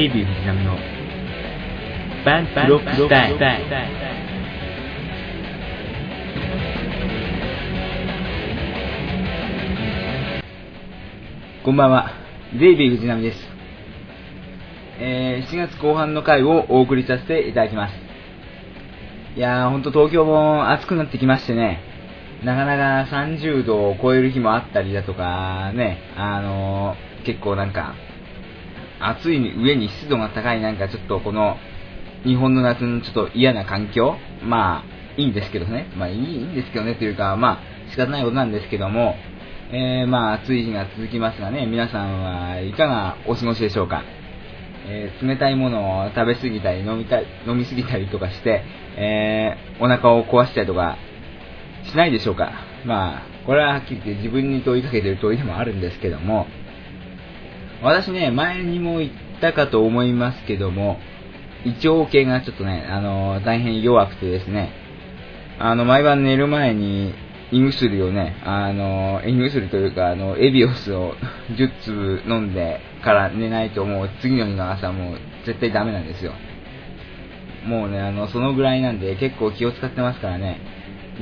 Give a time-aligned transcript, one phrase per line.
[0.00, 0.78] デイビー藤波の
[2.24, 3.38] バンプロックスタイル
[11.62, 12.12] こんばんは、
[12.58, 13.38] デイビー藤波です。
[15.00, 17.94] えー、7月後半の回をお送りさせていただきます。
[19.36, 21.78] いやー、ほんと東京も暑くなってきましてね、
[22.42, 27.94] なかなか30度を超える日もあったりだとか、ね、あのー、結構なんか、
[29.00, 31.56] 暑い上に湿度が高いなんかちょっとこの、
[32.24, 35.90] 日本の夏のちょっと嫌な環境まあ、いいんですけどね。
[35.96, 39.14] まあ、いいんですけどねというか、まあ、仕方ないことなんですけども、
[39.72, 44.02] えー、まあ、暑い日が続きますがね、皆さんはいかがお過ごしでしょうか。
[44.86, 48.64] えー、冷たいものを食べ過ぎたり飲みた飲み過ぎたりとかして、
[48.96, 50.96] えー、お腹を壊したりとか
[51.84, 52.52] しないでしょうか。
[52.84, 56.46] まあ、これははっきり言って自分に問いかけてる問いでもあるんですけども、
[57.82, 60.98] 私ね、前にも言ったかと思いますけども、
[61.64, 64.72] 胃腸系がちょっとね、あの、大変弱くてですね、
[65.58, 67.14] あの、毎晩寝る前に
[67.52, 71.14] 胃薬をね、あの、胃薬というか、あの、エビオスを
[71.52, 76.32] 10粒飲んでから寝ないともう次の日の朝もう絶対ダメなんですよ。
[77.66, 80.60] もうね、あの、そのぐらいなんで結構気を使ってますからね。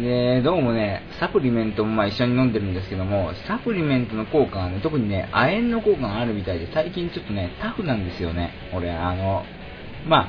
[0.02, 8.52] で、どうもね、サプリメントもまあ一緒に飲んでるんですけども、サプリメントの効果がね、特にね、亜鉛の効果があるみたいで、最近ちょっとね、タフなんですよね。
[8.72, 9.44] 俺、あの、
[10.06, 10.28] ま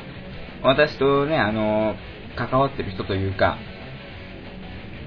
[0.63, 1.95] あ、私とね、あの、
[2.35, 3.57] 関わってる人というか、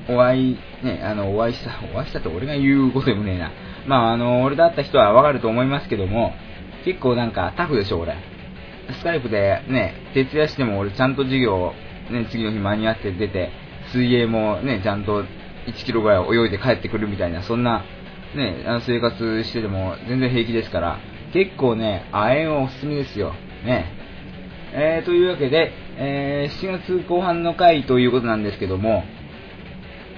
[0.08, 3.50] お会い、ね、あの、お会いした、お会いしたって俺が言うことでもねえな。
[3.86, 6.34] まあ、あの、俺だった人はわかると思いますけども、
[6.84, 8.14] 結構なんかタフでしょ、俺。
[8.98, 11.72] スカイプでね、徹夜しても俺ちゃんと授業、
[12.10, 13.50] ね、次の日間に合って出て、
[13.92, 15.26] 水泳もね、ちゃんと1
[15.84, 17.84] キロぐらい泳いで帰ってくるみたいな、そんな、
[18.34, 20.98] ね、あの生活してても全然平気ですから、
[21.32, 23.32] 結構ね、亜鉛はおすすめですよ。
[23.64, 23.86] ね。
[24.74, 29.04] えー、というわけで、えー、7月後半の回ということなんですけども、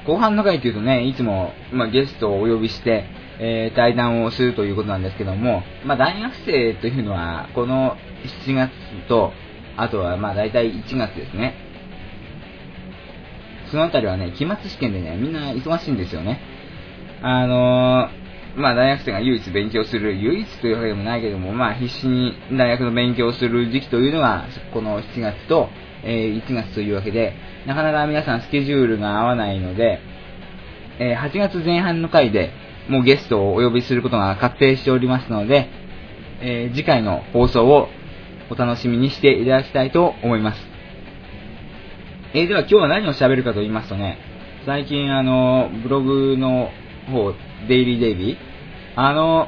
[0.06, 3.04] 後半の回というとね、いつも、まあ、ゲストをお呼びして、
[3.40, 7.96] えー、対談をするということなんですけども、まあ、大学生というのは、この
[8.46, 8.70] 7月
[9.08, 9.32] と、
[9.76, 11.63] あとはまあ大体1月ですね。
[13.74, 16.40] そのあたりはね、期末試験でね、みんな忙しいんですよね。
[17.22, 25.68] あのー、まあ大学生が唯一勉強する、唯一というわけでもないけども、まあ必死に大学の勉強する時期というのが、この7月と、
[26.04, 27.34] えー、1月というわけで、
[27.66, 29.98] なかなか皆さんスケジュールが合わないので、
[31.00, 32.52] えー、8月前半の回で
[32.88, 35.68] もうゲストをお呼びすることが確定しておりますので、
[36.40, 37.88] えー、次回の放送を
[38.50, 40.73] お楽しみにしていただきたいと思います。
[42.36, 44.18] えー、では今日は何を喋るかと言いますとね、
[44.66, 46.72] 最近あの、ブログの
[47.06, 47.32] 方、
[47.68, 48.36] デイリーデイビー、
[48.96, 49.46] あの、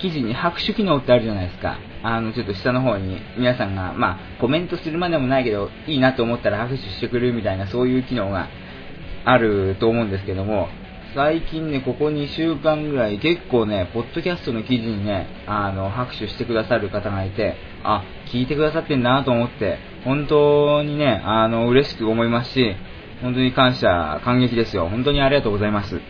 [0.00, 1.78] 記事に拍手機能ってあるじゃないですか。
[2.02, 8.48] あの、ちょっと下の方に皆さんが、まあ、コメントするまでもないけど、いいなと思ったら拍手してくれるみたいな、そういう機能が
[9.24, 10.70] あると思うんですけども、
[11.14, 18.02] 最近ね、ここ2週間ぐらい結構ね、ポッドキャストの記事にね、あの、拍手してくださる方がいて、あ、
[18.32, 22.74] 聞いてくださってんなと思って、本当にね、あの、嬉しく思いますし、
[23.20, 24.88] 本当に感謝、感激ですよ。
[24.88, 26.00] 本当にありがとうございます。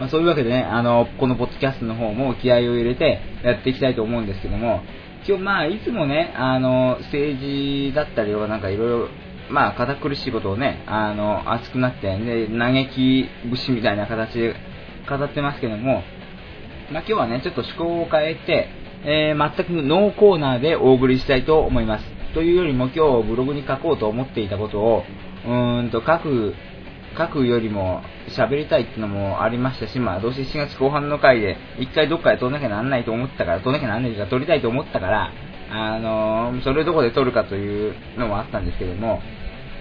[0.00, 4.82] まあ、そういうわけでね、あの、このポッドキャストの方も気合を入れてやっていきたいと思うんですけども、
[5.28, 9.08] 今日まあ、いつもね、あの、政治だったりとかなんかいろいろ
[9.50, 14.54] まあ、堅苦しいことをね、あの、熱くなって、で、嘆き節みたいな形で
[15.08, 16.02] 語ってますけども、
[16.92, 18.68] まあ、今日はね、ちょっと趣向を変えて、
[19.04, 22.04] えー、全くノーコーナーでお送りしたいと思います。
[22.34, 25.04] というよりも今日ブログに書こうと思っていたことを、
[25.46, 26.54] うーんと書く、
[27.16, 35.32] 書くよりも喋りたいっていうのもありましたし、まあどうせ7月後半の回で一回どっかで撮んなきゃなんないと思ったから、撮んなきゃなんないか撮りたいと思ったから、
[35.70, 39.20] あのー、それどこで撮るかというのもあったんですけども、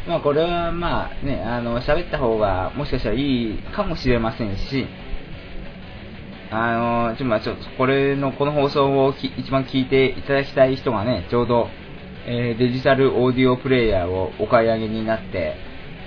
[0.07, 4.87] まあこれはまあね、あの、喋った方がもしかしたらいいかもしれませんし、
[6.49, 11.67] あの、ちょ、まあちょっと、これの、この放送を一番聞いていただきたい人がね、ちょうど、
[12.25, 15.55] えー、デジタルオーディオプレイヤーをお買い上げになって、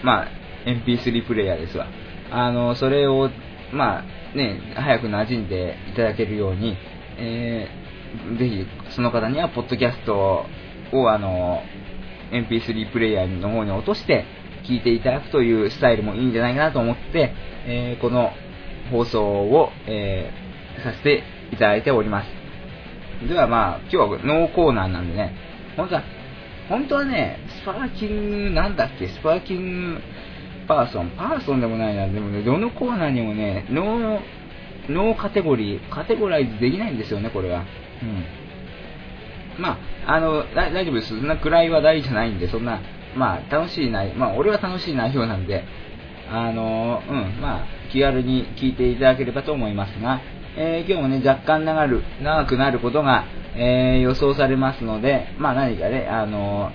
[0.03, 0.29] まあ、
[0.67, 1.87] MP3 プレイヤーですわ。
[2.31, 3.31] あの、それを、
[3.73, 6.77] まあ、ね、早く馴染んでいただけるように、
[7.19, 10.47] えー、ぜひ、その方には、ポッドキャスト
[10.93, 11.63] を、あの、
[12.33, 14.25] MP3 プレイヤーの方に落として
[14.65, 17.35] 聞いていただくというスタイルもいいんじゃないかなと思って、
[17.67, 18.31] えー、この
[18.91, 21.23] 放送を、えー、させて
[21.53, 22.41] いただいております。
[23.29, 25.35] ではまあ、今日はノーコーナーなんでね、
[25.77, 26.03] 本当は、
[26.69, 30.01] 本当はね、スパーキング、なんだっけ、スパーキング
[30.67, 34.21] パーソン、パーソンでもないな、でもね、どのコーナーにもね、ノー、
[34.89, 37.65] ノーカテゴリー、カテゴライズできないんですよね、これは。
[38.03, 39.63] うん。
[39.63, 39.79] まあ、
[40.13, 41.09] あの、大丈夫です。
[41.09, 42.81] そんな暗い話題じゃないんで、そんな、
[43.17, 45.65] まあ、楽しい内、まあ、俺は楽しい内容なんで、
[46.29, 50.21] あの、うん、まあ、気軽に聞いていただければと思いますが、
[50.57, 53.25] えー、今日もね、若干長る長くなることが、
[53.55, 56.71] えー、予想されますので、まあ何かね、あの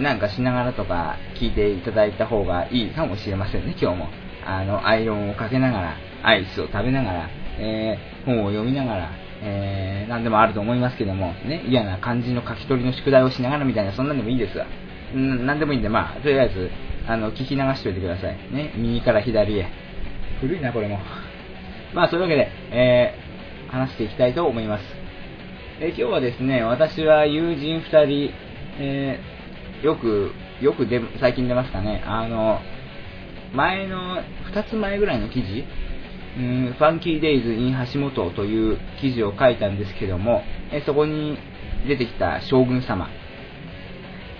[0.00, 4.08] なんかしながらとか聞いていただいた方がいいかもしれませんね、今日も。
[4.46, 9.10] あの、アイロンをかけながら、アイスを食べながら、えー、本を読みながら、
[9.42, 14.66] えー、何でもあると思いますけども、ね、嫌な漢字の書き取りの宿題をしながらみたいな、そんなんでもいいですわ。
[15.14, 16.70] ん何でもいいんで、まあ、とりあえず、
[17.06, 18.36] あの、聞き流しておいてください。
[18.52, 19.66] ね、右から左へ。
[20.40, 20.98] 古いな、これも。
[21.94, 24.84] まあ、そういうわけで、えー、話していきたいと思います。
[25.80, 28.30] えー、今日はですね、私は友人2人、
[28.78, 32.60] えー、よく、よくで、最近出ますかね、あの、
[33.54, 35.64] 前の、2つ前ぐらいの記事、
[36.38, 41.36] うん、ファンキーデイズ in 橋本という記事を書いたんですけども、えそこに
[41.88, 43.08] 出てきた将軍様。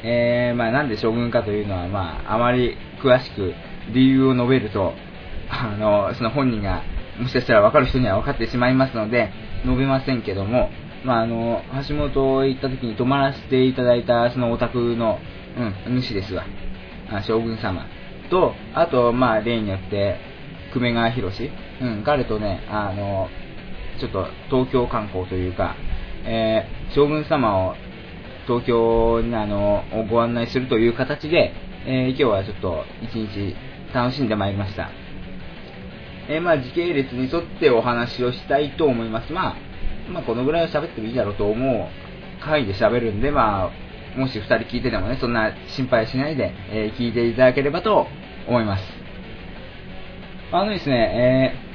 [0.04, 3.52] えー、まあなんで将軍かというのは、まああまり詳しく
[3.92, 4.94] 理由を述べると、
[5.50, 6.84] あの、その本人が
[7.18, 9.32] もしかしたら分かる人には分かってしまいますので、
[9.64, 10.70] 述べませんけども、
[11.04, 15.18] まああの、橋本行った時に泊まらせていただいたそのお宅の、
[15.86, 16.44] うん、主ですわ。
[17.26, 17.86] 将軍様。
[18.30, 20.27] と、あと、まあ例によって、
[20.72, 21.30] 久米川博、
[21.80, 23.28] うん、彼とね、あの、
[23.98, 25.76] ちょっと東京観光というか、
[26.24, 27.74] えー、将軍様を
[28.46, 31.52] 東京にあのご案内するという形で、
[31.86, 33.54] えー、今日はちょっと一日
[33.94, 34.90] 楽しんでまいりました。
[36.28, 39.32] えー、まあ時系列に沿ってお話をしたいと思います。
[39.32, 39.56] まあ、
[40.10, 43.70] まあ、このぐらいは喋ってもいいだろうと思う回で喋るんで、ま
[44.16, 48.06] あ、もし2人聞いててもね、そんな心配しないで、え、聞いていただければと
[48.46, 48.97] 思います。
[50.50, 51.68] あのですね、えー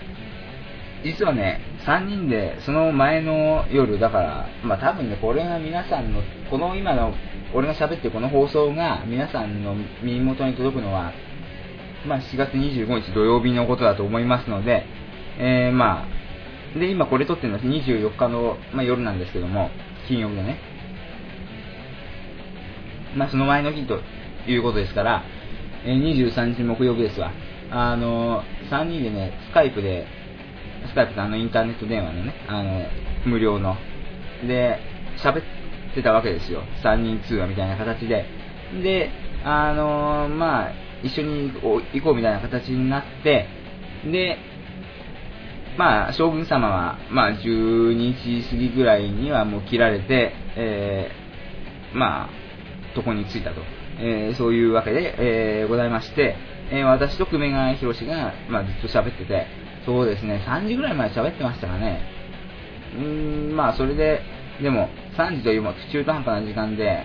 [1.04, 7.14] 実はね、3人で、その前の夜、だから、まあ多分ね、これが皆さんの、この今の、
[7.54, 11.12] 俺が喋ってるこの放送が皆さんの耳元に届くのは、
[12.08, 14.86] まあ4月25日土曜日のことだと思いますので、
[15.38, 16.06] えー、ま
[16.76, 19.70] あ、で、今これ撮ってるのは24日の、まあ、夜なんですけども、
[20.08, 20.58] 金曜日でね。
[23.16, 24.00] まあその前の日と
[24.48, 25.24] いうことですから、
[25.86, 27.32] えー、23日木曜日ですわ。
[27.72, 30.06] あのー、3人でね、スカイプで
[30.88, 32.86] スカイプとあのインターネット電話のね、あの、
[33.26, 33.76] 無料の。
[34.48, 34.80] で、
[35.18, 35.44] 喋っ
[35.96, 36.64] てたわけですよ。
[36.84, 38.26] 3人通話みたいな形で。
[38.82, 39.10] で、
[39.44, 40.72] あのまあ、
[41.04, 43.48] 一緒に行こうみたいな形になって、
[44.06, 44.38] で、
[45.78, 52.30] まあ、将軍様は、まあ、12時過ぎぐらいにはもう切られて、えー、まあ、
[52.96, 53.62] 床に着いたと。
[54.00, 56.36] えー、そういうわけで、えー、ございまして、
[56.72, 59.48] えー、私と久米川博が、まあ、ずっと喋ってて、
[59.86, 62.02] そうですね、3時ぐらいまで喋ってましたかね。
[62.96, 64.22] うーん、まあそれで、
[64.62, 67.04] でも、3時というも中途半端な時間で、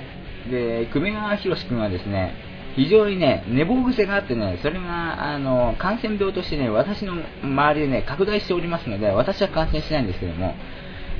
[0.51, 2.35] で、久米川博君はですね、
[2.77, 10.55] 非常にね、寝坊癖があってね、それが、あの、感染病としてね、私の周りでね、拡大しておりますので、私は感染しないんですけども、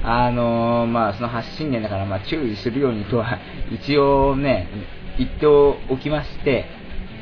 [0.05, 3.39] あのまあ、その発信源だから、まあ、注意するようにとは、
[3.73, 4.69] 一応ね、
[5.19, 6.67] 言っておきまして、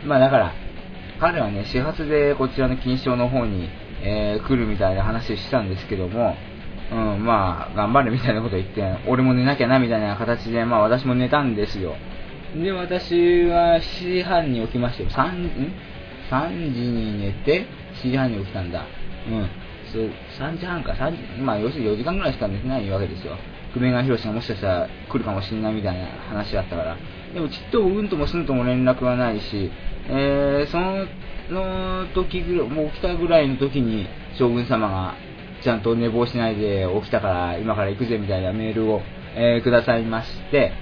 [0.05, 0.53] まあ、だから、
[1.19, 3.69] 彼はね、始発でこちらの金賞の方に、
[4.03, 6.37] えー、来るみたいな話をしたんですけども、
[6.93, 11.95] うん、まあ、頑張れみたいなこと言って、俺も寝なきゃなみたいな形で、まあ私も寝たんですよ。
[12.55, 15.11] で、私は7時半に起きましたよ。
[15.11, 15.73] 3,
[16.31, 17.67] 3時に寝て、
[18.03, 18.85] 7時半に起きたんだ。
[19.29, 19.49] うん。
[19.93, 19.99] そ
[20.43, 23.37] 3時半か、3時、まあ要するに4時間ぐらいしか寝てないわけですよ。
[23.73, 26.97] 久米川博がもしかしたら来るかもしれないみたいな話だったから。
[27.35, 29.71] でもちっとうんともすんとも連絡はないし、
[30.09, 30.79] えー、そ
[31.53, 34.07] の時ぐらい、もう起きたぐらいの時に
[34.39, 35.15] 将軍様が
[35.63, 39.01] ちゃんと寝坊しないで起きたから今から行くぜみたいなメールを、
[39.35, 40.73] えー、くださいまして、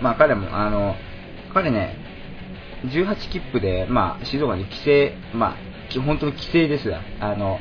[0.00, 0.94] まあ彼も、あの、
[1.52, 1.96] 彼ね、
[2.86, 4.76] 18切符で、まあ静岡に帰
[5.32, 7.58] 省、まあ本当に帰省ですが、あの、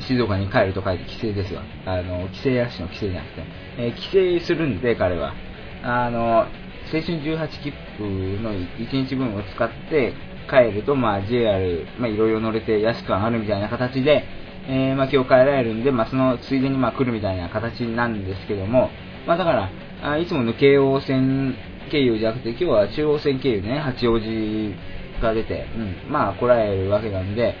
[0.00, 1.62] 静岡に帰ると書いて帰省ですわ。
[1.86, 3.42] あの、帰省やしの帰省じゃなくて、
[3.78, 5.34] えー、帰省するんで彼は、
[5.82, 6.46] あの、
[6.92, 8.04] 青春18切符
[8.42, 10.12] の1日分を使って、
[10.50, 14.24] 帰ると、まあ、JR、まあ、いろいろ乗れて安く上がるみたいな形で、
[14.68, 18.90] えー、まあ、今日帰られるんで、まあ、そのついでに、まあ、来るみたいな形なんですけども、
[19.26, 19.70] まあ、だから、
[20.02, 21.54] あいつもの京王線
[21.90, 24.74] 経由じゃなくて、今日は中央線経由でね、八王子
[25.22, 27.54] が出て、うん、まあ、来られるわけなんで、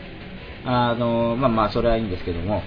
[0.64, 2.62] あの、まあまあ、それはいいんですけども、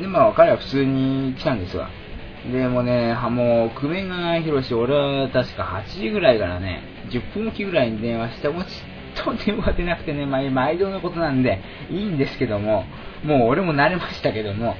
[0.00, 1.88] で、まあ、彼は普通に来たんですわ。
[2.52, 8.68] でもね、もう、久米川博士、俺は確か8時ぐらいからね、10分おきぐらいに電話して、もうち
[9.16, 11.60] と電話出なくてね、まあ、毎度のことなんで、
[11.90, 12.84] いいんですけども、
[13.24, 14.76] もう俺も慣れましたけども、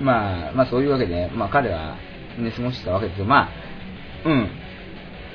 [0.00, 1.96] まあ、まあそういうわけで、まあ彼は、
[2.38, 3.26] ね、過ごしてたわけですよ。
[3.26, 3.48] ま
[4.24, 4.48] あ、うん。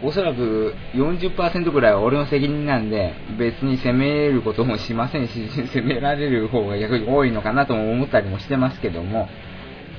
[0.03, 9.27] おそらく40%ぐらいは俺の責任なんで、別に責めることもしませんし、責められる方が逆に多いのかなとも思ったりもしてますけども、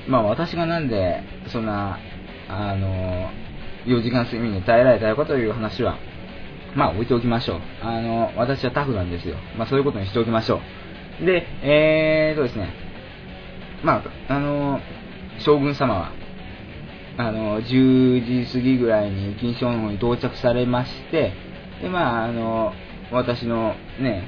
[0.09, 1.99] まあ私がなんで、そんな、
[2.49, 3.29] あの、
[3.85, 5.97] 4時間睡眠に耐えられたのかという話は、
[6.75, 7.59] まあ置いておきましょう。
[7.81, 9.37] あの、私はタフなんですよ。
[9.57, 10.59] まあそういうことにしておきましょ
[11.21, 11.25] う。
[11.25, 12.89] で、えーとですね、
[13.83, 14.79] まあ、あの、
[15.39, 16.11] 将軍様は、
[17.17, 21.33] あの、10時過ぎぐらいに金賞の方に到着されまして、
[21.81, 22.73] で、まあ、あの、
[23.11, 24.23] 私のね、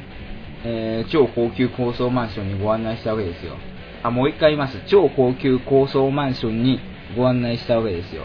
[0.64, 3.56] えー、超高級高層マンションにご案内したわけですよ。
[4.04, 4.80] あ、もう一回言います。
[4.88, 6.80] 超高級高層マンションに
[7.16, 8.24] ご案内したわけですよ。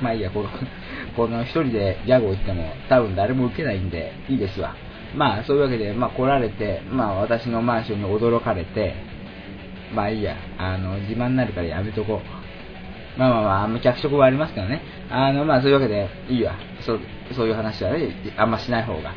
[0.00, 0.48] まあいいや、この、
[1.16, 4.74] この一人でギャグを言っても多分誰も受けないんでいいですわ。
[5.14, 8.94] まあそういうわけで、まあ来られて、まあ私のマンションに驚かれて、
[9.94, 13.18] まあいいや、あの、自慢になるからやめとこう。
[13.18, 14.82] まあまあまあ、あんま脚色はありますからね。
[15.10, 16.54] あの、まあそういうわけで、いいわ。
[16.80, 17.00] そう、
[17.32, 19.14] そういう話はね、あんましない方が。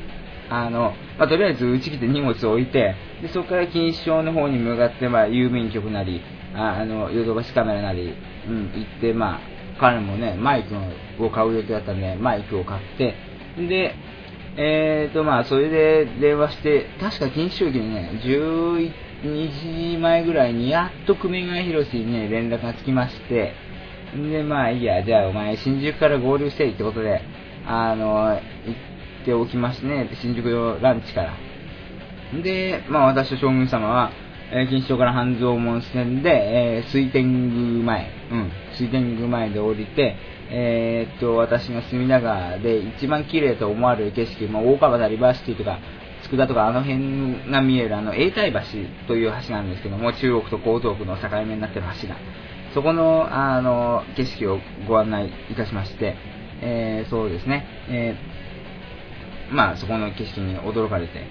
[0.50, 6.22] あの、まあとりあえずうち来て荷物を置いて、で、そこから錦糸町の方に向かって、まあ郵便局なり、
[6.56, 8.14] ああの、ヨドバシカメラなり、
[8.48, 9.40] うん、行って、まあ、
[9.80, 13.16] 彼もね、マイクを買う予定だったんで、マイクを買って、
[13.58, 13.96] で、
[14.58, 18.12] えーと、まあ、それで電話して、確か錦糸町駅にね、
[19.24, 23.54] 12時前ぐらいに、やっと久米川博士にね、連絡がつきまして、
[24.16, 27.22] で、まあいいや、じゃあお前新宿から合流していってことで、
[27.66, 28.42] あの、行っ
[28.74, 28.89] て
[29.26, 31.34] ておきますね、新宿のランチから。
[32.42, 34.12] で、まあ私と将軍様は、
[34.52, 40.16] えー、錦糸町から半蔵門線で、えー、水天宮前、うん、水天宮前で降りて、
[40.52, 45.80] えー、っと、私が隅田川で一番綺麗と思われる景色、まあ、大川田リバーシティとか、
[46.24, 48.60] 佃とかあの辺が見えるあの永代橋
[49.08, 52.16] という橋なんですけども、中国と江東区の境目になってる橋が。
[52.74, 56.16] そこの、あの、景色をご案内いたしまして、
[56.62, 58.16] えー、そうですね、え、
[59.52, 61.28] まあ、そこの景色に驚かれて、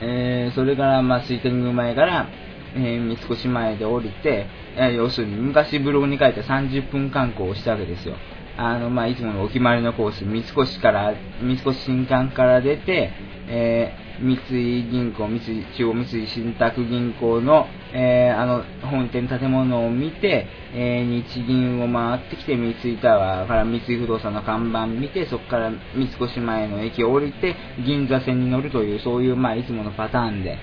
[0.00, 2.28] えー、それから、まあ、水天宮前から、
[2.74, 4.46] えー、三越前で降りて、
[4.76, 8.16] え、要するに昔ブログに書いて30分観光をしたわけですよ。
[8.58, 13.12] あの、まあ、いつものお決まりのコース、三越から、三越新館から出て、
[13.48, 17.66] え三井銀行、三井中央三井信託銀行の、
[17.98, 30.58] えー、あの本店建物を見て、えー、日銀を回ってきて三井タワーから三井不動産の看板見て、そこから三越前の駅を降りて、銀座線に乗るという、そういう、まあ、いつものパターンで。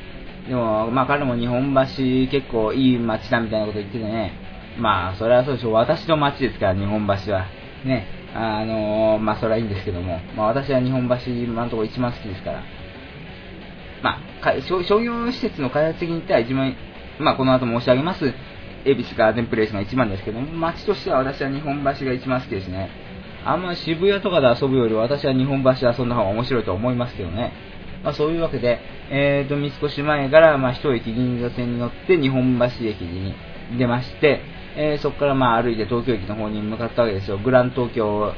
[0.48, 4.34] でも、まあ、彼も日本橋結構いい街だみたいなこと言っててね、
[4.78, 5.74] まあ、それはそうでしょう。
[5.74, 7.48] 私の街ですから、日本橋は。
[7.84, 8.06] ね。
[8.36, 10.20] あのー、まあ、それはいいんですけども。
[10.38, 12.64] まあ、私は日本橋、今のところ一番好きですから。
[14.04, 16.76] まあ、商業施設の開発的に言ったら一番、
[17.20, 18.34] まあ、この後申し上げます、
[18.86, 22.90] 恵比寿ガーデンプレイスが一番ですけども、街としては私は日本橋が一番好きですね。
[23.46, 27.52] あんまり渋谷とかで遊ぶより私は日本橋で遊んだ方が面白いと思いますけどね。
[28.04, 28.80] まあ、そういうわけで、
[29.10, 33.34] えーと、三越前から、まあ、一駅銀座線に乗って日本橋駅に
[33.78, 34.42] 出まして、
[34.76, 37.38] えー、そこからまあ歩いて東京駅の方に向かったわけですよ。
[37.38, 38.34] グラン東京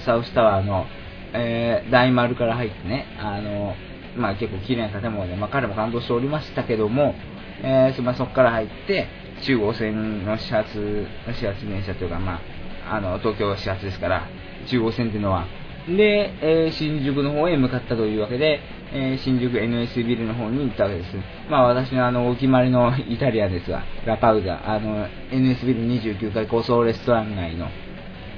[0.00, 0.86] サウスタワーの、
[1.34, 3.74] えー、大丸から入ってね、あの
[4.16, 7.14] まあ、結構綺麗な建物で、まあ、彼も感動しておりましたけども、
[7.62, 9.08] えー、まあ、そこから入って、
[9.42, 12.40] 中央線の始発、始発電車というか、ま
[12.86, 14.26] あ、あの、東京始発ですから、
[14.66, 15.46] 中央線っていうのは、
[15.86, 18.60] で、えー、新宿の方へ向かったというわけで、
[18.92, 21.16] えー、新宿 NS ビルの方に行ったわけです。
[21.48, 25.80] まあ私のあの、お決まりのイタリアンですが、ラパウザ、あの、NS ビル
[26.18, 27.68] 29階高層レストラン街の。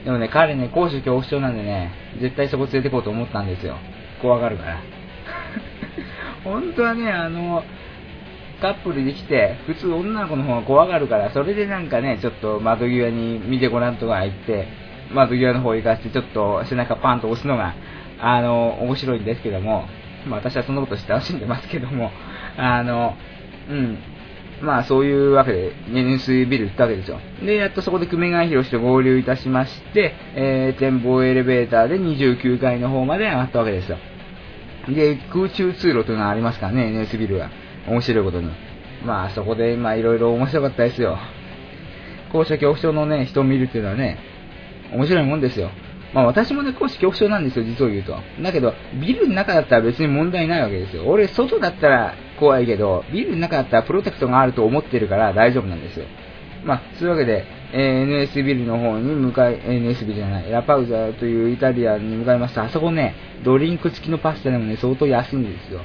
[0.04, 3.76] でもね、彼ね、高所恐怖症なんでね、絶対そこ連れてこうと思ったんですよ。
[4.20, 4.80] 怖がるから。
[6.44, 7.64] 本当はね、あの、
[8.62, 14.68] カップルで来て、普通女の子の方が怖がるから、それでなんかね、ちょっと窓際に見てごらんとか言って、
[15.12, 17.74] 窓際の方行かせて、ちょっと背中パンと押すのが、
[18.20, 19.86] あの、面白いんですけども、
[20.28, 22.12] まあ私はそんなことして楽しんでますけども、
[22.56, 23.16] あの、
[23.68, 23.98] うん、
[24.62, 27.18] まあそういうわけで、年水ビル行ったわけですよ。
[27.44, 33.98] で、やっとそこで久米川博士と合流いたしまして、えー、展望エレベーターで29階の方まで上がったわけですよ。
[34.88, 37.50] で、空中通路というのがありますからね、NS ビルは。
[37.88, 38.50] 面白いことに。
[39.04, 41.18] まあ、そこで、まあ、いろいろ面白かったですよ。
[42.32, 44.18] 高所恐怖症のね、人を見るっていうのはね、
[44.92, 45.70] 面白いもんですよ。
[46.14, 48.16] まあ、私もね、高所恐怖症なんですよ、実を言うと。
[48.42, 51.04] だけど、ビルの中だったら別に問題ないわけですよ。
[51.06, 56.06] 俺、外だったら怖いけど、ビルの中だったらプロテクトがあると思ってるから大丈夫なんですよ。
[56.64, 62.64] まあ、そういうわけで、えー、NS ビルの方に向かい、NS ビルじゃない、ラパウザというイタリアンに向かいました。
[62.64, 65.80] あそこね、ドリンク付きのパスタでもね、相当安いんですよ。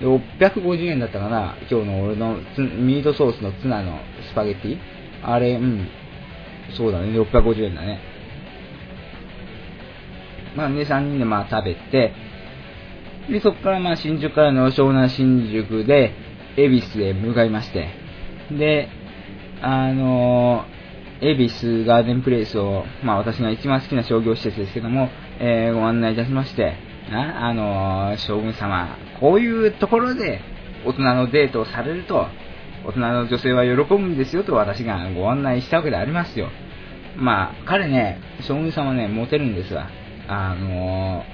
[0.00, 2.36] 650円だったかな、今日の俺の
[2.78, 4.78] ミートソースのツナのスパゲッティ？
[5.22, 5.88] あれ、うん。
[6.76, 8.00] そうだね、650円だね。
[10.56, 12.12] まあね、3人でまあ食べて、
[13.28, 16.12] で、そこからまあ新宿からの湘南新宿で、
[16.56, 17.90] 恵比寿へ向かいまして、
[18.50, 18.88] で、
[19.62, 26.74] あのー、恵比寿ガーデンプレイスを、まあ私が一番好きな商業施設ですけども、えー、ご案内いたしまして、
[27.10, 30.40] あ、あのー、将軍様、こういうところで
[30.84, 32.26] 大人のデートをされると、
[32.84, 36.48] 大人の女性は喜ぶんですよと私がご案内したわけでありますよ。
[37.16, 39.88] まあ、彼ね、将軍様ね、モテるんですわ。
[40.28, 41.24] あの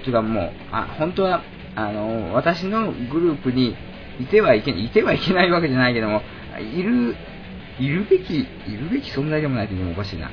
[0.00, 1.42] ー、というかもう、あ、本当は、
[1.74, 3.74] あのー、私のグループに
[4.20, 6.22] いてはいけ、いてはいけないわけじゃないけども、
[6.74, 7.16] いる、
[7.80, 8.44] いるべき、い
[8.76, 10.30] るべき存在でもないというのもおかしいな。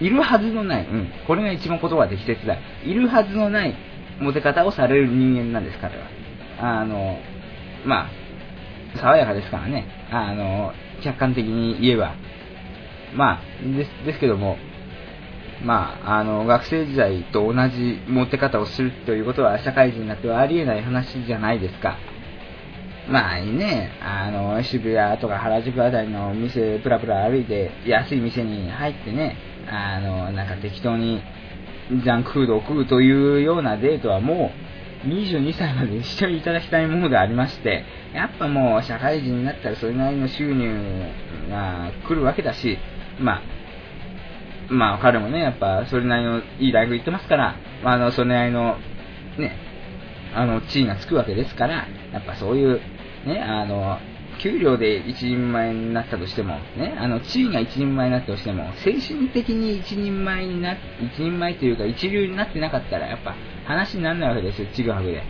[0.00, 2.58] いるはずのない、うん、これが一番言葉が適切だ。
[2.84, 3.74] いるはずのない
[4.22, 6.06] モテ方をされる人間なんです、彼は。
[6.58, 7.18] あの、
[7.84, 8.06] ま
[8.94, 9.86] あ、爽やかですからね。
[10.10, 12.14] あの、客観的に言えば。
[13.14, 14.56] まあ、です、ですけども、
[15.64, 21.98] まあ、あの、学生時代と同じ持って方をするということは社会人になってはありえない話じゃないですか。
[23.08, 29.36] まあね、あの、渋谷とか原宿あたりの店、プラプラ歩いて、安い店に入ってね、
[29.68, 31.20] あの、なんか適当に
[31.90, 34.50] ジャンクフードを食うというようなデートはも
[35.04, 37.84] う22歳まで一緒にいただきたいものでありまして、
[38.14, 41.10] やっぱもう社会人になったらそれなりの収入
[41.50, 42.78] が来るわけだし、
[43.20, 43.42] まあ、
[44.72, 48.76] まあ彼もね、やっぱそれなりのいい大学行ってますから、あの、それなりの、
[49.38, 49.56] ね、
[50.34, 52.80] あの、地位がつくわけですから、やっぱそういう、
[53.26, 53.98] ね、あの、
[54.40, 63.34] 給料で一人前になったとしても、ね、あの、地位が一人前になったとしても、精神的に一人前にな、一人前というか一流になってなかったら、やっぱ
[63.66, 65.22] 話にならないわけですよ、ちぐはぐで。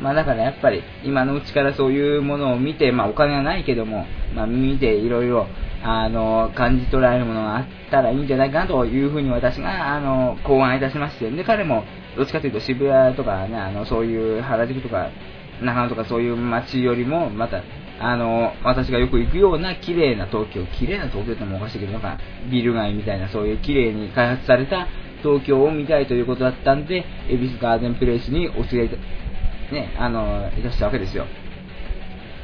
[0.00, 5.46] まあだからやっぱり、今のうちからそういうものを見て、まあお金はないけども、まあ見ていろいろ、
[5.82, 11.84] あの、感じ取られるものがあったらいいんじゃないかなというふうに私が、あの、考案いたしまして、で、彼も、
[12.16, 15.10] どっちかというと渋谷とかね、あの、そういう原宿とか、
[15.62, 17.62] 長野とかそういう街よりも、また、
[18.00, 22.18] あの、私がよく行くような綺麗な東京、綺麗な東京ってもおかしいけど、なんか
[22.50, 24.88] ビル街みたいなそういう綺麗に開発された
[25.22, 28.98] 東京を見たいということだったんで、恵比寿ガーデンプレイスにお連れ
[29.70, 31.26] ね、あの、いらしたわけですよ。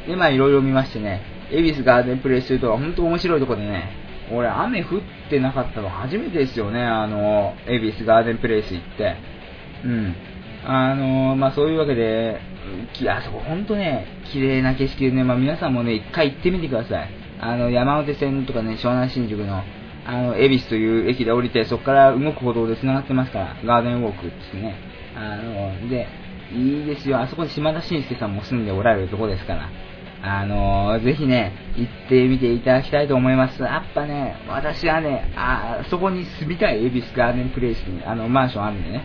[0.06, 3.90] で、まあいろいろ見ましてね、恵比寿ガーデンプレイスというと本当面白いとこでね、
[4.30, 9.16] 俺雨降ってなかったの初めてですよね、あの、恵比寿ガーデンプレイス行って。
[9.84, 10.14] うん。
[10.68, 12.40] あのまあそういうわけで、
[13.08, 17.10] あそこ本当ね、綺麗な景色でね、まあ、皆さんもね、一回行ってみてください。
[17.40, 19.62] あの、山手線とかね、湘南新宿の、
[20.06, 24.74] あの、恵比寿という駅で降りて、そこから動く歩道で繋がってますから、ガーデンウォークってね。
[25.14, 26.08] あの、で、
[26.52, 27.20] いいですよ。
[27.20, 29.70] あそこに島田紳介さんも住んでおられるとこですから。
[30.22, 33.62] あのぜひね、行ってみていただきたいと思います。
[33.62, 39.04] やっぱね、私はね、あそこに住みたい、恵比寿ガーデンプレイスに、あの、マンションあるんでね。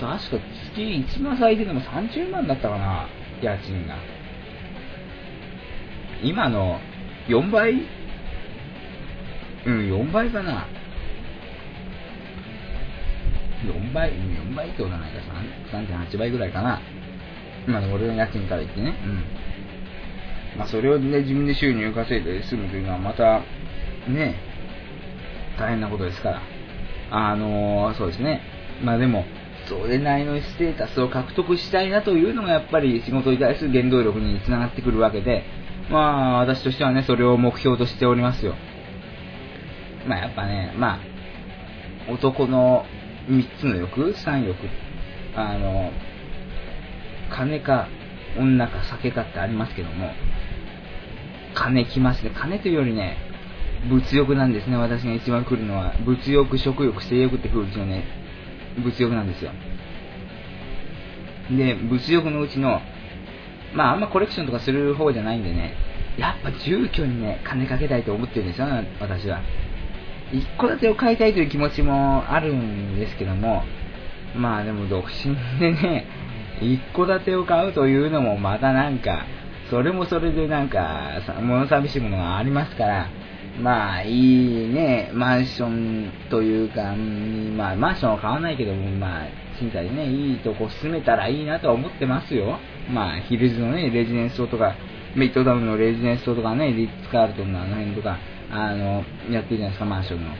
[0.00, 0.38] 確か
[0.74, 3.08] 月一番最低でも30万だったかな、
[3.42, 3.96] 家賃が。
[6.22, 6.78] 今の
[7.28, 7.74] 4倍？
[9.66, 10.66] うん、4倍かな。
[13.64, 15.18] 4倍、4倍ってことはないか、
[15.72, 16.80] 3.8倍ぐらいかな。
[17.66, 18.94] 今の俺の家賃から言ってね。
[19.04, 20.58] うん。
[20.58, 23.40] まあ、それをね、自分で収入稼いで済むというのはまた、
[24.08, 24.36] ね、
[25.58, 26.42] 大変なことですから。
[27.10, 28.42] あのー、そうですね。
[28.82, 29.24] まあでも、
[29.68, 35.44] それなりのステータスを獲得したいなというのがやっぱり仕事に対する原動力につながってくるわけで、
[35.90, 38.54] まあ私としてはね、それを目標としておりますよ。
[40.06, 42.86] まあやっぱね、まあ、男の
[43.28, 44.56] 3つの欲、3欲、
[45.36, 45.92] あの、
[47.30, 47.88] 金か
[48.38, 50.12] 女か酒かってありますけども、
[51.54, 52.30] 金きますね。
[52.34, 53.16] 金というよりね、
[53.88, 54.76] 物欲なんですね。
[54.76, 58.04] 私が一番来るのは、物欲、食欲、性欲って来るうちのね、
[58.78, 59.50] 物欲なんですよ。
[61.50, 62.80] で、物欲のうちの、
[63.74, 65.74] まああんまコレクションとかする方じゃないんでね、
[66.18, 68.66] やっぱ住居にね、金かけたいと思ってるんですよ、
[69.00, 69.40] 私は。
[70.32, 73.64] 一戸建てを買いたいという気持ちもあるんですけども、
[74.36, 76.06] まあでも独身でね、
[76.60, 79.24] 一戸建てを買うというのもまたなんか、
[79.70, 83.08] それもそれでなんか、物寂しいものがありますから、
[83.60, 89.26] まあ、いいね、マンションというか、まあ、マンションは買わないけども、まあ、
[89.58, 92.58] 賃貸でね、いいとこ住めたらいいなとは思ってますよ。
[92.90, 94.76] まあ、ヒルズのね、レジデンス棟とか、
[95.16, 98.18] メイトダウンのレジデンス棟とかね、リッツ・カールトンのあの辺とか、
[98.50, 100.30] あの、やってるじゃないですか、マンションの。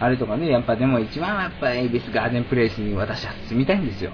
[0.00, 4.10] あれとかね、やっぱでも一番はやっぱエビスガーデンプレイスに私は住みたいんですよ。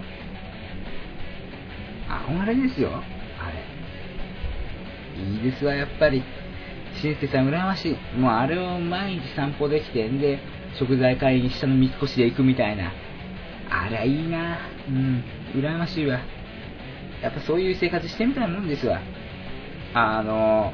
[2.08, 5.22] 憧れですよ、あれ。
[5.22, 6.22] いいですわ、やっぱり。
[7.02, 8.18] 親切さん羨ましい。
[8.18, 10.38] もうあれを毎日散歩できてん、で、
[10.78, 12.92] 食材買いに下の三越で行くみたいな。
[13.70, 14.58] あれいいな
[14.88, 15.22] うん、
[15.54, 16.20] 羨ましいわ。
[17.22, 19.00] やっぱそういう生活してみたいもんですわ。
[19.94, 20.72] あの、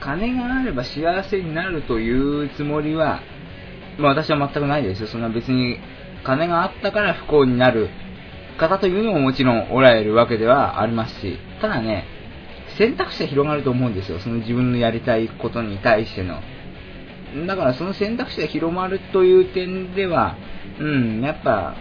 [0.00, 3.20] 金があれば幸せになるというつもりは、
[3.98, 5.08] まあ私は全くないですよ。
[5.08, 5.78] そんな別に
[6.24, 7.88] 金があったから不幸になる
[8.58, 12.04] 方というのももちろんおられるわけではありますし、ただね、
[12.76, 14.18] 選択肢は広がると思うんですよ。
[14.18, 16.40] その自分のやりたいことに対しての。
[17.46, 20.36] だからその選択肢が広まるという点では、
[20.80, 21.76] うん、やっぱ、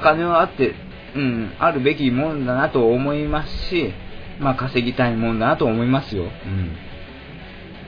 [0.00, 0.74] 金はあって、
[1.14, 3.92] うん、あるべきもんだなと思いますし、
[4.38, 6.24] まあ稼ぎたいもんだなと思いますよ。
[6.24, 6.76] うん。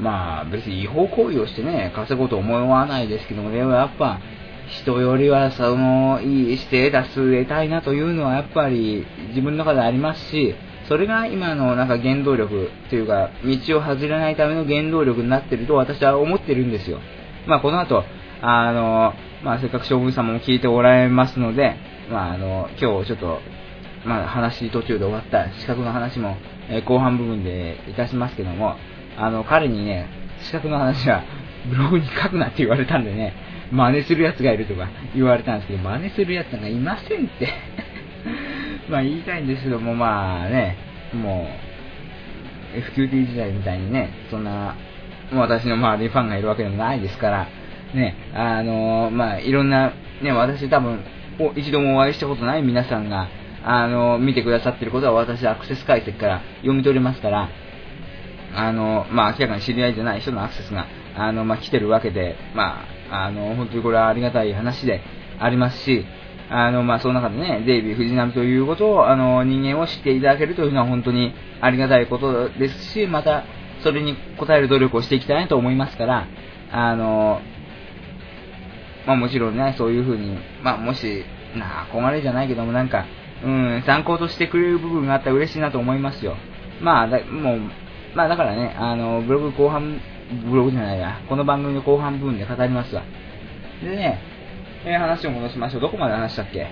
[0.00, 4.20] まあ別に違法行為をしてね、稼ごうと思わないですけども、でもやっぱ、
[4.68, 10.54] 人よりはそのいいステータス得たいなというのはやっぱり自分の中でありますし、
[10.88, 16.98] それが今のなんか原動力というか、道を外れないための原動力になっていると私は思ってるんですよ。
[17.46, 18.04] まあこの後、
[18.40, 19.12] あの、
[19.44, 21.76] まあせっかく将軍様も聞いておられますので、
[22.10, 23.40] まああの、今日ちょっと、
[24.06, 26.36] まあ話途中で終わった資格の話も、
[26.70, 28.76] え、後半部分でいたしますけども、
[29.18, 30.08] あの、彼にね、
[30.40, 31.22] 資格の話は
[31.68, 33.34] ブログに書くなって言われたんでね、
[33.70, 37.52] 真似する奴がいるとか言われたんですけど、真似する奴なんかいませんって
[38.90, 40.76] まあ言いたいんですけども、まあね、
[41.14, 41.46] も
[42.74, 44.76] う、FQT 時代みたいにね、そんな、
[45.32, 47.46] もう私の周りにファンがいるわけでもないですから、
[47.94, 51.04] ね、あのまあいろんな、ね、私多分、
[51.56, 53.28] 一度もお会いしたことない皆さんが、
[53.64, 57.48] あの見てくださってることは私アクセス解析から読み取れますから、
[58.54, 65.00] あのまあ明らかに知り合いじゃない人のアクセスが、あのまあ来てるわけで、まああの、本当にこれはありがたい話で
[65.38, 66.04] ありますし、
[66.50, 73.44] あの、まあ、その中でね、デイビー・藤波ということを、あの、人間を知っていただけるというのは本当にありがたいことですし、また、
[73.82, 76.26] それに応える努力をしていきたいなと思いますから、
[76.72, 77.40] あの、
[79.06, 81.24] まあ、もちろんね、そういうふうに、まあ、もし、
[81.56, 83.06] な憧れじゃないけども、なんか、
[83.44, 86.36] うん、参考としてくれる部分があったら嬉しいなと思いますよ。
[86.80, 87.60] まあ、だもう、
[88.14, 93.02] まあ、だからね、あの、ブログ後半ブログじゃないや、この番組の後半部分で語りますわ。
[93.82, 94.18] でね、
[94.84, 95.80] えー、話を戻しましょう。
[95.80, 96.68] どこまで話したっけ？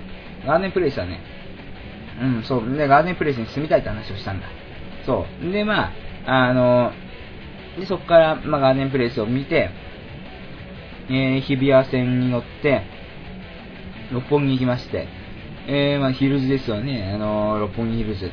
[0.46, 1.20] ガーデンプレイスはね、
[2.20, 4.46] うん、そう、で、ガーデンプレイスに住みたいって話をしたんだ。
[5.04, 5.52] そう。
[5.52, 5.92] で、ま
[6.26, 6.92] あ、あの、
[7.78, 9.70] で、そこから、まあ、ガーデンプレイスを見て、
[11.08, 12.82] えー、日比谷線に乗って、
[14.12, 15.08] 六本木に行きまして、
[15.68, 18.30] えー、まあ、ヒルズですよね、あの六本木ヒルズ。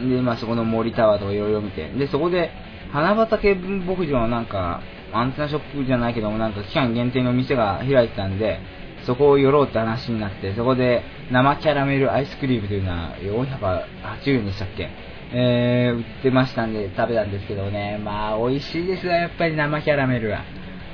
[0.00, 2.50] で、まあ、そこの森タワーとかいろいろ見て、で、そこで、
[2.90, 4.80] 花畑牧場のなんか、
[5.12, 8.60] アンテナショップじゃないけども、なんか期間限定の店が開いてたんで、
[9.06, 14.90] そこを寄ろうって話になって、そこで生キャラメルアイスクリームというのは480円でしたっけ
[15.32, 20.44] えー、売ってましたんで食べたんですけどね、まあ美味しいですよ、やっぱり生キャラメルは。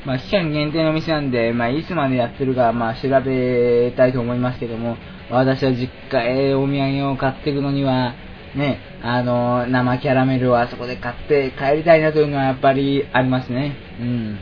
[0.05, 4.97] まあ期間限定の店なんで、まあいつまでやってるか、まあ調べたいと思いますけども、
[5.31, 8.15] 私は実家へお土産を買っていくのには、
[8.57, 13.77] ね、あの、生キャラメルをあそこで買って帰りたいなというのはやっぱりありますね。
[14.01, 14.39] うん。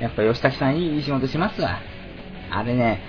[0.00, 1.78] やっぱ吉武さんいい仕事しますわ。
[2.50, 3.00] あれね、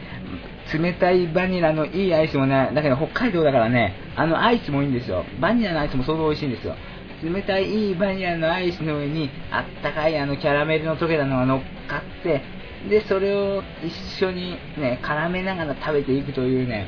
[0.73, 5.26] 冷たいバニラのいいアイスもね、だけど北海道だからね、あのアイスもいいんですよ。
[5.41, 6.76] バニラのアイスも相当美味しいんですよ。
[7.23, 12.41] 冷たいいいバニラのアイスの上に、あったかいあのキャラメルの溶けたのが乗っかって、
[12.89, 13.91] で、それを一
[14.23, 16.88] 緒にね、絡めながら食べていくというね、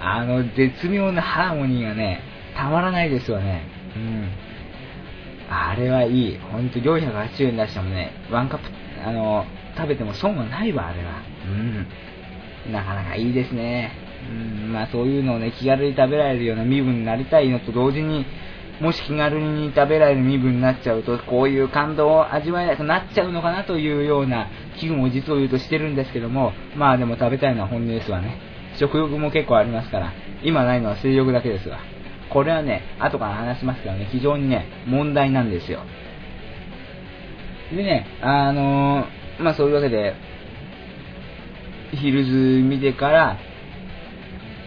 [0.00, 2.20] あの絶妙なハーモニーがね、
[2.56, 3.62] たまらないですよね。
[3.96, 4.28] うん。
[5.50, 6.38] あれはいい。
[6.38, 8.66] ほんと480円出してもね、ワンカップ、
[9.06, 9.44] あの、
[9.76, 11.22] 食べても損はないわ、あれは。
[11.46, 12.72] うん。
[12.72, 13.92] なかなかいいですね。
[14.30, 18.24] うん、まあそういうのをね、気軽に食べられるような身分になりたいのと同時に、
[18.80, 28.38] もし気軽に食べられる身分になっちゃうと、こういう感動を味わえなくなっちゃうのかなというような気分を実を言うとしてるんですけども、まあでも食べたいのは本音ですわね。
[28.76, 30.12] 食欲も結構ありますから、
[30.42, 31.78] 今ないのは性欲だけですわ。
[32.30, 35.80] これはね、後から話しますけどね、非常にね、問題なんですよ。
[37.70, 40.14] でね、あのー、まあそういうわけで、
[41.92, 43.38] ヒルズ見てから、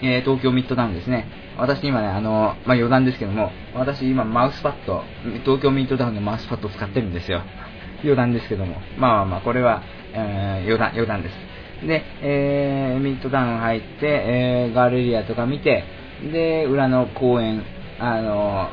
[0.02, 1.26] えー、東京ミッドタウンですね。
[1.58, 5.04] 私今ね、あのー、まあ余談ですけども、私今マウスパッド、
[5.44, 7.42] 東京ミッドタウンのマウスパッド使ってるんですよ。
[8.04, 8.82] 余談ですけども。
[8.98, 9.82] まあまあまあ、これは、
[10.14, 11.48] えー、余談、余談です。
[11.86, 15.84] で、えー、ミッドタウン入って、えー、ガレリアとか見て、
[16.32, 17.64] で、裏の公園、
[18.00, 18.70] あの、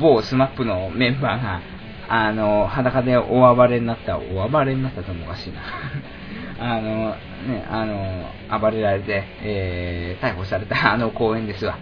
[0.00, 1.60] 某スマップのメンバーが、
[2.08, 5.60] あの、裸で大暴れになった、大暴れになったともおかしいな。
[6.58, 11.78] あの、ね、あの、暴れられて、えー、逮捕されたあの公園ですわ。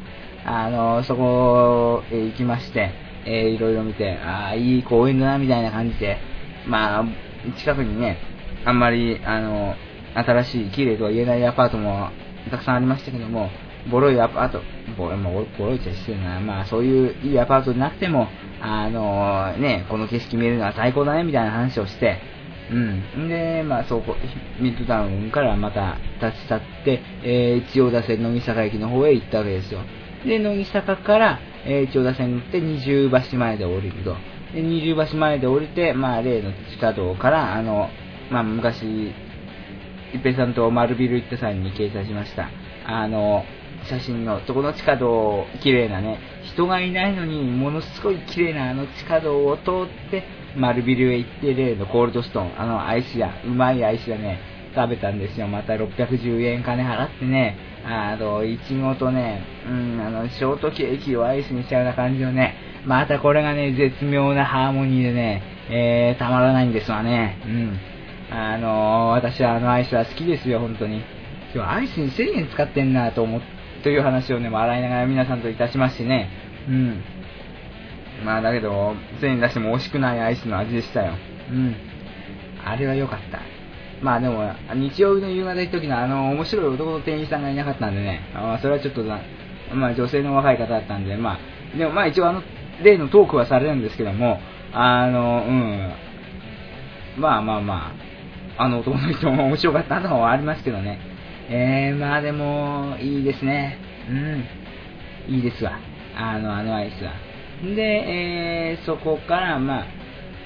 [0.47, 2.91] あの、そこへ行きまして、
[3.27, 6.19] えー、いろいろ見て、ああ、いい公園だな、みたいな感じで、
[6.67, 7.05] まあ、
[7.57, 8.19] 近くにね、
[8.65, 9.75] あんまり、あの、
[10.15, 12.11] 新しい、綺麗とは言えないアパートも
[12.51, 13.51] たくさんありましたけども、
[13.91, 14.61] ボロいアパート、
[14.97, 18.29] ボロ、まあ、ボロいっちゃ失礼な、まあそういういいアパートでなくても、
[18.61, 22.19] あのね、この景色見えるのは最高だね、みたいな話をして、
[22.71, 23.29] うん。
[23.29, 24.03] で、まあ、そう、
[24.63, 29.81] ミッドタウンからまた立ち去って、えー、千代田線乃木坂駅の方へ行ったわけですよ。
[30.25, 34.17] で、乃木坂から、えー、千代田線に乗って二重橋前で降りると。
[34.55, 37.91] で、二重橋前で降りて、まあ、例の地下道から、あの、
[38.31, 39.13] まあ、昔、
[40.15, 42.49] 一平さんと丸ビル行った際に掲載しました。
[42.87, 43.45] あの、
[43.85, 46.19] 写真の、そこの地下道、綺麗なね、
[46.55, 50.25] 人がいないのに、ものすごい綺麗なあの地下道を通って、
[50.57, 54.41] 丸ビルへ行って、例のコールドストーン、あのアイス屋、うまいアイス屋ね、
[54.75, 55.47] 食べたんですよ。
[55.47, 62.55] また610円金払ってね、あの、いちごとね、うん、あの、ショートケーキをアイスにしたような感じのね、
[62.87, 67.39] またこれがね、絶妙なハーモニーでね、えー、たまらないんですわね。
[67.47, 67.79] うん。
[68.31, 71.03] あの私はあのアイスは好きですよ、本当に。
[71.55, 73.41] 今日アイスに1000円使ってんなと思っ、
[73.85, 76.31] という話をね、笑いながら皆さんといたしましてね、
[76.67, 77.05] うん。
[78.25, 81.13] まあだけど、1000円出しても惜しくないアイスの味でしたよ。
[81.51, 81.77] うん。
[82.65, 83.41] あれは良かった。
[84.03, 91.39] まあでも、日曜日の夕方行った時のあの、面白い男の店員さんがいなかったんでね、あそれはちょっとまあ女性の若い方だったんで、ま
[91.75, 92.43] あ、でもまあ一応あの、
[92.83, 94.41] 例のトークはされるんですけども、
[94.73, 95.93] あの、うん、
[97.19, 97.93] まあまあま
[98.57, 101.14] あ、あの男の人も面白かったのはありますけどね。
[101.51, 103.79] えー、まあでも、いいですね。
[104.09, 105.35] うん。
[105.35, 105.79] いいですわ。
[106.17, 107.13] あの、あのアイスは。
[107.75, 109.87] で、えー、そこから、まあ、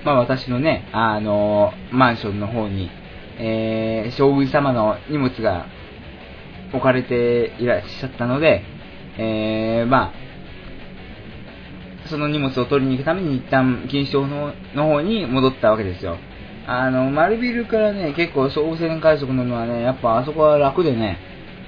[0.05, 2.91] まあ私のね、あの、マンションの方に、
[3.39, 5.67] えー、将軍様の荷物が
[6.73, 8.63] 置かれていらっしゃったので、
[9.19, 16.17] えー、まあ、その荷物を取りに行くために一旦錦糸町のの方に戻ったわけですよ。
[16.71, 21.17] あの、丸ビルからね、結構総武線快速乗るのはね、やっぱあそこは楽でね、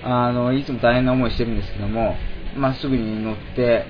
[0.05, 2.17] あの、いつも大変な思いしてるんですけども、
[2.55, 3.87] まっすぐに乗って、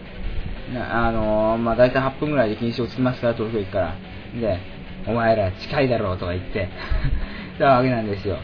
[0.72, 3.94] あの、まあ、大体8分ぐらいで錦糸町着きますから、東京駅から。
[4.40, 4.60] で、
[5.08, 6.68] お前ら近いだろうとか言って
[7.58, 8.36] たわけなんですよ。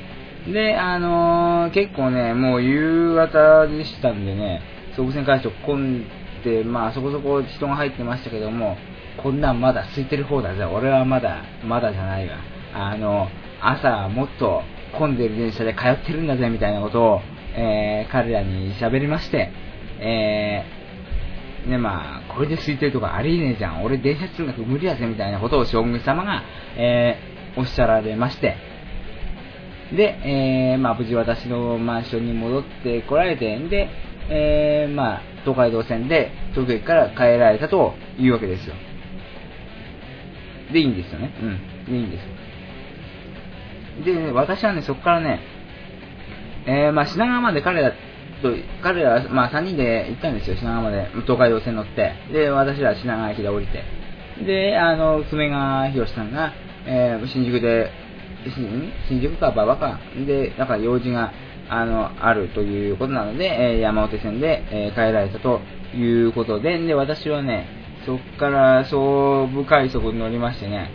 [0.52, 4.60] で、あの、結構ね、もう夕方でしたんでね、
[4.96, 6.04] 総武線快速混ん
[6.42, 8.76] で、まあそこそこ人が入ってましたけども、
[9.18, 10.64] こんなんまだ空いてる方だぜ。
[10.64, 12.55] 俺はまだ、まだじゃないわ。
[12.76, 13.28] あの、
[13.60, 14.62] 朝もっと
[14.98, 17.20] 混んでる電車で通ってるんだぜみたいなことを、
[17.54, 19.50] えー、彼らに喋りまして、
[19.98, 23.84] えー、ね、まあ、これで空いてるとかありえねえじゃん。
[23.84, 26.42] 俺電車通学無理やぜみたいなことを将軍様が、
[26.76, 28.56] えー、おっしゃられまして、
[29.94, 33.88] で、え、まあ、無事私のマンションに戻ってこられて、で、
[34.28, 38.74] え、まあ、東海道線で東京駅から帰られたというわけですよ。
[40.72, 41.32] でいいんですよね。
[41.40, 41.84] うん。
[41.86, 42.35] でいいんです。
[44.04, 45.40] で、私はね、そこからね、
[46.66, 47.92] えー、まあ、品川まで彼ら
[48.42, 51.08] と、彼らは、まあ、3人で行ったんですよ、品川まで。
[51.22, 52.14] 東海道線乗って。
[52.32, 53.84] で、私ら品川駅で降りて。
[54.44, 56.52] で、あの、爪川博さんが、
[56.86, 57.90] えー、新宿で、
[59.08, 59.98] 新宿か馬場か。
[60.26, 61.32] で、なんか用事が、
[61.68, 65.60] あの、あるということなので、えー、山手線で、え、帰られたと
[65.96, 67.66] いうことで、で、私はね、
[68.04, 70.90] そっから総武快速に乗りましてね、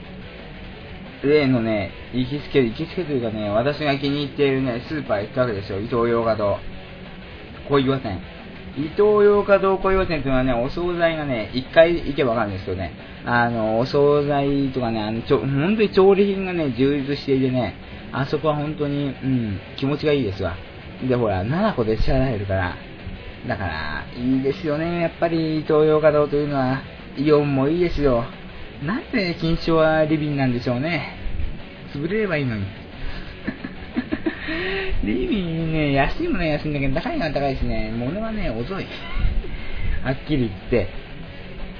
[1.23, 5.79] 例のね、行きつけ、行きつけというかね、私が気に入っているね、スーパー行ったわけですよ。
[5.79, 6.57] 伊東洋華堂。
[7.69, 8.19] 小岩店。
[8.77, 12.93] 伊東洋華堂小岩店というのはね、お惣菜がね、一回行けばわかるんですけどね、
[13.25, 17.75] あの、お惣菜とかね、あの、ちょ、本当に調理品がね、充実していてね、
[18.11, 20.55] あそこは本当に、うん、気持ちがいいですわ。
[21.07, 22.75] で、ほら、7個で支払えるから、
[23.47, 26.81] だから、いいですよね、やっぱり、伊東洋華堂というのは、
[27.17, 28.23] イオンもいいですよ。
[28.85, 31.17] なんで金賞はリビンなんでしょうね。
[31.93, 32.65] 潰れればいいのに。
[35.05, 38.85] リビンね、安いものは安いんだけど、高いのは高いしね、物はね、遅い。
[40.03, 40.87] はっきり言って。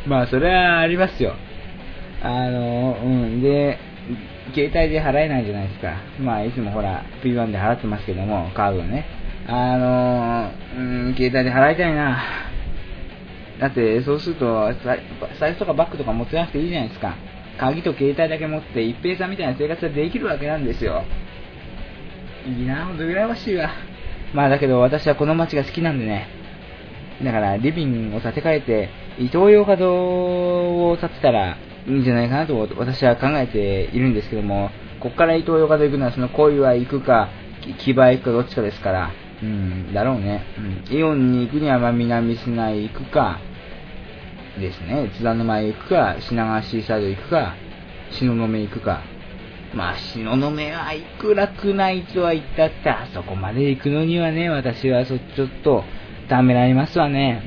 [0.06, 1.36] まあ、それはありますよ。
[2.22, 3.42] あの、うん。
[3.42, 3.80] で、
[4.54, 5.94] 携帯で払えないじゃないですか。
[6.20, 9.06] まあ、いつもほら、P1 で払ってますけども、カードね。
[9.48, 12.51] あの、うん、携帯で払いたいな。
[13.62, 14.74] だって、そうすると、
[15.40, 17.16] 財布とかバッグとか持ってなくていいじゃないですか。
[17.60, 21.04] 鍵と携帯だけ持って、一平さんみたいな生活ができるわけなんですよ。
[22.48, 23.70] いいなほんと羨ましいわ。
[24.34, 26.28] まあだけど私はこの街が好きなんでね。
[27.24, 37.30] だからリビングを建て替えて、伊東洋華堂を建てたらいいんじゃないかなと私は考えているんですけども、こっから伊東洋華堂行くのはその恋は行くか、
[37.78, 39.12] 木場行くかどっちかですから、
[39.44, 40.44] うん、だろうね。
[40.90, 40.98] うん。
[40.98, 43.40] イオンに行くにはまあ南市内行くか、
[44.60, 45.10] ですね。
[45.18, 47.56] 津田沼へ行くか、品川シーサイド行くか、
[48.12, 49.02] 東雲行くか。
[49.74, 55.84] まあ、東雲はいくらくないとは言ったって、あそこまで行くのにはね、私はそちょっと、
[56.28, 57.44] ためらいますわね。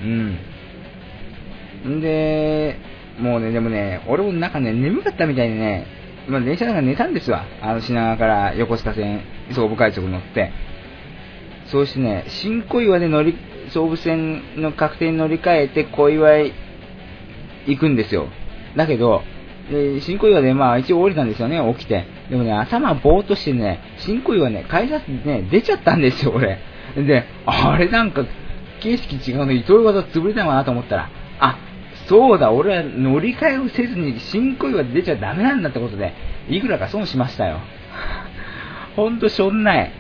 [1.84, 1.96] うん。
[1.98, 2.76] んで、
[3.18, 5.86] もうね、でもね、俺もなんかね、眠かったみたいでね、
[6.28, 7.44] まあ、電車なんか寝たんですわ。
[7.60, 9.20] あの品川から横須賀線、
[9.52, 10.52] 総武快速乗って。
[11.66, 13.36] そうしてね、新小岩で乗り、
[13.70, 16.52] 総武線の確定に乗り換えて小岩へ
[17.66, 18.28] 行くんですよ。
[18.76, 19.22] だけど、
[19.70, 22.04] で、新小岩でまあ一応降りたんですよね、起きて。
[22.30, 26.58] でもね、頭ぼーっとしてね、新小岩ね、改札ね、出ちゃったんですよ、俺。
[26.96, 28.24] で、あれなんか、
[28.80, 31.58] 景色違うの、伊藤洋華堂潰れたのかなと思ったら、あ、
[32.06, 36.12] そうだ、俺は乗り換えをせずに新小岩で出ちゃダメなんだってことで、
[36.48, 37.60] いくらか損しましたよ。
[38.96, 39.90] ほんとしょんない。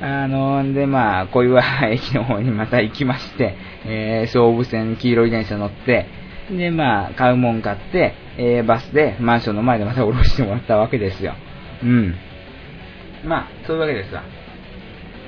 [0.00, 6.06] あの、で、まあ、小岩駅の方にまた行きまして、えー、総武線黄色い電車乗って、
[6.50, 11.34] で、まあ、買うもん買って、えー、バスでマンションの前でまた降ろしてもらったわけですよ。
[11.82, 12.14] うん。
[13.24, 14.22] まあ、そういうわけですわ。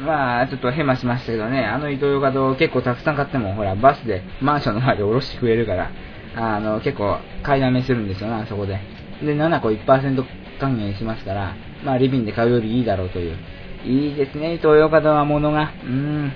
[0.00, 5.90] まあ、ちょっとヘマしましたけどね、あのイトーヨーカド結構たくさん買っても、ほら、バスでマンションの前で降ろしてくれるから、
[6.36, 8.80] あの、結構買いだめするんですよね、あそこで。
[9.22, 10.24] で、7個1%
[10.58, 11.54] 還元しますから、
[11.84, 13.36] まあ、リビンで買うよりいいだろうという。
[13.84, 15.72] いいですね、イトーヨーカドはものが。
[15.84, 16.32] うん。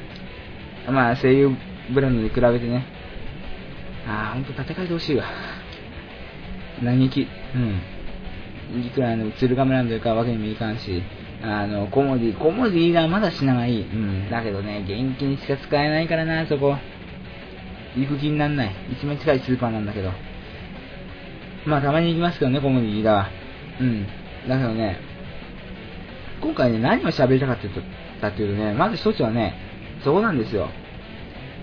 [0.89, 1.51] まあ、声優
[1.93, 2.85] ブランドに比べてね。
[4.07, 5.25] ああ、ほんと建て替えてほしいわ。
[6.83, 7.81] 何き、うん。
[8.87, 11.03] いくらあの、鶴亀ランドかわけにもいかんし、
[11.43, 13.83] あの、コモディ、コモディがまだ品がいい。
[13.83, 14.31] うん。
[14.31, 16.77] だけどね、現金しか使えないからな、そこ。
[17.97, 18.75] 行く気になんない。
[18.93, 20.11] 一番近いスーパーなんだけど。
[21.67, 23.29] まあ、たまに行きますけどね、コモディだわ。
[23.81, 24.07] うん。
[24.49, 24.99] だけどね、
[26.41, 27.59] 今回ね、何を喋りたかっ
[28.21, 29.55] たっていうとね、まず一つはね、
[30.03, 30.69] そこなんですよ。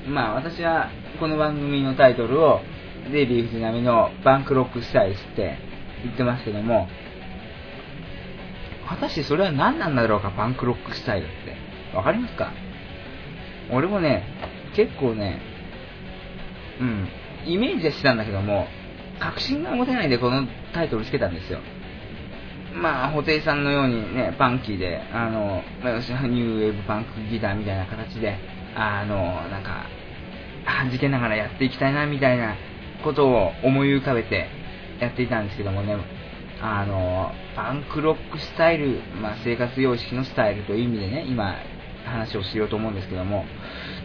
[0.08, 0.90] まあ、私は、
[1.22, 2.62] この番組のタイトルを、
[3.12, 5.56] デイビー藤波のバンクロックスタイルって
[6.04, 6.88] 言ってますけども、
[8.90, 11.96] 果たしてそれは何なんだろうか、パンクロックスタイルって。
[11.96, 12.52] わかりますか？
[13.72, 14.24] 俺もね、
[14.76, 15.40] 結構ね、
[16.80, 17.08] うん、
[17.46, 18.66] イメージはしてたんだけども、
[19.20, 21.60] 確信が持てないでこのタイトルつけたんですよ。
[22.74, 28.40] まあ、布袋さんのようにね、パンキーで、あの、ニューウェーブパンクギターみたいな形で、
[28.74, 29.86] あの、なんか、
[30.66, 32.56] 弾けながらやっていきたいな、みたいな
[33.04, 34.48] ことを思い浮かべて
[35.00, 35.98] やっていたんですけどもね、
[36.62, 41.56] あの、パンクロックスタイル、まあ、生活様式のスタイルという意味でね、今、
[42.06, 43.46] 話をしようと思うんですけども、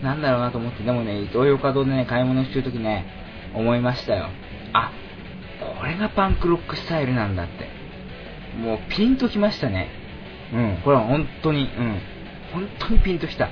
[0.02, 3.06] なんだろうなと思って、でもね、イトーヨーカドーでね、買い物してるときね、
[3.54, 4.28] 思いましたよ。
[4.72, 4.92] あ、
[5.78, 7.68] これがパンクロックスタイルなんだって。
[8.56, 9.88] もうピンときましたね。
[10.52, 12.00] うん、これは本当に、うん、
[12.52, 13.50] 本当にピンときた。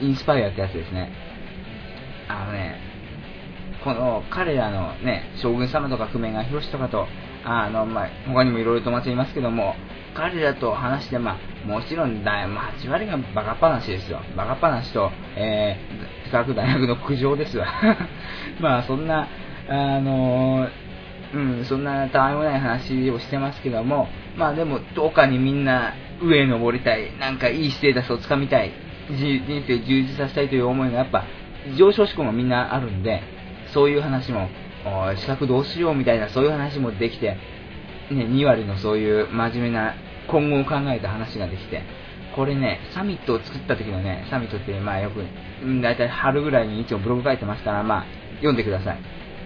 [0.00, 1.10] インスパイアってやつですね。
[2.30, 2.78] あのね、
[3.82, 7.06] この彼らのね、将軍様とか久米川博とかと、
[7.44, 9.74] あの、まあ、他にもいろいろ友達いますけども、
[10.14, 14.20] 彼らと話して、まあ、もちろんだ、まあ、8割がバカ話ですよ。
[14.36, 17.66] バカ話と、えー、科学大学の苦情ですわ。
[18.60, 19.28] まあ、そんな、
[19.68, 20.68] あの
[21.32, 28.72] うん、そんなたわいもない話をしてますけども、まあでも、どうかにみんな上へ登りたい、なんかいいステータスをつかみたい、
[29.10, 31.24] 人生充実させたいという思いがやっぱ、
[31.76, 33.22] 上昇志向もみんなあるんで、
[33.72, 34.48] そういう話も
[35.16, 37.36] 資格どうしようみたいなそういう話もできて、
[38.10, 39.94] ね、2割のそういう真面目な
[40.28, 41.82] 今後を考えた話ができて、
[42.34, 45.22] これね、サミットを作った時のね、サミットってまあよく、
[45.82, 48.04] だいたい春ぐらいに一応ブログ書いてますから、まあ
[48.36, 48.98] 読んでください。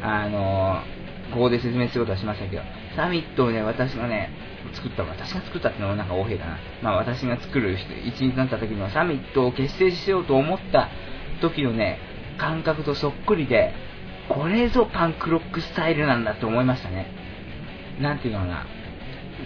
[0.03, 2.63] あのー、ここで説明することはしませんけど、
[2.95, 4.31] サミットをね、私がね、
[4.73, 6.59] 作った、私が作ったってのはなんか大平だな。
[6.83, 10.89] まあ私が作る一日になった時のサミットを結成しようと思った
[11.41, 11.99] 時のね、
[12.39, 13.73] 感覚とそっくりで、
[14.29, 17.07] これぞパンクロックスタイルなんだって思いましたね。
[18.01, 18.67] なんていうのかな。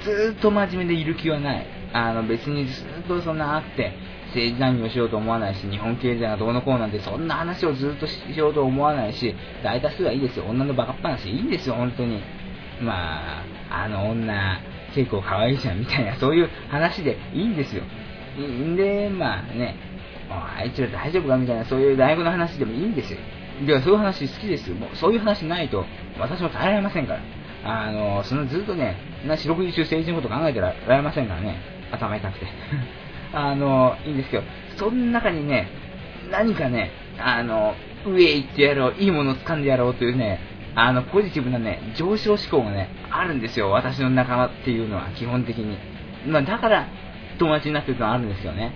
[0.02, 1.66] ずっと真面目でいる気はない。
[1.92, 3.92] あの別にずっとそんなあって、
[4.28, 10.44] 政治難民をしようと思わないし、日本経済がどうのこうなんてそんな話をずっとしようと思わないし、大多数はいいですよ。
[10.46, 12.22] 女のバカっ話いいんですよ、本当に。
[12.82, 14.60] まあ、あの女、
[14.94, 17.82] 結構可愛いじゃんみたいな、そういう話でいいんですよ。
[18.76, 19.76] で、まあね、
[20.30, 23.18] あいつら大丈夫かみたいな、そういう大学の話でもいいんですよ。
[23.66, 24.68] ではそういう話好きです。
[24.70, 25.84] よもうそういう話ないと
[26.18, 27.20] 私も耐えられませんから。
[27.64, 31.56] あのそのずっとねな四六時中政治のこと考えてられませんからね。
[31.90, 32.46] 頭痛くて。
[33.32, 34.42] あのいいんですけど
[34.76, 35.68] その中にね
[36.30, 37.74] 何かねあの
[38.06, 40.40] 上へ行ってやろういいものを掴んでやろうというね
[40.74, 43.70] あのポジティブなね上昇志向がねあるんですよ。
[43.70, 45.76] 私の仲間っていうのは基本的に。
[46.26, 46.86] まあ、だから
[47.38, 48.72] 友達になってるのはあるんですよね。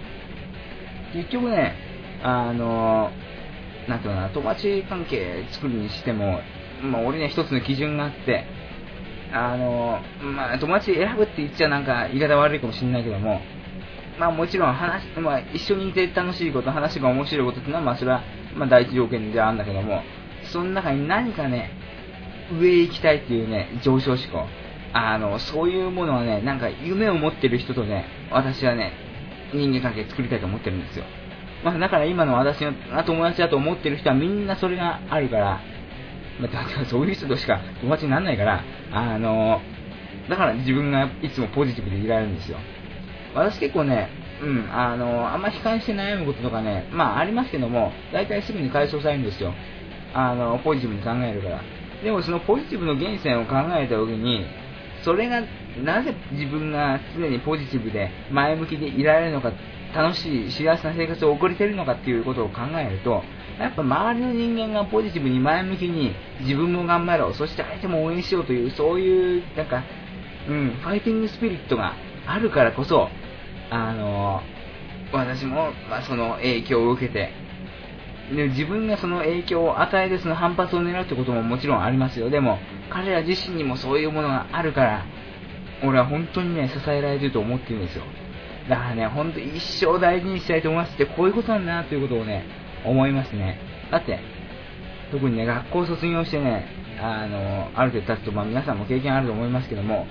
[1.13, 1.75] 結局ね
[2.23, 3.11] あの
[3.89, 6.41] なんていうかな、友達関係作るにしても、
[6.83, 8.45] まあ、俺には一つの基準があって、
[9.33, 13.41] あの、まあ、友達選ぶって言っちゃなんか言い方悪いかもしれないけども、
[14.19, 18.23] まあもちろん話、まあ一緒にいて楽しいこと、話が面白いことっていうのは、まあそれは、
[18.55, 20.03] まあ第一条件ではあるんだけども、
[20.45, 21.71] その中に何かね、
[22.61, 24.47] 上へ行きたいっていうね、上昇志向。
[24.93, 28.93] あの、そういうものはね、なんか夢を持ってる人とね、私はね、
[29.53, 31.05] 人間関係作りたいと思ってるんですよ。
[31.65, 32.73] まあだから今の私の
[33.05, 35.61] 友達だと思ってる人はみんなそれがあるから、
[36.41, 39.61] まあ、 そういう人としか友達にならないから、あの、
[40.29, 42.59] だから自分がいつもポジティブでいられるんですよ。
[43.35, 44.09] 私結構ね、
[44.43, 49.53] うん、あの、あんまり悲観して悩むこととかね、まあありますけども、大体すぐに解消されるんですよ。
[50.15, 51.61] あの、ポジティブに考えるから。
[52.03, 54.45] でもそのポジティブの源泉を考えた時に、
[55.03, 55.43] それが
[55.81, 59.53] なぜ自分が常にポジティブで前向きでいられるのか、
[59.95, 63.23] 楽しい幸せな生活を送れてるのかっていうことを考えると、
[63.59, 69.83] やっぱ周りの人間がポジティブに前向きに自分も頑張ろう、そして相手も応援しようという、そういう、なんか、
[70.49, 71.95] うん、ファイティングスピリットが
[72.27, 73.09] あるからこそ、
[73.71, 74.43] あの
[75.13, 77.31] 私も、まあ、その影響を受けて、
[78.35, 82.31] で自分がその影響を与えてその反発を狙うってことももちろんありますよ。
[82.31, 82.59] でも、
[82.91, 85.05] 彼ら自身にもそういうものがあるから、
[85.85, 88.05] 俺は本当にね、支えられてると思ってるんですよ。
[88.69, 92.45] だからね、本当一生大事にしたいと思いますって、こういうことなんだなということをね、
[92.85, 93.59] 思いますね。
[93.91, 94.21] だって、
[95.11, 96.67] 特にね、学校卒業してね、
[97.01, 100.07] あの、ある程度経つと、まあ皆さんも経験あると思いますけども、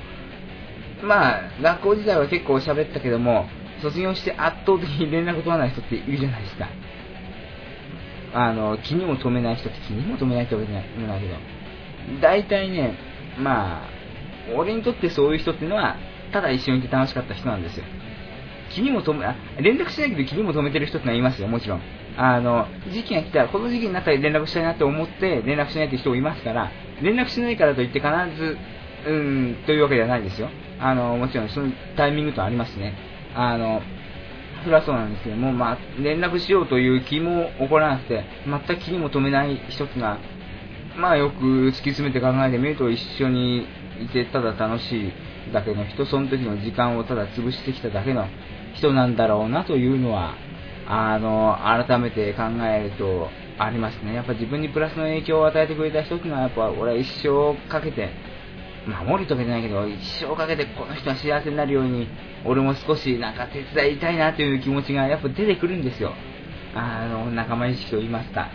[1.04, 3.48] まあ、学校時代は結構喋ったけども、
[3.82, 6.68] 卒業して圧倒的に連絡取らない人っているじゃないですか。
[8.34, 11.36] あの、気にも留めない人って気にも留めないってわけじゃないけど、
[12.22, 12.96] 大体ね、
[13.40, 13.91] まあ、
[14.56, 15.98] 俺にとってそういう人っていうのは、
[16.32, 17.86] ただ一緒にいて楽しかった人なんですよ。
[18.70, 21.82] 気にも留め、あ、連絡しないけど気にも留めてる人ってのはいますよ、もちろん。
[22.18, 26.72] あの、時期が来たら、この時期になったら連絡したいなって思って連絡しないって人もいますから、
[27.02, 28.58] 連絡しないからといって必ず、
[29.08, 30.50] うん、というわけではないですよ。
[30.80, 32.96] あの、もちろんそのタイミングとありますね。
[33.36, 33.82] あの、
[34.64, 40.20] それはそうなんですけども、まあ、連絡しようという気も起こらなくて、全く気にも留めない人っていうのは、
[40.98, 43.66] まあよく突き詰めて考えてみると一緒に
[44.04, 45.12] いてただ楽しい
[45.54, 48.28] だけの人、その時の時間をただ潰してきただけの
[48.76, 50.36] 人なんだろうなというのは、
[50.88, 54.14] あの、改めて考えるとありますね。
[54.14, 58.10] やっぱ自分にプラスの影響を与えてくれた人っていうのは、やっぱ俺は一生かけて、
[58.88, 62.08] 守りとかじゃないけど、一生かけてこの人は幸せになるように、
[62.46, 66.14] 俺も少しなんか手伝いたいなという気持ちがやっぱ出てくるんですよ。
[66.74, 68.50] あの、仲間意識と言いますか。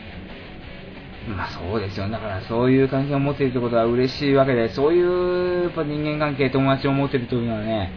[1.28, 2.08] まあそうですよ。
[2.08, 7.92] だからそういう関係を持っているってことは嬉しいわけで、そういうやっぱ人間関係、友達を持っているというのはね、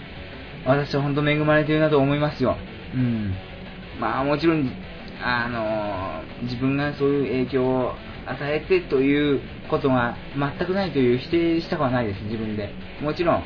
[0.66, 2.58] 私は本当恵まれているなと思いますよ。
[2.94, 3.34] うん。
[4.00, 4.70] まあもちろん、
[5.22, 7.94] あの、自分がそういう影響を
[8.26, 12.74] 与えてということが全くないという否定したくはないです、自分で。
[13.02, 13.44] もちろん、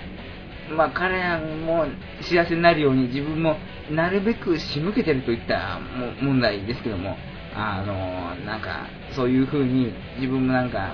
[0.77, 1.85] まあ、彼らも
[2.21, 3.57] 幸せになるように自分も
[3.91, 5.79] なるべく仕向けてるといった
[6.21, 7.17] 問題ですけども、
[7.55, 10.93] あの、なんか、そういう風に自分もなんか、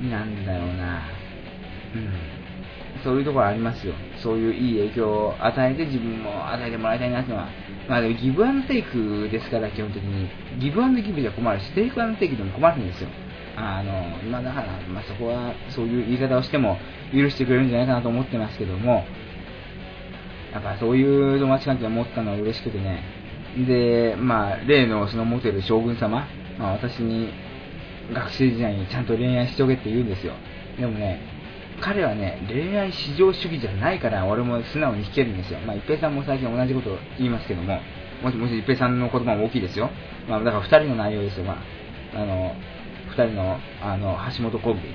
[0.00, 1.02] うん、なんだろうな、
[1.94, 3.94] うん、そういうところありますよ。
[4.22, 7.48] そういういい影響を与えて自分も与えてもらいたいなっていうのは、
[7.88, 10.28] まあでもギブアンドテイクですから基本的に、
[10.60, 13.08] ギブアンドギブじゃ困るし、テイクアンドテイクでも困るんですよ。
[13.56, 13.92] あの、
[14.30, 16.78] まあだから、まあそこは、そういう言い方をしても
[17.12, 19.04] 許してくれるんじゃないかなと思ってますけども、
[20.52, 23.17] やっぱそういう友達関係を持ったのは嬉しくてね、
[23.56, 26.26] で、まあ、例のそのモテる将軍様、
[26.58, 27.32] まあ私に
[28.12, 30.32] 学生時代にちゃんと恋愛しとけって言うんですよ。
[30.78, 31.20] でもね、
[31.80, 35.60] 彼はね、恋愛至上主義じゃないから、俺も素直に弾けるんですよ。
[35.60, 37.80] まあ、一平さんも最近同じことを言いますけども、
[38.22, 39.90] もしもし一平さんの言葉も大きいですよ。
[40.28, 41.44] まあ、だから二人の内容ですよ。
[41.44, 41.62] ま
[42.14, 42.54] あ、あの、
[43.10, 44.88] 二人の、あの、橋本コンビ。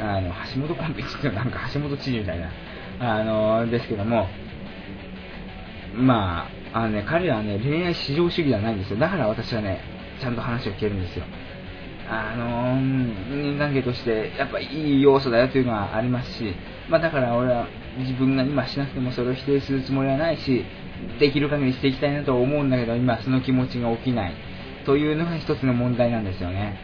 [0.00, 2.50] あの、橋本コンビって言ってなんか橋本知事みたいな、
[3.00, 4.28] あの、ですけども、
[5.94, 8.98] まあ、あのね、彼らはね、恋愛至上主義じゃないんですよ。
[8.98, 9.80] だから私はね、
[10.20, 11.24] ちゃんと話を聞けるんですよ。
[12.06, 12.78] あの
[13.34, 16.54] 人間関係としてやっぱいい要素だよというのはありますし、
[16.90, 17.66] まあ、だから俺は
[17.96, 20.66] 自分が今しなくてもそれを否定するつもりはないし
[21.18, 24.34] できる限りしていきたいなと思うんだけど今その気持ちが起きない。
[24.84, 26.78] というのが一つの問題なんですよね。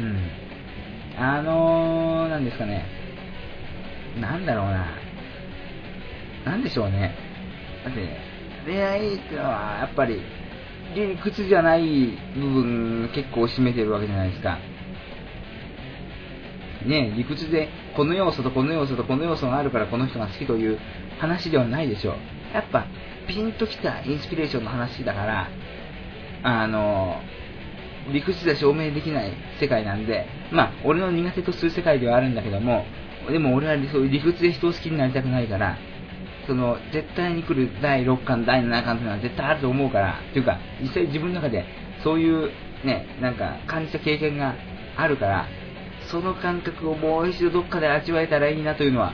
[0.00, 1.20] うん。
[1.20, 2.86] あのー、なんですかね。
[4.20, 4.86] なんだろうな。
[6.44, 7.14] なんでしょうね。
[7.84, 8.31] だって
[8.66, 10.20] 恋愛っていうのはやっぱり
[10.94, 14.58] 理屈じゃない部分結構占めてるわけじゃないですか。
[16.86, 20.78] ね理屈でこの要素とこの要素とこの要素があるからこの人が好きという
[21.20, 22.14] 話ではないでしょう。
[22.54, 22.86] やっぱ
[23.28, 25.48] ピンときたインスピレーションの話だから、
[26.42, 27.20] あの、
[28.12, 32.84] 理屈では証明できない世界なんで、まあ、俺の苦手とする世界ではあるんだけども、
[33.30, 35.78] でも俺はそういう理屈で人を好きになりたくないから、
[36.46, 41.64] その、絶対に来る第6巻、第7巻というのは絶対あると思うから、というか、実際自分の中で、
[42.02, 42.50] そういう、
[42.84, 44.54] ね、なんか、感じた経験が
[44.96, 45.46] あるから、
[46.10, 49.12] その感覚をもう一度どっかで味わえたらいいなというのは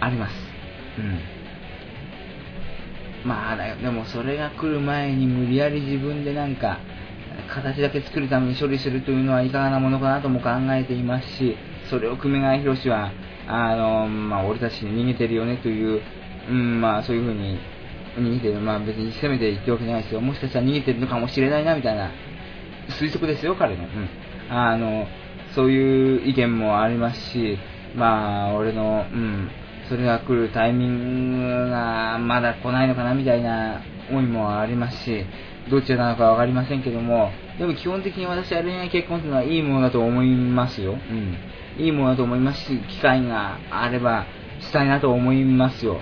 [0.00, 0.34] あります。
[0.98, 1.18] うん。
[3.24, 6.78] まあ、でもそれが来る前に無理やり自分でなんか、
[7.48, 11.56] 形だけ作るために処理するというのはいかがなものかなとも考えていますし、
[11.90, 13.12] それを久米川博は、
[13.48, 16.02] あの、まあ、俺たちに逃げてるよねという、
[16.48, 17.58] うん、まあ、そういうふうに
[18.16, 20.20] 逃げてる、まあ別に責めて言ってるわけじゃないですよ。
[20.20, 22.10] もしかしたら逃げてるのかもしれないな、みたいな
[22.88, 23.84] 推測ですよ、彼の。
[23.84, 24.08] うん。
[24.50, 25.06] あの、
[25.54, 27.58] そういう意見もありますし、
[27.94, 29.50] まあ、俺の、うん、
[29.88, 35.24] それが来るタイミングがまだ来ないのかなみたいな思いもありますし、
[35.70, 40.92] どっちなのか分かりませんけども、でも基本的に私は恋愛結婚というのはいいものだと思いますよ。
[40.92, 41.36] うん。
[41.82, 44.26] いいものだと思いますし、機会があれば
[44.60, 46.00] したいなと思いますよ。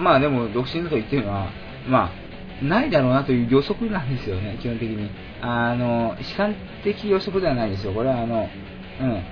[0.00, 1.50] まあでも、独身だと言ってるのは、
[1.88, 5.10] まあ、ないだろうなという予測なんですよね、基本的に。
[5.40, 7.92] あの、悲観的予測ではないですよ。
[7.92, 8.48] これはあの、
[9.00, 9.22] うん、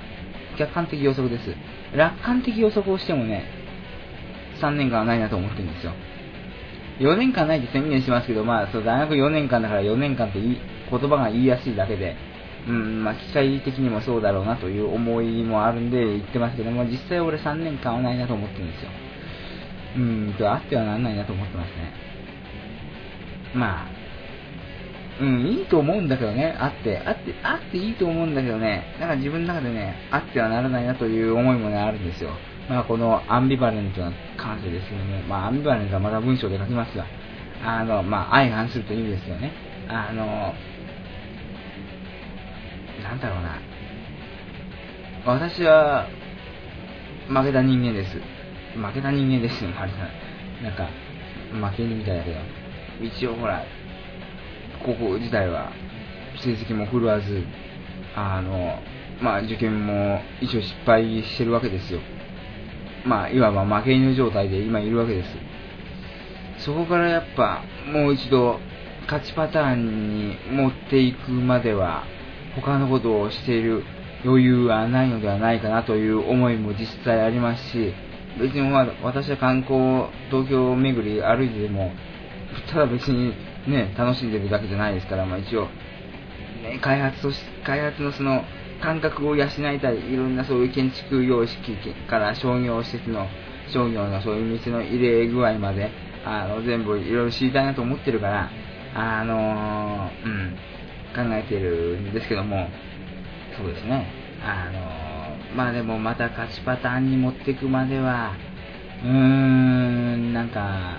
[0.56, 1.54] 客観的予測です。
[1.94, 3.44] 楽観的予測をしてもね、
[4.60, 5.92] 3年間はないなと思ってるんですよ。
[7.00, 10.58] 4年間ないって宣言しますけど、まあ、そう大学4年間だから4年間って言
[10.90, 12.16] 葉が言いやすいだけで、
[12.66, 18.90] うん、まあ、機械的にもそうだろうなという思いもあるんで言ってますけども、実際俺3年間はないなと思ってるんですよ。
[19.96, 21.92] うん、とあってはならないなと思ってますね。
[23.54, 23.98] まあ、
[25.20, 32.30] うん、いいと思うんだけどね、あって、あって、あっていいと思うんだけどね、なんか自分の中でね、あってはならないなという思いもね、あるんですよ。
[32.68, 35.24] まあ、このアンビバレントな感性ですよね。
[35.28, 37.06] まあ、アンビバレントはまだ文章で書きますが、
[37.64, 39.52] あの、まあ、相反するという意味ですよね。
[39.88, 40.54] あの、
[43.02, 43.58] なんだろうな。
[45.24, 46.06] 私は、
[47.28, 48.37] 負けた人間です。
[48.74, 50.64] 負けた人間ですよ、マリさん。
[50.64, 50.88] なんか、
[51.70, 52.38] 負け犬みたいだけど。
[53.00, 53.64] 一応ほら、
[54.84, 55.72] 高校時代は
[56.40, 57.42] 成績も振るわず、
[58.14, 58.78] あの、
[59.20, 62.00] まあ受験も一応失敗してるわけですよ。
[63.04, 65.28] まあ、いわば負け犬状態で今いるわけです。
[66.64, 68.58] そこからやっぱ、もう一度、
[69.04, 72.04] 勝ちパターンに持っていくまでは、
[72.56, 73.84] 他のことをしている
[74.24, 77.94] 余裕はないのではないかなという思いも実際ありますし、
[78.38, 81.92] 別にまあ私は観光、東京巡り歩いてでも、
[82.70, 83.34] ただ別に
[83.66, 85.66] ね、楽しんでるだけじゃないですから、まあ一応、
[86.62, 88.44] ね、開発とし、開発のその
[88.80, 91.76] 感覚を養いたい、いろんなそういう建築様式
[92.08, 93.26] から商業施設の、
[93.72, 95.90] 商業のそういう店の入れ具合まで、
[96.24, 98.50] あの、全部いろいろ知りたいなと思ってるから、
[98.94, 100.56] あのー、うん、
[101.14, 102.68] 考えてるんですけども、
[103.56, 104.06] そうですね、
[104.42, 105.07] あのー、
[105.56, 108.32] まあでもまた勝ちパターンに持っていくまでは、
[109.02, 110.98] うーん、なんか、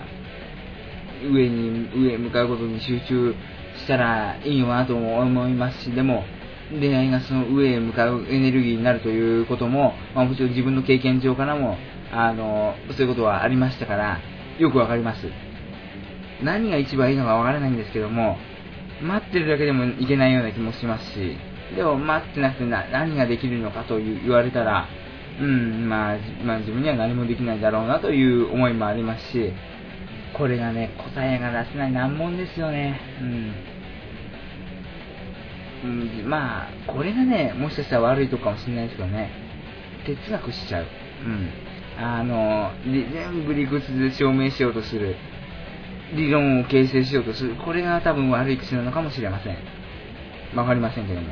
[1.31, 3.35] 上に、上へ向かうことに集中
[3.77, 6.23] したらいいのかなと思いますし、でも、
[6.71, 11.77] 恋愛がその上へ向かうエネルギーになるということも、まあ、もちろん自分の経験上からも、
[12.11, 14.19] あの、そういうことはありましたから、
[14.59, 15.27] よくわかります。
[16.43, 18.37] 何が一番いいのかわからないんですけども、
[19.01, 21.37] 待ってるだけでもいけないような気もしますし、
[21.75, 24.87] でも待ってなくて何ができるのかと言われたら、
[25.39, 29.53] うん、まあ、まあ自分には何もできないだろうなという思いもありますし、
[30.37, 32.99] これがね、答えが出せない難問ですよね。
[33.21, 33.53] うん。
[35.81, 35.87] う
[36.25, 39.31] ん、まあ、これがね、もしかしたら悪いとかもしれないですけどね、
[40.05, 40.85] 哲学しちゃう。
[41.25, 41.49] うん。
[41.97, 45.15] あの、全部理屈で証明しようとする。
[46.15, 47.55] 理論を形成しようとする。
[47.55, 49.57] これが多分悪い癖なのかもしれません。
[50.55, 51.27] わかりませんけども。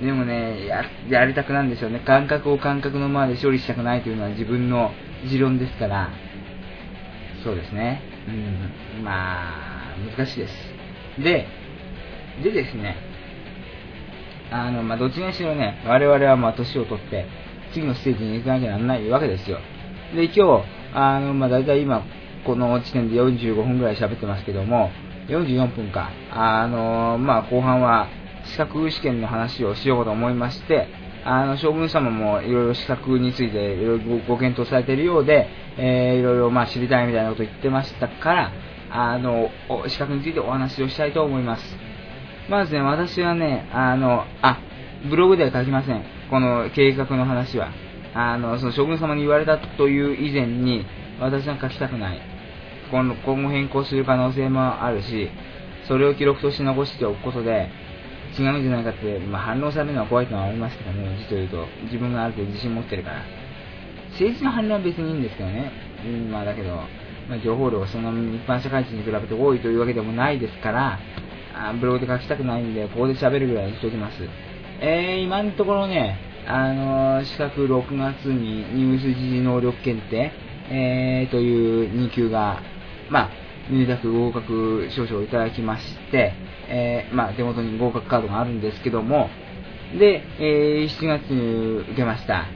[0.00, 2.00] でもね、や、やりたくなんでしょうね。
[2.00, 4.92] 感覚を感覚のままで処理したくないというのは自分の
[5.26, 6.10] 持論ですから、
[7.44, 8.02] そうですね。
[8.98, 9.04] うん。
[9.04, 10.54] まあ、難しいです。
[11.22, 11.46] で、
[12.42, 12.96] でですね、
[14.50, 17.26] あの、まあ、どっちにしろね、我々はまあ、年を取って、
[17.72, 19.58] 次のステージに行かなきゃならないわけですよ。
[20.14, 22.02] で、今日、あの、まあ、大体今、
[22.44, 24.90] この時点で45分ぐらい喋ってますけども、
[25.28, 26.10] 44分か。
[26.30, 28.08] あの、まあ、後半は、
[28.50, 30.88] 資格試験の話をしようと思いまして、
[31.24, 38.52] あの、将軍様もいろいろ資格についていろいろご検討されているようで、えー、いろいろまあ知りたいみたいなことを言ってましたから、
[38.90, 39.50] あの、
[39.86, 41.76] 資格についてお話をしたいと思います。
[42.48, 44.58] まずね、私はね、あの、あ、
[45.08, 46.04] ブログでは書きません。
[46.30, 47.68] この計画の話は。
[48.14, 50.84] あの、その将軍様に言われたという以前に、
[51.20, 52.20] 私は書きたくない。
[52.90, 55.30] 今後変更する可能性もあるし、
[55.86, 57.68] それを記録として残しておくことで、
[58.38, 63.22] 違うんじゃないかって、まあ、反応されるのは怖いってのはありますけどね、実を言うと、自分がある程度自信持ってるから。
[64.12, 65.72] 政治の反応は別にいいんですけどね。
[66.04, 66.74] うん、まあだけど、
[67.28, 70.98] まあ、情報量がそんなに一般社会人に比べて多いというわけでもないですから、
[71.54, 74.16] あブログで書きたくないんで、ここで喋るぐらいにしておきます。
[74.80, 80.32] えー、今のところね、あのー、資格6月にニュース時事能力検定、
[80.70, 82.62] えー、という2級が、
[83.10, 83.30] まあ、
[83.70, 86.32] 入学合格証書をいただきまして、
[86.70, 89.28] えー、まあ、手元に合格カードがあるんですけども、
[89.98, 92.46] で、えー、7月に受けました。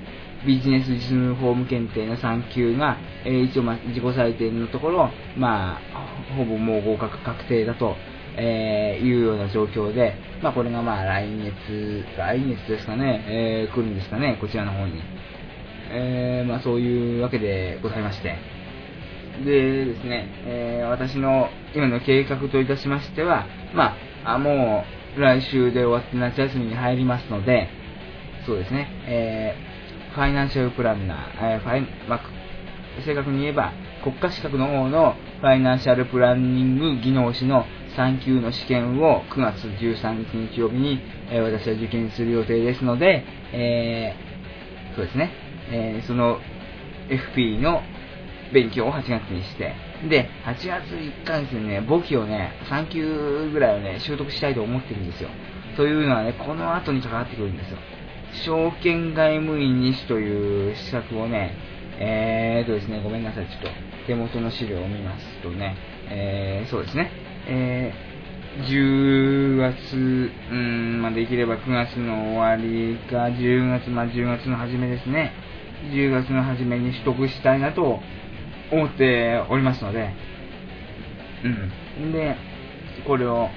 [0.47, 7.97] ビジネス実務フォーム検定の3級が、えー、一応、まあ、自己採点のところ、まあ、ほぼもう合格確定だと、
[8.37, 15.03] えー、いうような状況で、まあ、これがまあ来月、来月ですかね、えー、来るんですかね、こちらの方に。
[15.91, 18.37] えー、まあ、そういうわけでございまして。
[19.45, 24.85] でですね、え、私の今の計画といたしましては、まあ、あも
[25.16, 27.68] う来週で終わって夏休みに入りますので、
[28.47, 32.20] そうですね、えー、ファイナンシャルプランナー、えー、ファイまあ、
[33.05, 33.72] 正確に言えば、
[34.03, 37.64] 国家資格の方のファイナンシャルプランニング技能士の
[37.97, 41.01] 3級の試験を9月13日日曜日に、
[41.31, 45.31] えー、私は受験する予定ですので、えー、そうですね、
[45.70, 46.39] えー、その
[47.09, 47.83] FP の
[48.55, 49.74] 勉強を8月にして、
[50.09, 55.28] で、8月1ヶ月にね、簿記をね、3級ぐらいをね、習得したいと思ってるんですよ。
[55.76, 57.78] というのはね、この後に関わってくるんですよ。
[58.44, 61.57] 証券外務員2種という資格をね、
[61.98, 63.68] えーとですね、ごめんなさい、ちょっと
[64.07, 65.76] 手元の資料を見ますとね、
[66.09, 67.11] えー、そうですね、
[67.46, 75.32] えー、10月、うん、まあ、できれば9月の終わりか、10月、まあ、10月の初めですね、
[75.92, 78.00] 10月の初めに取得したいなと
[78.71, 80.11] 思っておりますので、
[81.99, 82.12] うん。
[82.12, 82.37] で、
[83.07, 83.49] これを、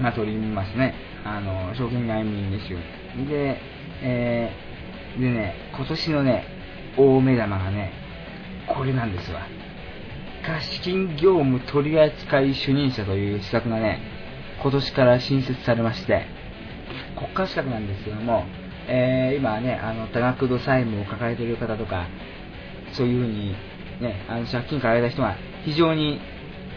[0.00, 0.94] まあ、取りますね。
[1.24, 2.78] あの、証券外務員ですよ。
[3.28, 3.60] で、
[4.02, 6.44] えー、でね、今年のね、
[6.96, 7.92] 大目玉がね、
[8.68, 9.46] これなんですわ。
[10.46, 14.00] 貸金業務取扱主任者という資格がね、
[14.62, 16.26] 今年から新設されまして、
[17.16, 18.44] 国家資格なんですけども、
[18.88, 22.06] えー、今ね、あの、多額度債務を抱えている方とか、
[22.92, 23.54] そういうふうに
[24.00, 26.20] ね、あの借金抱えた人が非常に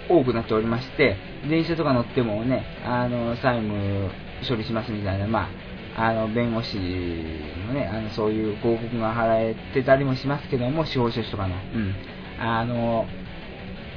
[0.09, 1.17] 多くなっておりまして、
[1.49, 4.09] 電車とか乗ってもね、あの、債務
[4.47, 5.49] 処理しますみたいな、ま
[5.95, 11.55] あ、あの、弁護士のね、あの、そういう広告が払えてたりもしますけども、司法書士とかの。
[11.55, 11.95] うん。
[12.39, 13.05] あの、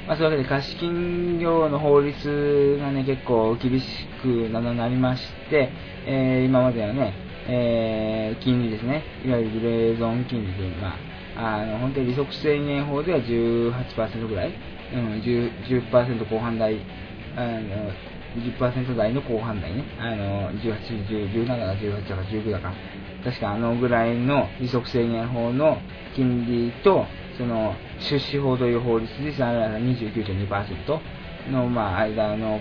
[0.07, 3.85] まあ、そういうわけで貸金業の法律がね、結構厳し
[4.21, 5.69] くななりまして、
[6.05, 7.13] えー、今まではね、
[7.47, 14.53] えー、金利ですね、いわゆるグレーゾーン金利という、まあ、あの、本当に利息制限法では18%ぐらい、
[14.93, 16.79] うん、10%, 10後半台、
[17.35, 17.91] あの、
[18.41, 22.73] 10%台の後半台ね、あの、18、17だか18だか19だか、
[23.23, 25.77] 確かあのぐらいの利息制限法の
[26.15, 27.05] 金利と、
[27.37, 30.99] その、出資法という法律で、29.2%
[31.51, 32.59] の、まあ、間の、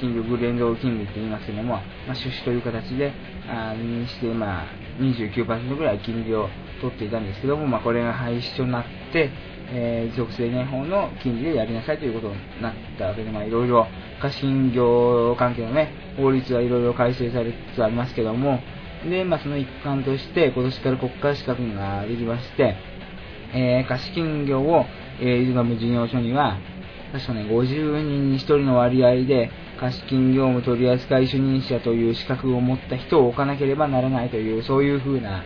[0.00, 1.74] 金利、ブレンド金利って言いますけども、
[2.06, 3.12] まあ、出資という形で、
[3.48, 4.66] あにして、まあ、
[4.98, 6.48] 29%ぐらい金利を
[6.80, 9.30] 取っていたんですけども、まあ、これが廃止となって、
[9.72, 13.86] えー、持続制限法の金利でやりなさいということになったわけで、まあ、いろいろ
[14.20, 18.60] 貸金業関係のね、法律はいろいろ改正されつつありますけども、
[19.08, 22.76] で、まあ、その一環として、今年から国家資格ができまして、
[23.54, 24.84] えー、貸金業を、
[25.20, 26.58] えー、営む事業所には、
[27.12, 29.50] 確かね、50人に1人の割合で、
[29.80, 35.42] 貸金業務取扱主任者という資格を持った人を置かなければならないという、そういう風な、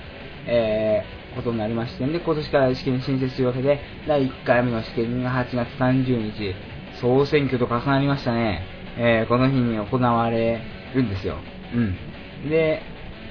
[0.47, 6.55] えー、ことになりまして、で、今年から試験申請するわけで、第1回目の試験が8月30日、
[7.01, 8.63] 総選挙と重なりましたね。
[8.97, 10.61] えー、この日に行われ
[10.95, 11.37] るんですよ。
[11.75, 12.49] うん。
[12.49, 12.83] で、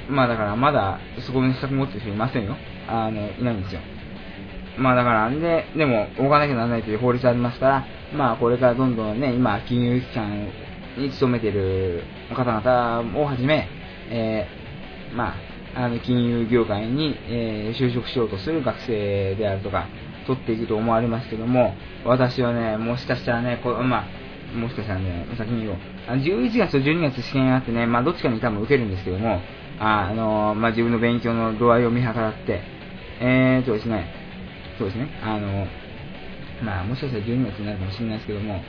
[0.10, 2.56] まあだからまだそこに資格持ってる人いませんよ。
[2.88, 3.82] あの、いないんですよ。
[4.78, 7.86] まあだから、んで、でも、置かなきゃならないという法律ありますから、
[8.16, 10.48] まあこれからどんどんね、今、金融機関
[10.98, 12.04] に勤めている
[12.36, 13.68] 方々をはじめ、
[14.10, 19.88] えー、まあ、あの、金融業界に、えー、就職しようとする学生であるとか、
[20.26, 25.78] 取っていくと思われますけども、私はね、もしかしたらね、こまあ、もしかしたらね、先に言おう。
[26.08, 29.42] 11月と12月試験があってね、まあ、どっちかに多分受けるんですけども、
[29.80, 32.62] あ、あのまあ、自分の勉強の度合いを見計らって、
[33.20, 34.08] えーとですね、
[34.78, 35.68] そうですね、あの、
[36.64, 38.62] まあ、もしかしたら12月になるかもしれないですけども、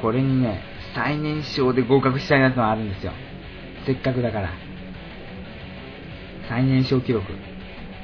[0.00, 0.60] これにね、
[0.94, 3.12] 最年少で合格したいなってのがあるんですよ。
[3.86, 4.63] せっかくだから。
[6.48, 7.26] 最年少記録。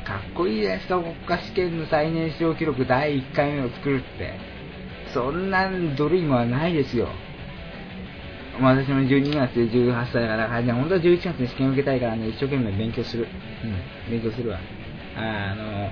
[0.04, 4.34] かっこいいじゃないですか、国家試験の最年少記録第1回目を作るって。
[5.12, 7.08] そんなドリームはないですよ。
[8.60, 13.26] 私も12月で18歳だから、ね、本当は11月に試験を受けたいからね、一生懸命勉強する。
[13.64, 14.58] うん、勉強するわ。
[15.16, 15.90] あの、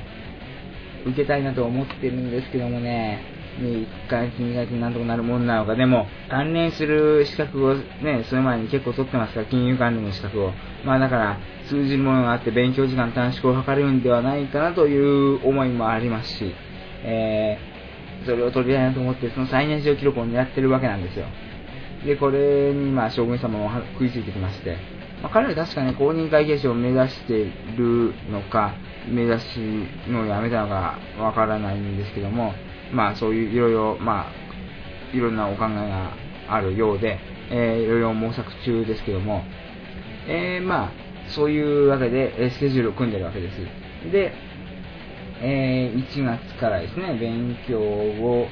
[1.10, 10.52] 受けたいなと思ってるんですけどもね、1ヶ月、2ヶ月になんとかなるもんなのか、でも、関連する資格をね、その前に結構取ってますから、金融関連の資格を。
[10.84, 11.38] まあだから、
[11.68, 16.54] 通じるものがあって勉強時間短縮を図るんではないかなという思いもありますし、
[17.04, 21.26] えー、それを取りたいなと思って、その最年少記録を狙ってるわけなんですよ。
[22.06, 24.76] で、これに、まあ、将軍様も食いついてきまして、
[25.22, 28.74] まあ、彼は確かね、公認会計士を目指してるのか、
[29.08, 29.60] 目指し
[30.08, 32.54] のをやめたのかわからないんですけども、
[32.92, 36.12] まあ、そういういろいろ、まあ、いろんなお考えが
[36.48, 37.18] あるようで、
[37.50, 39.42] えー、いろいろ模索中ですけども、
[40.26, 40.90] えー、まあ、
[41.30, 43.56] そういうわけで、スケジュールを組んでるわけです。
[44.10, 44.32] で、
[45.40, 48.48] えー、1月からですね、勉強を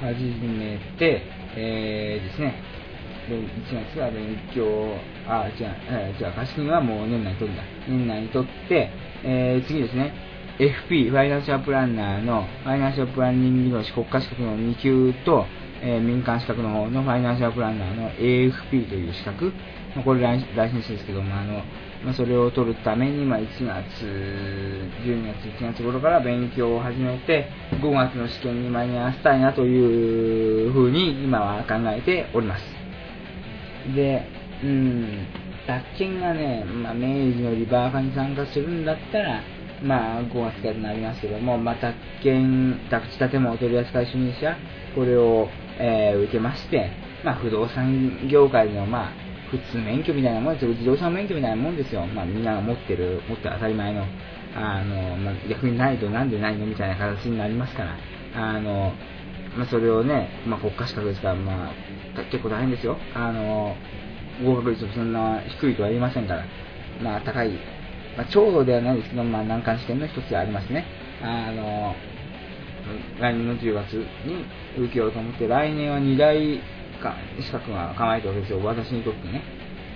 [0.00, 1.22] 始めて、
[1.56, 2.62] えー、ですね、
[3.28, 3.46] 1
[3.92, 4.96] 月は勉強、
[5.28, 7.62] あ、違う、えー、違う、貸金はもう年内に取るんだ。
[7.88, 8.90] 年内に取って、
[9.24, 10.12] えー、次ですね、
[10.60, 15.46] FP、ファイナンシャルプランナーの、ファイナンシャルプランニング技能士国家資格の2級と、
[15.82, 19.52] えー、民間資格の方のファイナンシャルプランナーの AFP という資格、
[19.96, 21.62] まあこれライライセンスですけども、あの、
[22.04, 24.04] まあ、それを取るために、まあ、1月、
[25.02, 27.48] 12月、1月頃から勉強を始めて、
[27.80, 32.64] 5月の試験に間に合わせたいなというふうに今は考えております。
[33.94, 34.26] で、
[34.62, 35.26] うん、
[35.66, 39.40] 宅建がね、まあ、明治のリバー化に参加するんだったら、
[39.82, 44.56] まあ、5月からになりますけども、まあ、宅建、宅地建物取扱主任者、
[44.94, 46.90] これを、えー、受けまして、
[47.24, 50.70] まあ、不動産業界の、まあ、普通免許みたいなもんですよ。
[50.70, 52.06] 自動車免許みたいなもんですよ。
[52.06, 54.06] まあみんなが持ってる、持って当たり前の、
[54.54, 56.66] あの、まあ、逆にないとなんでないの？
[56.66, 57.96] みたいな形になりますから、
[58.36, 58.92] あの、
[59.56, 61.72] まあそれをね、まあ国家資格ですから、まあ
[62.30, 62.96] 結構大変ですよ。
[63.12, 63.74] あの、
[64.44, 66.44] 合格率もそんな低いとは言いませんから、
[67.02, 67.50] まあ高い、
[68.16, 70.84] まあ超度ではないですけど、まあ難関試験の一つでありますね。
[71.22, 71.94] あの、
[73.20, 74.44] 来年の10月に
[74.78, 76.36] 受けようと思って、来年は2大
[77.40, 79.42] 資格が構えたわけですよ、私にとってね。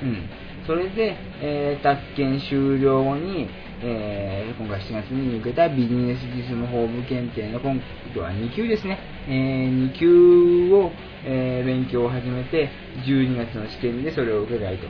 [0.02, 0.28] うん。
[0.66, 3.48] それで、えー、宅建終了後に、
[3.82, 7.78] えー、今回7月に受けたビジネス実務法務検定の今
[8.14, 8.98] 度は2級ですね。
[9.28, 10.90] えー、2級を、
[11.26, 12.70] えー、勉強を始めて、
[13.06, 14.86] 12月の試験でそれを受けたいと。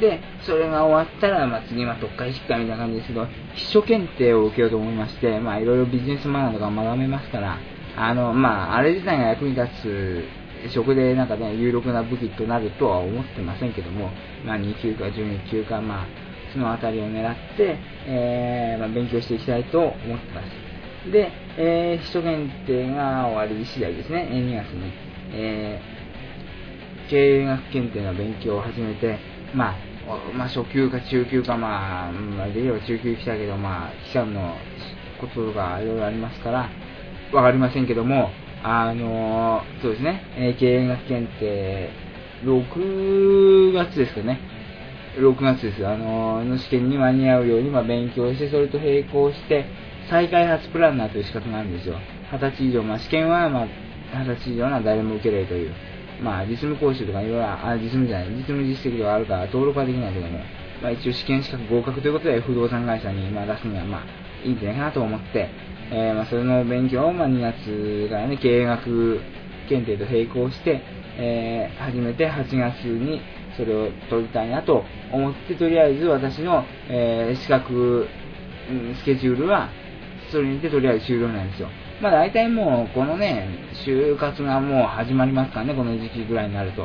[0.00, 7.58] で、それが終わったら、まあ、次は特会執会みたいな感じですけど、秘書検定を受けようと思いまして、まあ、いろいろビジネスマナーとか学べますから、
[7.96, 10.24] あの、まあ、あれ自体が役に立つ
[10.70, 14.10] 食でなんかね、有力な武器となるとは思ってませんけども、
[14.44, 16.06] まあ、2級か12級か、まあ、
[16.52, 21.10] そのあたりを狙って、えー、まあ、勉強していきたいと思ってます。
[21.10, 24.92] で、えー、秘書検定が終わり次第ですね、2月に、
[25.32, 29.18] えー、経営学検定の勉強を始めて、
[29.54, 29.76] まあ、
[30.34, 34.56] まあ、初級か中級か、まあ、まあ、できれば中級行きたけど、まあ、期間の
[35.20, 36.70] こととかいろいろありますから、
[37.32, 38.30] わかりませんけども、
[38.62, 41.90] あの、そうですね、え、経営学検定、
[42.44, 44.40] 6月ですかね。
[45.18, 45.86] 6月です。
[45.86, 49.66] あの、の試験に間に合うように、まあ、勉強して、それと並行して、
[50.08, 51.96] 再開発プランナーという資格があるんですよ。
[52.32, 53.66] 20歳以上、まあ、試験は、まあ、
[54.16, 55.74] 20歳以上なら誰も受けれるという。
[56.22, 60.38] まあ、実務講習とかいろいろ、あ、実務じゃない、実務実績とかあるから登録はできないけども、
[60.82, 64.02] まあ、一応試験資格合格ということで、不動産会社に、まあ、出すには、まあ、
[64.44, 65.48] いいんじゃないかなと思って、
[65.90, 69.20] えー、まあ、それの勉強を、まあ、2月からね、経営学
[69.68, 70.82] 検定と並行して、
[71.18, 73.20] えー、始めて8月に
[73.56, 78.06] それを取りたいなと思って、とりあえず私の、えー、資格、
[78.98, 79.68] スケジュールは、
[80.30, 81.68] それにてとりあえず終了なんですよ。
[82.02, 83.46] まあ大体もう、このね、
[83.86, 86.84] 就活がもう始まりますからね、この時期ぐらいになると。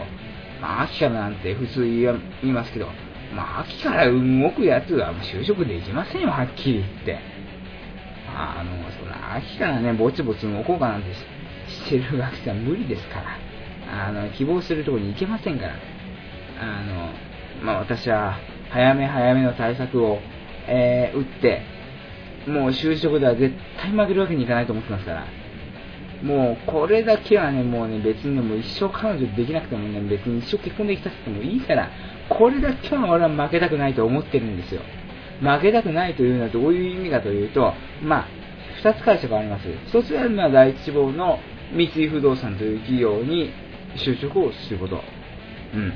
[0.61, 2.87] まあ秋からなんて普通言いますけど、
[3.35, 7.19] まあ秋から動くやつは就職できませんよ、はっきり言って。
[8.29, 11.11] あの、その秋からね、ぼちぼち動こうかなんて
[11.67, 15.73] してる学生は無理ですから、あの、希望するところに行けませんから、
[16.61, 17.09] あの、
[17.63, 18.37] まあ、私は、
[18.69, 20.19] 早め早めの対策を、
[20.67, 21.61] えー、打って、
[22.47, 25.25] もう就職では絶対負けるわけにいかないと思ってますから、
[26.23, 31.89] もうこれだけはね、もうね、別にね、もう一生彼女できなくてもね、別に一生結婚できたくてもいいから、
[32.29, 34.81] これだけは俺は負けたくないと思ってるんですよ。
[35.41, 38.27] 負けたくないというのはどういう意味かというと、まあ、
[38.83, 39.67] 二つ解釈があります。
[39.87, 41.39] 一つは、まあ、第一志望の
[41.73, 43.51] 三井不動産という企業に
[43.95, 45.01] 就職をすること。
[45.73, 45.93] うん。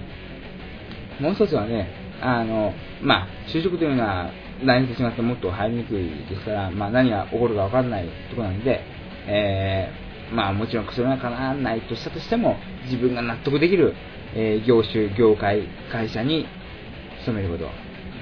[1.19, 1.89] もう一つはね、
[2.21, 4.29] あの、まあ、就職というのは、
[4.63, 8.81] 何としますともっと入りにくいですから、まあ、何が起こるか分からないところなんで、
[9.27, 9.91] え
[10.33, 13.93] まあもちろんそれが叶わないとしたとしても、自分が納得できる、
[14.33, 16.47] えー、業種、業界、会社に
[17.19, 17.69] 勤めること。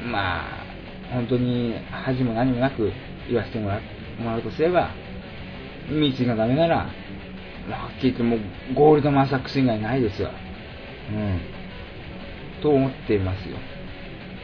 [0.08, 2.92] まあ、本当に恥も何もなく
[3.28, 4.92] 言わせてもらうとすれば、
[5.90, 6.90] 道がダメなら、
[7.70, 8.38] まあ、はっきり言っても
[8.74, 10.32] ゴールドマンサックス以外ないですよ。
[11.12, 11.42] うん。
[12.62, 13.58] と思っていますよ。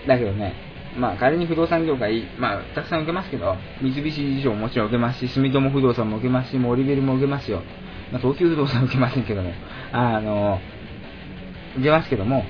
[0.08, 0.54] だけどね、
[0.98, 7.62] まあ仮に不動産業界、まあたくさん受けますけど、三菱地所ももちろん受けますし、住友不動産も受けますし、森ビルも受けますよ。
[8.12, 9.52] まあ東急不動産受けませんけども、
[9.92, 10.60] あの、
[11.76, 12.44] 受けますけども、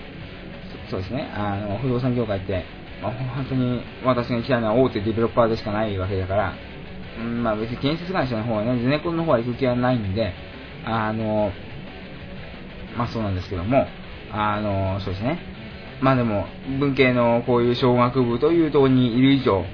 [0.90, 2.64] そうですね、あの、不動産業界って、
[3.02, 6.54] まあ、本当に私が行きたいのは大手ディベロッパーでしかないわけだから、
[7.20, 10.34] うん、まあ別に建設会社の方はね、ゼネコンの方は行く気はないんで、
[10.86, 11.52] あの、
[12.98, 13.88] まあそうなんですけども、
[14.32, 15.40] あの、そうですね。
[16.06, 16.46] まあでも、
[16.80, 19.66] 文系のこういう小学部というところにいる以上、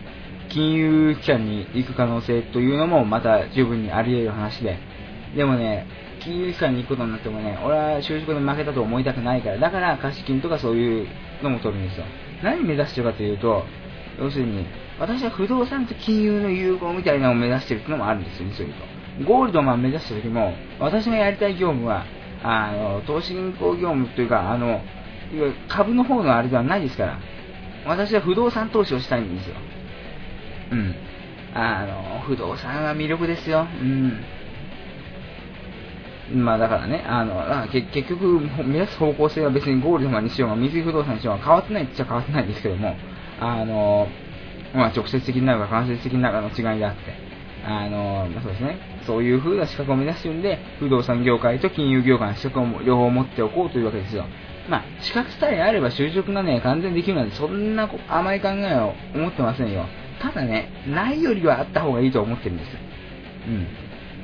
[0.48, 4.78] 金融機関に行く可能性というのもまた十分にあり得る話で、
[5.36, 5.86] でもね、
[6.24, 11.08] 金融機関に行くことになってもね、俺は就職で負けたと思いたくないから、だから貸金とかそういう
[11.44, 12.06] のも取るんですよ。
[12.42, 13.66] 何目指してるかというと、
[14.18, 14.66] 要するに、
[15.02, 19.26] 私は不動産と金融の融合みたいなのを目指してるっていうのもあるんですよね、そういうと。
[19.26, 22.06] ゴールドマン目指した時も、私がやりたい業務は、
[22.42, 24.80] あの、投資銀行業務というか、あの、
[25.68, 27.20] 株の方のあれではないですから、
[27.86, 29.56] 私は不動産投資をしたいんですよ。
[30.72, 30.96] うん。
[31.54, 33.68] あの、不動産は魅力ですよ。
[33.82, 34.24] うん。
[36.34, 42.96] まあだからね、あの、結局、目指す方向性は別にゴールドマンにしようが、三井不動産にしようが変わってないっちゃ変わってないんですけども、
[43.40, 44.08] あの、
[44.74, 47.00] まあ直接的になるか間接的になるかの違いであって、
[47.66, 54.26] あの、まあ、そうですね、そういう風な資格を目指してるんで、不動産業界と金融業界の資格を両方持っておこうというわけですよ。
[54.72, 59.86] まあ、資格さえあれば就職がね、完全できるなんて、そんな甘い考えを思ってませんよ。
[60.22, 62.69] ただね、ないよりはあった方がいいと思ってるんです。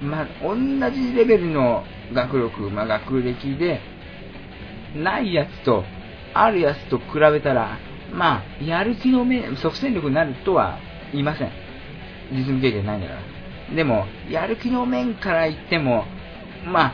[0.02, 0.10] うん。
[0.10, 0.56] まあ、同
[0.90, 1.84] じレベルの
[2.14, 3.82] 学力、まあ、学歴で、
[4.96, 5.84] ないやつと、
[6.34, 7.78] あるやつと比べたら、
[8.14, 10.80] まあ、やる気の面、即戦力になるとは
[11.12, 11.52] 言いません。
[12.32, 13.76] 実務経験ないんだから。
[13.76, 16.06] でも、やる気の面から言っても、
[16.66, 16.94] ま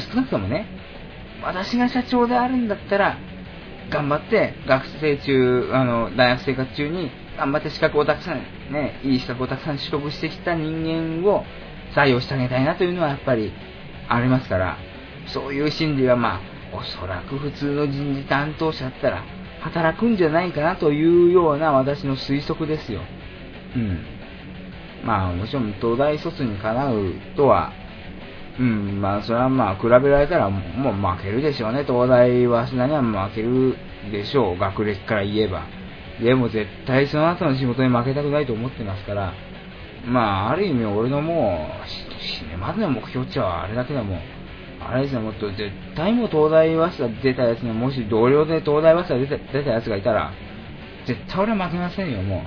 [0.00, 0.81] 少なくともね、
[1.44, 3.18] 私が社長であるんだったら、
[3.90, 8.36] 頑張って学生中、あの、大学生活中に頑張って資格をたくさん、
[8.72, 11.44] ね、いい資格をたくさん取得してきた人間を
[11.94, 13.52] 採用してあげたいなというのはやっぱり
[14.08, 14.78] ありますから、
[15.26, 16.40] そういう心理はま
[16.72, 19.24] あ、おそらく普通の人事担当者だったら
[19.60, 23.00] 働くんじゃないかなというような私の推測ですよ。
[23.76, 24.04] うん。
[25.04, 27.72] まあもちろん東大卒にかなうとは、
[28.58, 31.84] うん、まあそれはまあ比べられたらもう負けるでしょうね。
[31.84, 33.76] 東大はしなには負ける
[34.10, 34.58] でしょう。
[34.58, 35.62] 学歴から言えば。
[36.20, 39.32] でも絶対その後の仕事に負けたくないと思ってますから、
[40.06, 41.88] まあある意味俺のもう
[42.22, 44.18] 死ねまでの目標っちゃあれだけでも
[44.80, 50.32] あれですね、もっと絶対もう東大早稲田出たやつにもし同僚で東大早稲田出た出たやつがいたら、
[51.06, 52.44] 絶対俺は負けませんよ、も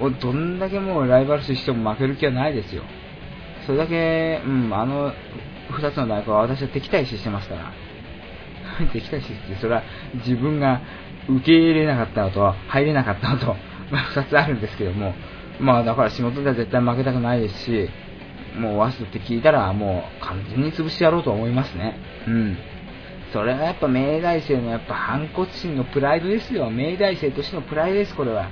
[0.00, 0.10] う。
[0.20, 2.82] どんだけもうライバル視しても負ける気はないですよ。
[3.66, 5.12] それだけ、うん、あの、
[5.70, 7.72] 二つの大学は私は敵対視してますから。
[8.92, 9.82] 敵対視って、それは
[10.14, 10.80] 自分が
[11.28, 13.56] 受け入れなかったのと、入れなかったのと、
[13.90, 15.14] ま あ二つあるんですけども、
[15.58, 17.90] まあだから仕事では絶対負けたくないですし、
[18.58, 21.98] もうワスって聞いたらもう完全に潰してやろうと思いますね。
[22.26, 22.56] うん。
[23.32, 26.70] それがやっぱ明大生のやっぱ反骨心のプライドですよ。
[26.70, 28.48] 明大生としてのプライドです、これは。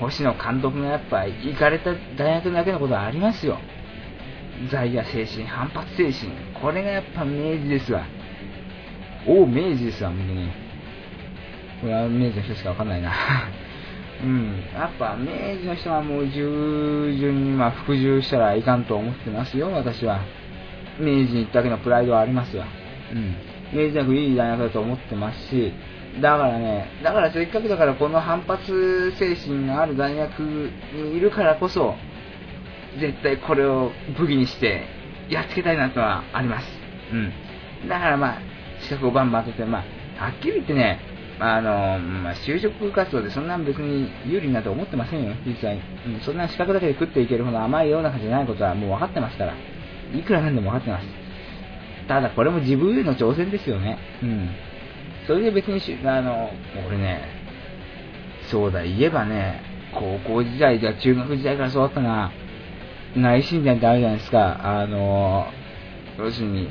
[0.00, 3.58] 星野監督がやっぱ行かれた大学だけのことはありますよ。
[4.70, 6.32] 在野精神、反発精神。
[6.60, 8.04] これがやっぱ明治ですわ。
[9.26, 10.48] お明治ですわ、本当に。
[11.80, 13.12] これは明治の人しかわかんないな。
[14.20, 20.20] うん、やっぱ明治の人はもう従順にまあ服従したらいかんと思ってますよ、私は。
[20.98, 22.66] 明治に行っただけのプライドはありますわ。
[23.12, 23.36] うん。
[23.72, 25.72] 明治大学いい大学だと思ってますし、
[26.20, 31.94] だからね、だからせっかくだからこの反発精神がある大学にいるからこそ、
[32.98, 34.84] 絶対これを武器にして
[35.28, 36.66] やっつけたいなとはあります。
[37.12, 37.16] う
[37.84, 37.88] ん。
[37.88, 38.38] だからまあ、
[38.80, 39.84] 資格をバンバン取って、ま
[40.18, 41.00] あ、はっきり言ってね、
[41.40, 45.80] あの、まあ、就職活動でそんな別に有利になと思ってませんよ、実際。
[46.06, 49.54] うん、そんな資格だけで食っていけるほど甘い世の中じゃないことはもう分かってますから。
[50.12, 51.06] いくらなんでも分かってます。
[52.08, 53.98] ただこれも自分への挑戦ですよね。
[54.22, 54.50] うん。
[55.26, 56.50] それで別にあの、
[56.88, 57.20] 俺ね、
[58.50, 59.60] そうだ、言えばね、
[59.92, 62.32] 高校時代では中学時代からそうだったな、
[63.16, 64.60] 内申点ってあるじゃないですか。
[64.62, 65.46] あの、
[66.18, 66.68] 要するに、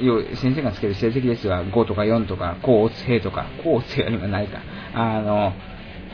[0.00, 4.60] 要先生がつける成績ですが、5とか4とか、高乙兵とか、高乙兵はないか。
[4.94, 5.52] あの、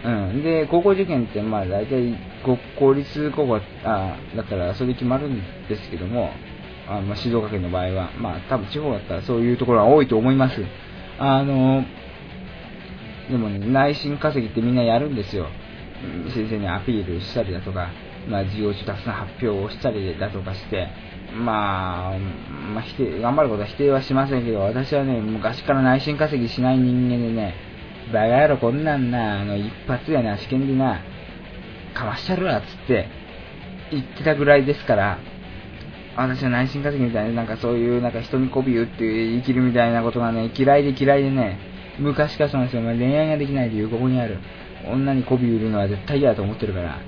[0.05, 0.43] うん。
[0.43, 2.15] で、高校受験って、まあ、大体、
[2.79, 6.31] 公立高校あだったら、それで決まるんですけども、
[6.87, 8.11] あまあ、静岡県の場合は。
[8.19, 10.62] まあ、多分地方だったらそういうところは多いと思います。
[11.19, 11.85] あの、
[13.31, 15.49] でもね、内心稼ぎってみんなやるんですよ。
[16.35, 17.91] 先生にアピールしたりだとか、
[18.29, 20.89] まあ、事業中たくさん発表をしたりだとかして、
[21.35, 27.55] まあ、まあ、否定、頑張ることは否定はしませんけど、私はね、昔から内心稼ぎしない人間でね、
[28.12, 31.01] バカ野郎こんなんな、あの、一発やな、試験でな、
[31.95, 33.09] かわしたるわ、つって、
[33.91, 35.18] 言ってたぐらいですから、
[36.16, 39.05] 私は内心稼ぎみたいな、なんかそういう、なんか人に媚び打って
[39.37, 41.59] 生きるみたいなことがね、嫌いで嫌いでね、
[41.99, 44.39] 昔からそうなんですよ、まあ、恋愛ができない理由、ここにある。
[44.87, 46.99] 女に媚び売るのは絶対嫌だと思ってるから、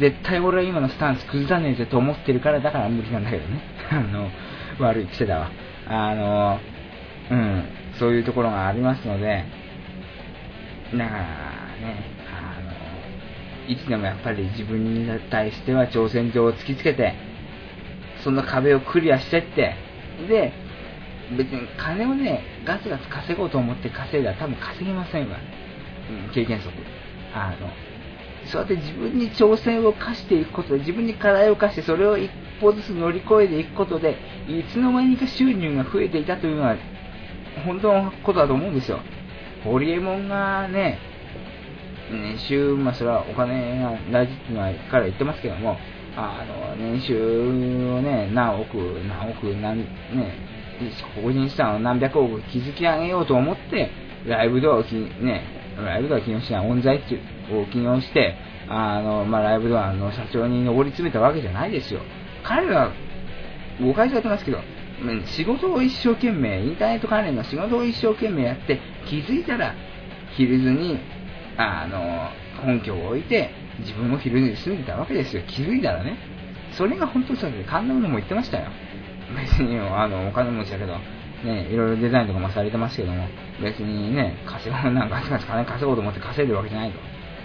[0.00, 3.60] 絶対俺は今のスタンス崩さねえぜと思ってるから、だから無理なんだけどね。
[3.90, 4.30] あの、
[4.78, 5.50] 悪い癖だわ。
[5.88, 6.60] あの、
[7.30, 9.44] うん、そういうところがありますので、
[10.92, 12.60] だからね、あ
[13.66, 17.14] の、いつでもやっぱり自分に対しては挑戦状を突きつけて、
[18.22, 19.74] その壁をクリアしてって、
[20.28, 20.52] で、
[21.36, 25.38] 別に金をね、ガツガツ稼ごうと思って稼いだら多分稼げませんわ。
[26.10, 26.72] うん、経験則。
[27.34, 27.68] あの、
[28.46, 32.30] そうやって自分に挑戦を課していくことで、自分に課題を課して、それを一
[32.60, 34.16] 歩ずつ乗り越えていくことで、
[34.48, 36.76] いつの間にか収入が増えていたというのは、
[37.64, 39.00] 本当のことだと思うんですよ。
[39.64, 40.98] ホリエモンがね、
[42.10, 45.76] 年収、まあそれはお金が大事っていうのは彼は言ってますけども、
[46.16, 47.48] あの、年収
[47.92, 48.74] をね、何億、
[49.08, 49.86] 何億、何、ね、
[51.22, 53.90] 個人資産を何百億築き上げようと思って、
[54.26, 55.42] ライブドアをき、ね、
[55.76, 57.00] ライブドア起用しない、オンザイ
[57.52, 58.34] を起用して、
[58.68, 62.00] あの、まあ、ライブドアの社長に上り詰めたわけじゃないですよ。
[62.42, 62.90] 彼ら、
[63.80, 64.58] 誤解されてますけど、
[65.26, 69.74] 仕事を一生懸命、インターネット関連の仕事を一生懸命やって、気づいたら、
[70.36, 70.98] ヒルズに、
[71.56, 72.30] あの、
[72.62, 75.42] 本拠を置いて、自分もヒルズに住んでたわけですよ。
[75.46, 76.16] 気づいたらね。
[76.72, 78.70] それが本当にそうで、神田のも言ってましたよ。
[79.36, 80.94] 別に、あの、お金持ちだけど、
[81.44, 83.26] ね、いろいろデザインとかもされてますけども、
[83.62, 86.98] 別にね、稼ごう、なんかガツガツ金稼ごうと思って稼いでるわけじゃないと。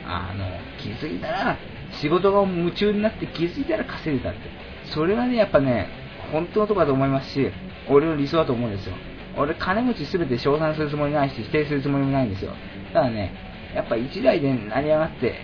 [0.06, 0.46] あの、
[0.80, 1.58] 気づいたら、
[1.92, 4.40] 仕事が夢中になって気づいたら稼いでたって。
[4.86, 5.88] それはね、やっぱね、
[6.32, 7.52] 本当のとこだと思いますし、
[7.90, 8.96] 俺の理想だと思うんですよ。
[9.38, 12.54] 俺、金持ちすべて称賛するつもりないし、否定するつもりもないんですよ。
[12.94, 13.34] ただね、
[13.76, 15.36] やっぱ一代で成り上がって、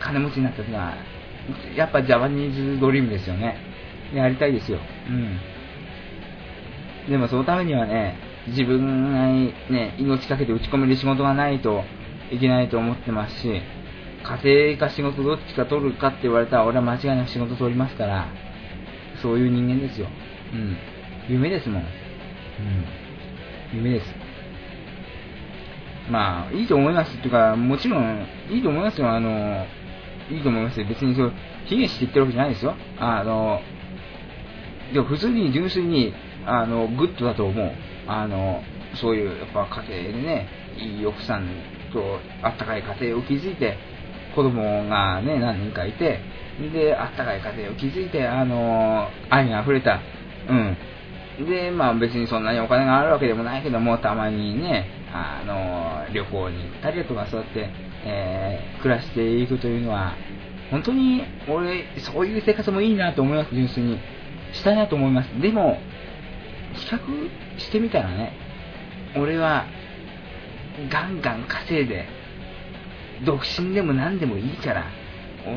[0.00, 0.94] 金持ちになった時は、
[1.76, 3.56] やっぱジャパニーズドリームですよね。
[4.14, 4.78] やりたいですよ。
[5.08, 5.38] うん。
[7.10, 8.16] でもそのためにはね、
[8.48, 9.26] 自分が
[9.72, 11.84] ね、命かけて打ち込める仕事がないと
[12.30, 13.48] いけないと思ってますし、
[14.22, 18.28] 家庭か仕事どっちか取るかって言われたら俺は間違いなく仕事取りますから、
[19.22, 20.08] そういう人間ですよ。
[20.52, 20.76] うん。
[21.28, 21.82] 夢ですもん。
[21.82, 21.88] うん。
[23.76, 24.14] 夢です。
[26.10, 29.10] まあ、いいと思いますっていうか、もちろん、いいと思いますよ。
[29.10, 29.64] あの、
[30.30, 30.86] いいと思いますよ。
[30.86, 31.32] 別にそう、
[31.66, 32.74] 卑下して言ってるわけじゃないですよ。
[32.98, 33.60] あの、
[34.92, 36.12] でも普通に純粋に、
[36.46, 37.72] あの、グッドだと思う。
[38.06, 38.62] あの、
[38.94, 41.46] そういう、やっぱ家庭でね、いい奥さん
[41.92, 43.76] とあったかい家庭を築いて、
[44.34, 46.20] 子供がね、何人かいて、
[46.72, 50.00] で、あったかい家庭を築いて、あの、愛に溢れた、
[50.48, 50.76] うん。
[51.46, 57.70] で、まあ別にそんなにお金があるわけでもないけども、たまにね、あの、旅行に行ったりとか、そうやって、
[58.04, 60.14] えー、暮らしていくというのは、
[60.70, 63.98] 本当に俺、そういう生活もいいなと思います、純粋に。
[64.52, 65.28] したいなと思います。
[65.40, 65.78] でも、
[66.74, 66.98] 比較
[67.58, 68.32] してみたらね、
[69.16, 69.66] 俺は、
[70.90, 72.06] ガンガン稼いで、
[73.24, 74.86] 独身でも何でもいいから、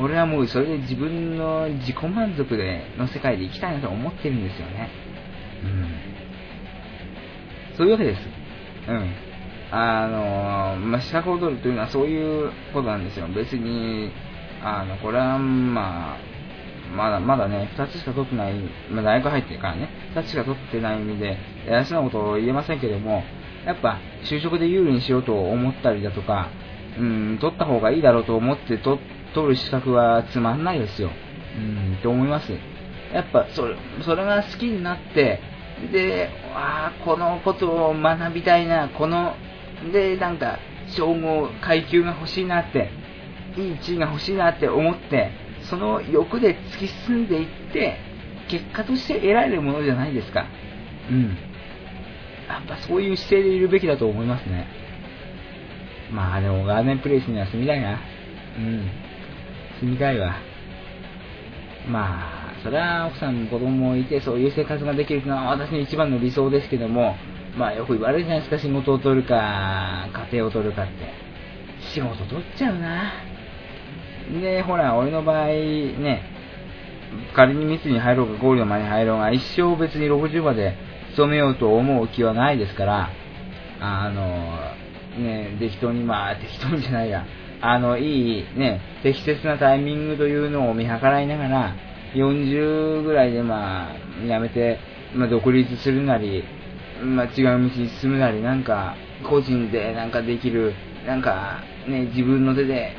[0.00, 4.90] 俺はもうそれで自分の自己満足での世界で生きたいなと思ってるんですよね。
[5.62, 5.86] うん。
[7.76, 8.20] そういうわけです。
[8.88, 9.14] うん。
[9.70, 13.26] あの、まあ、資格を取るというのはそういうことなんですよ。
[13.28, 14.12] 別に、
[14.62, 16.18] あの、これは、まあ、
[16.94, 18.54] まだ、まだね、2つしか取ってない、
[18.90, 21.36] まあ、大学入ってるからね、2つしか取ってない意味で、
[21.66, 23.24] 偉そうなことを言えませんけども、
[23.66, 26.48] やっぱ、就職で有利にしようと思ったりだとか、
[26.98, 28.98] うん、取った方がいいだろうと思って取
[29.34, 31.10] 取る資格はつまんないですよ。
[31.56, 32.52] うん、と思います。
[33.12, 35.40] やっぱ、それ、それが好きになって、
[35.92, 39.34] で、ああ、このことを学びたいな、この、
[39.92, 40.58] で、なんか、
[40.88, 42.90] 称号、階級が欲しいなって、
[43.56, 45.30] いい地位が欲しいなって思って、
[45.62, 47.98] その欲で突き進んでいって、
[48.48, 50.46] 結果として得られるものじゃないですか。
[51.10, 51.36] うん。
[52.48, 54.66] やっぱそういう姿勢でいるべきだと思いますね。
[56.10, 57.98] まあでもガーデンプレイスには住みたいな。
[58.58, 58.88] うん。
[59.80, 60.36] 住みたいわ。
[61.88, 67.16] まあ、それは奥さん子供もいてそういう生活ができるのは私の一番の理想ですけども、
[67.56, 70.92] まあよく言われるじゃないですか、仕事を取るか、家庭を取るかって。
[71.92, 73.12] 仕事取っちゃうな。
[74.40, 76.22] で、ほら、俺の場合ね、
[77.34, 80.74] 仮に密に入ろうがゴールの前に入ろうが、一生別に60まで
[81.14, 83.10] 勤めようと思う気はないですから、
[83.80, 87.24] あの、ね、適当に、まあ、適当にじゃないや、
[87.60, 91.74] あの、いい、ね、適切なタイミングというのを見計らいながら、
[92.14, 94.78] 40ぐらいで、まあ、やめて、
[95.14, 96.44] まあ、独立するなり、
[97.02, 98.96] まあ、違う道に進むなり、なんか、
[99.28, 100.74] 個人でなんかできる、
[101.06, 102.92] なんか、ね、自分の手で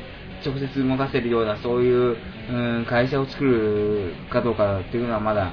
[0.44, 2.16] 直接動かせるような、そういう、
[2.50, 5.52] うん、会社を作るかどうかっていうのはまだ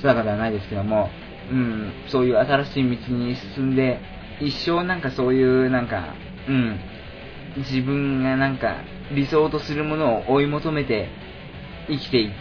[0.00, 1.10] 定かではないですけども、
[1.50, 4.00] うん、そういう新しい道に進んで、
[4.40, 6.14] 一生なんかそういうなんか、
[6.48, 6.78] うん、
[7.58, 8.76] 自分がなんか
[9.12, 11.08] 理想とするものを追い求めて
[11.88, 12.32] 生きていっ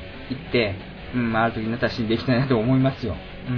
[0.51, 0.75] て、
[1.15, 3.15] うん、ある時になったら死んでいきたいなと思いますよ。
[3.49, 3.51] う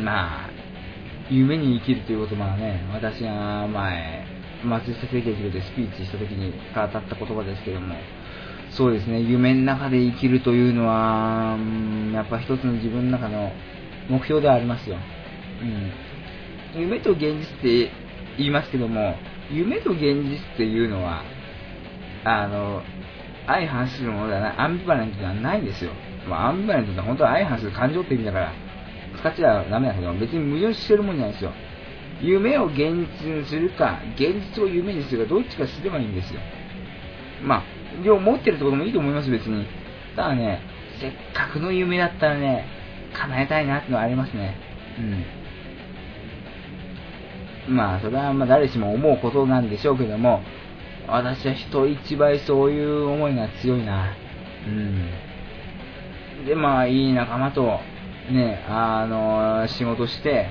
[0.00, 0.04] ん。
[0.04, 0.50] まあ、
[1.30, 4.26] 夢に生きるという言葉はね、私が前、
[4.64, 7.94] 松下政権でスピーチした時に語った言葉ですけども、
[8.76, 13.52] そうですね、夢の中で生きるというのは、うん、やっぱ一つの自分の中の
[14.08, 14.96] 目標ではありますよ。
[16.74, 16.80] うん。
[16.80, 17.92] 夢と現実って
[18.36, 19.14] 言いますけども、
[19.52, 21.22] 夢と現実っていうのは、
[22.24, 22.82] あの、
[23.46, 25.92] 相反するものではない、アンビバレントではないんですよ。
[26.28, 28.52] まあ、アンビバレントって本当は相反する感情って意味だから、
[29.20, 31.52] 使っちゃダメだけど、別に矛盾してるもんじゃないですよ。
[32.20, 36.40] 夢を現実にするか、現実を夢にするか、どっちかすればいいんですよ。
[37.42, 39.66] まあ、両持ってるってこともいいと思います、別に。
[40.16, 40.60] ただね、
[41.00, 42.66] せっかくの夢だったらね、
[43.12, 44.56] 叶えたいなってのはありますね。
[47.68, 47.76] うん。
[47.76, 50.42] まあ、それはま誰しも思うことなんでしょうけども、
[51.06, 54.14] 私は人一倍そういう思いが強いな。
[54.66, 56.46] うん。
[56.46, 57.80] で、まあ、いい仲間と、
[58.30, 60.48] ね、あの、仕事して、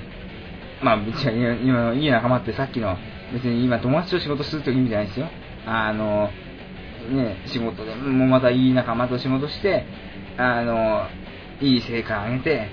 [0.82, 2.98] まあ、別に今、いい仲間ってさっきの、
[3.34, 5.28] 別に今友達と仕事するという意味じゃないですよ。
[5.66, 6.30] あの、
[7.10, 9.86] ね、仕事でもまたいい仲間と仕事して、
[10.38, 11.08] あの、
[11.62, 12.68] いい成果を上げて、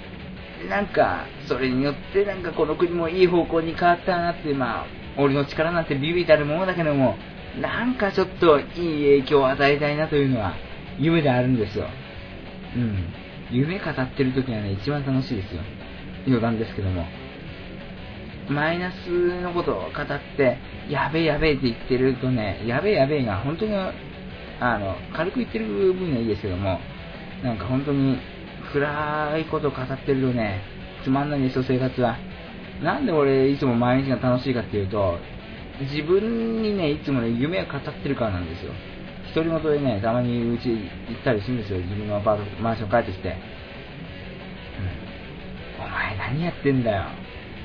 [0.68, 7.16] なんか、それによってなんかこの国もいい方向に変わったなって、まあ、俺の力なんてビビたるものだけども、
[7.61, 10.55] なんかちょっといい影響を与えたいなというのは
[10.99, 11.87] 夢であるんですよ。
[12.76, 13.12] うん。
[13.51, 15.62] 夢語ってる時はね、一番楽しいですよ。
[16.26, 17.05] 余談ですけども。
[18.49, 20.59] マイナスのことを語って、
[20.89, 23.72] やべえやべえって言ってるとね、やべえやべえが本当に、
[24.61, 26.78] あの、軽く言ってる分にはいいですけども、
[27.42, 28.18] なんか本当に
[28.72, 30.61] 暗いことを語ってるとね、
[31.02, 32.18] つまんないんですよ、生活は。
[32.82, 35.18] なんで俺いつも毎日が楽しいかっていうと、
[35.80, 38.72] 自分にね、いつもね、夢を語ってるからなんですよ。
[39.34, 41.78] 独り言でね、たまにうち行ったりするんですよ。
[41.78, 43.28] 自分の、マンション帰ってきて。
[45.78, 47.04] うん、お前何やってんだよ。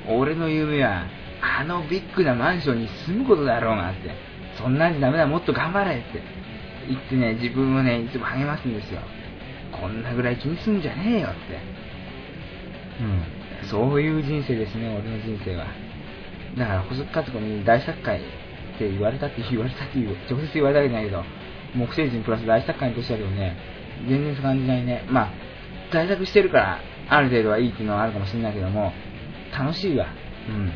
[0.07, 1.07] 俺の夢は、
[1.41, 4.11] あのビッグなマンションに住むことだろうがって。
[4.57, 6.21] そんなんじゃダメだ、もっと頑張れって
[6.87, 9.01] 言ってね、自分をね、いつも励ますんですよ。
[9.71, 11.39] こんなぐらい気にすんじゃねえよって。
[13.01, 13.67] うん。
[13.67, 15.65] そういう人生ですね、俺の人生は。
[16.57, 18.19] だから、細木和子に大作家っ
[18.77, 21.23] て言われたって言われたっていう、直接言われたわけじゃないけど、
[21.75, 23.57] 木星人プラス大作家にとしてはでもね、
[24.07, 25.05] 全然感じないね。
[25.09, 25.29] まあ、
[25.91, 26.79] 在宅してるから、
[27.09, 28.93] ある程度はいいっていうのはあるかもしれないけども、
[29.57, 30.07] 楽しいわ。
[30.49, 30.71] うん。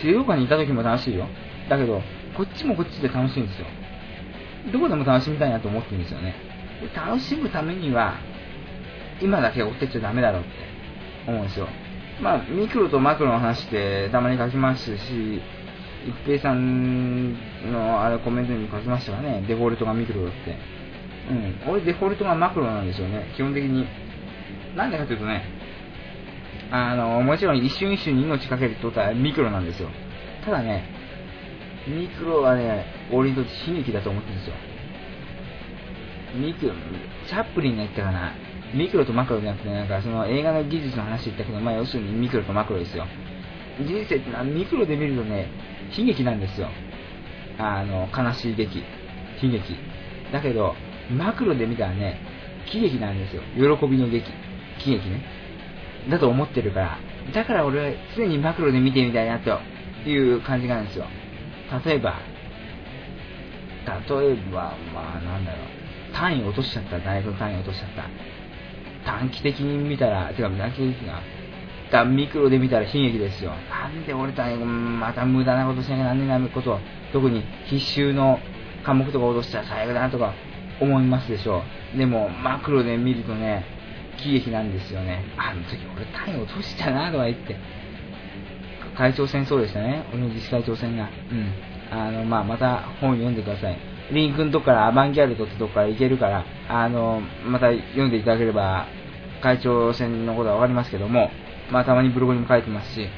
[0.00, 1.26] 静岡にいた時も楽しいよ。
[1.68, 2.02] だけど、
[2.36, 3.66] こっちもこっちで楽しいんですよ。
[4.72, 6.34] どこでも楽しみたいなと思ってるんですよね。
[6.80, 8.14] で楽しむためには、
[9.20, 10.50] 今だけ追ってっちゃダメだろうって
[11.26, 11.68] 思うんですよ。
[12.20, 15.40] まあ、ミクロとマクロの話ってたまに書きますし、
[16.06, 17.32] 一平さん
[17.70, 20.56] のあれコメントにも書きましたがね、デフォルトがミクロだって。
[21.30, 21.72] うん。
[21.72, 23.86] 俺デフォルトがマクロなんですよね、基本的に。
[24.76, 25.44] なんでかというとね、
[26.70, 29.88] あの、もちろん一瞬一瞬に命かけるってことはミクロなんですよ。
[30.44, 30.97] ただね、
[31.88, 34.54] ミクロはね、俺にとって悲劇だと思ってるんですよ。
[36.36, 36.74] ミクロ、
[37.26, 38.32] チャップリンが言ったかな、
[38.74, 43.06] ミクロとマクロじゃなくて、なんかその映画の技術の話言ったけど、まあ要するにミクロとマクロですよ。
[43.80, 45.48] 人生ってのはミクロで見るとね、
[45.96, 46.68] 悲劇なんですよ。
[47.58, 48.78] あの、悲しい劇、
[49.42, 49.76] 悲劇。
[50.32, 50.74] だけど、
[51.10, 52.20] マクロで見たらね、
[52.66, 53.42] 喜劇なんですよ。
[53.54, 54.30] 喜びの劇、
[54.78, 55.24] 喜劇ね。
[56.10, 56.98] だと思ってるから。
[57.32, 59.58] だから俺は常にマクロで見てみたいなと
[60.08, 61.06] いう感じなんですよ。
[61.84, 62.14] 例えば、
[63.86, 66.14] 例えば、まあなんだろう。
[66.14, 66.98] 単位落としちゃった。
[66.98, 68.04] 大学の単位落としちゃった。
[69.04, 71.20] 短期的に見たら、てか短期的な、
[71.90, 73.52] がミクロで見たら悲劇ですよ。
[73.70, 76.78] なんで俺たちまた無駄なことしなきゃなんねえなこと、
[77.12, 78.38] 特に必修の
[78.84, 80.34] 科目とか落としたら最悪だなとか
[80.80, 81.62] 思いますでしょ
[81.94, 81.98] う。
[81.98, 83.64] でも、マクロで見るとね、
[84.18, 85.24] 喜劇なんですよね。
[85.36, 87.56] あの時俺単位落としたなとか言って。
[88.98, 90.04] 会長戦そうでしたね。
[90.12, 91.04] 俺の自治会長選が。
[91.04, 91.52] うん。
[91.90, 93.78] あの、まあ、また本読んでください。
[94.12, 98.86] リンクのとこからアバンギャルドってとこから行けるから、あの、また読んでいただければ、
[99.40, 101.30] 会長選のことはわかりますけども、
[101.70, 103.08] まあたまにブログにも書いてますし、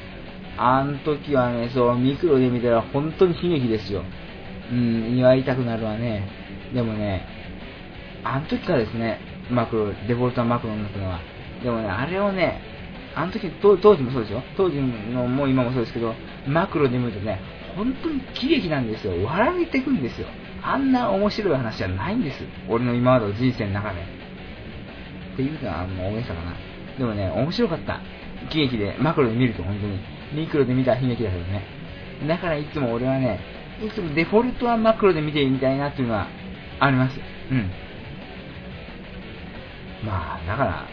[0.57, 4.03] あの時はね、そう、ミクロで見たら本当に悲劇ですよ。
[4.71, 6.27] うん、祝いたくなるわね。
[6.73, 7.25] でもね、
[8.23, 11.19] あの時からですね、マクロ、デフォルトはマクロになったのは。
[11.63, 12.61] でもね、あれをね、
[13.15, 14.41] あの時、当時もそうですよ。
[14.55, 16.13] 当時のもう今もそうですけど、
[16.47, 17.39] マクロで見るとね、
[17.75, 19.13] 本当に喜劇なんですよ。
[19.23, 20.27] 笑えていくんですよ。
[20.63, 22.37] あんな面白い話じゃないんです。
[22.69, 24.01] 俺の今までの人生の中で。
[25.33, 26.53] っていうのは、もう大げさかな。
[26.97, 27.99] でもね、面白かった。
[28.49, 29.99] 喜劇で、マクロで見ると本当に。
[30.33, 31.63] ミクロで見たら悲劇だけどね。
[32.27, 33.39] だからいつも俺はね、
[33.83, 36.27] いつもデフォルトはマクロで見てみたいなっていうのは
[36.79, 37.17] あります。
[37.51, 37.71] うん。
[40.05, 40.85] まあ、だから、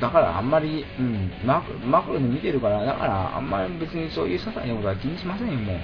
[0.00, 5.76] だからあんまり、うん、マクマクロで見てるから、だからあんまり別にそういう些細なことは気にしませんよ、もう。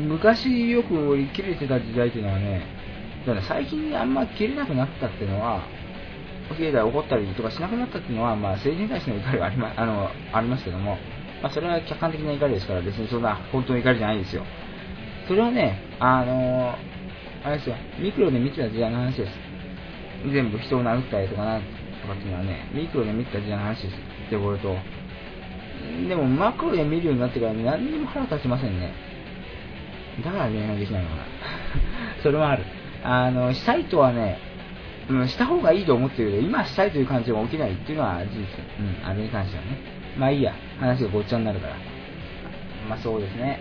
[0.00, 0.88] 昔よく
[1.34, 2.66] 切れてた時代っていうのはね、
[3.26, 5.62] だから最近あんま切れなくなったっていうのは、
[6.56, 10.96] 経済怒ったりとかしなくなったっていうのは、まあ政治に対しての怒りはあり,、まあのありますけども、
[11.42, 14.44] まあそれは客観的な怒りですから、別にそんな本当の怒りじゃないですよ。
[15.26, 16.74] それはね、あの
[17.44, 19.32] あれですよ、ミクロで見てた時代の話です。
[20.32, 21.60] 全部人を殴ったりとかな
[22.02, 23.96] とかっていうのはね、ミクロで見た時代の話です。
[24.26, 24.76] ってこれと。
[26.08, 28.92] でもマクロで見るようになってから何にも腹立ちませんね。
[30.24, 31.22] だから恋愛できないのかな。
[32.22, 32.64] それはある。
[33.04, 34.38] あの、したいとはね、
[35.08, 38.44] うん、した方がいいと思ってるけど、今したいという感じが起きないっていうのは事実。
[38.80, 39.78] うん、あれに関してはね。
[40.18, 41.74] まあいいや、話がごっちゃになるから。
[42.88, 43.60] まあそうですね。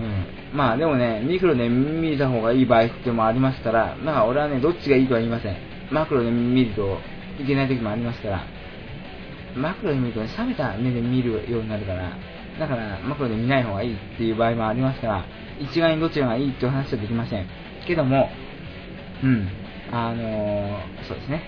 [0.00, 0.56] うん。
[0.56, 5.56] まあでもね、ミクロで見た方がいい場合ってもありますから、まあ俺はね、どっちがいいとは言いません。
[5.90, 6.98] マクロで見ると
[7.40, 8.46] いけない時もありますから、
[9.56, 12.16] マクロで見るとね、冷めた目で見るようになるから、
[12.58, 15.24] だからマクロで見ない方がいいっていう場合もありますから、
[15.60, 17.46] 一概にどちらがいいっていう話はできません。
[17.86, 18.28] けども、
[19.22, 19.48] うん、
[19.92, 21.42] あのー、そうですね。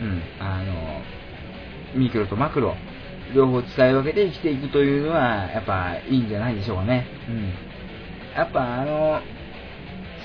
[0.00, 2.74] うん、あのー、ミクロとマクロ、
[3.34, 7.06] 両方使い分けて生きていくというのは、やっぱいいんじゃないでしょうかね。
[7.28, 7.52] うん。
[8.34, 9.20] やっぱあの、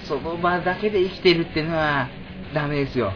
[0.07, 2.09] その場だけで生きてるっていうのは
[2.53, 3.11] ダメですよ。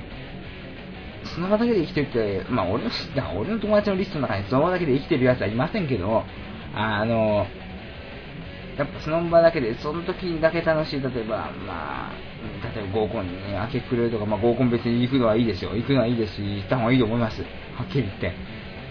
[1.35, 2.89] その場だけで生きてるって、まあ俺の、
[3.39, 6.23] 俺の友達のリストの中にその場だけで生きてる奴はいませんけど、
[6.73, 7.45] あの、
[8.77, 12.13] やっぱその場だけで、その時だけ楽しい、例えば、まあ、
[12.73, 15.75] 例えば合コンに、ね、明け暮れるとか、まあ合コン別に行くのはいいですよ。
[15.75, 17.41] 行くのはいいですし、行った方がいいと思います。
[17.41, 18.33] はっきり言って。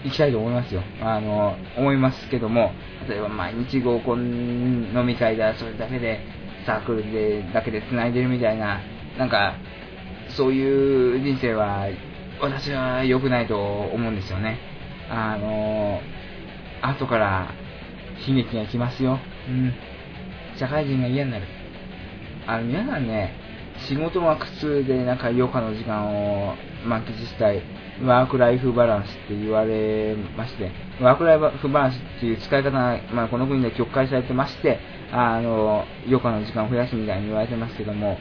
[0.03, 0.81] 行きたいと思いますよ。
[1.01, 2.71] あの、思いますけども、
[3.07, 6.21] 例えば毎日合コン飲み会だ、それだけで、
[6.69, 8.79] サークルで、だけで繋いでるみたいな、
[9.17, 9.55] なんか、
[10.37, 11.87] そういう人生は、
[12.39, 14.59] 私は良くないと思うんですよね。
[15.09, 15.99] あの、
[16.83, 17.51] 後から
[18.27, 19.17] 悲劇が来ますよ。
[19.47, 19.73] うん。
[20.59, 21.45] 社会人が嫌になる。
[22.45, 23.33] あの、皆さんね、
[23.87, 26.05] 仕事が苦痛で、なんか余暇の時間
[26.51, 26.53] を
[26.85, 27.63] 満喫したい。
[28.05, 30.71] ワークライフバランスって言われまして、
[31.01, 34.79] ワークライフバランスっていう使い方が、まあ、この国で曲解されてまして、
[35.11, 38.17] あの、余暇の時間を増やすみたいに言われてますけども、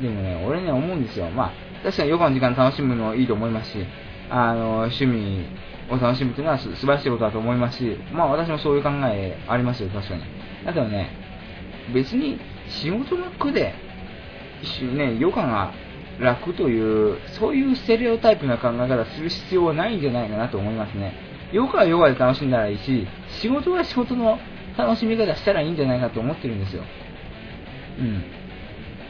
[0.00, 1.30] でもね、俺ね、思うんですよ。
[1.30, 1.52] まあ、
[1.84, 3.86] 確かに余暇の時間楽しむのはいいと思いますし、
[4.30, 5.46] あの、趣味
[5.90, 10.22] を楽しむっていうのは素晴らしいことだと思いますし、まあ私もそういう考えありますよ、確かに。
[10.64, 11.10] だけどね、
[11.94, 12.38] 別に
[12.68, 13.74] 仕事の苦で、
[14.94, 15.72] ね、余暇が
[16.20, 21.14] 楽という、そういうステレオタイプな考え方する必要はないんじゃないかなと思いますね。
[21.52, 23.06] ヨガはヨガで楽しんだらいいし、
[23.40, 24.38] 仕事は仕事の
[24.76, 26.82] 楽しみ方したらいいんじゃないかと思ってるんですよ。
[27.98, 28.24] うん。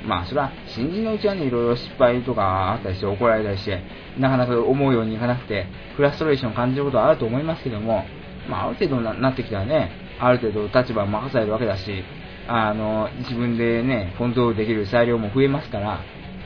[0.04, 3.80] まあ、それは、新人のうちはね、いろいろ失敗とかあったりして、怒られたりして、
[4.18, 5.66] なかなか思うようにいかなくて、
[5.96, 8.04] フラストレーションを感じることはあると思いますけども、
[8.48, 12.04] まあ、ある程度なってきたらね、ある程度立場を任されるわけだし、
[12.48, 16.00] あの、自分でね、コントロールできる裁量も増えますから、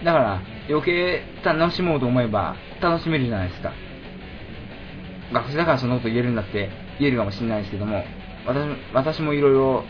[0.05, 3.73] だから余計楽しもうと思えば楽しめるじゃないですか。
[5.33, 8.05] 学生だからそんなこと言えるんだって言えるかもしれないですけども、
[8.47, 9.85] 私私もいろいろ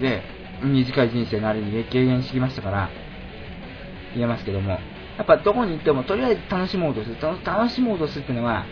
[0.00, 0.22] で
[0.62, 2.90] 短い人生なりに経験してきましたから、
[4.14, 7.16] 言えますけども、やっぱどこに行ってもとりあえず楽しもうとする。
[7.44, 8.66] 楽しもうとするっていうのは、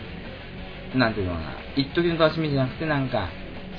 [0.95, 3.29] なんていうのかな、一時の楽しみじゃなくてなんか、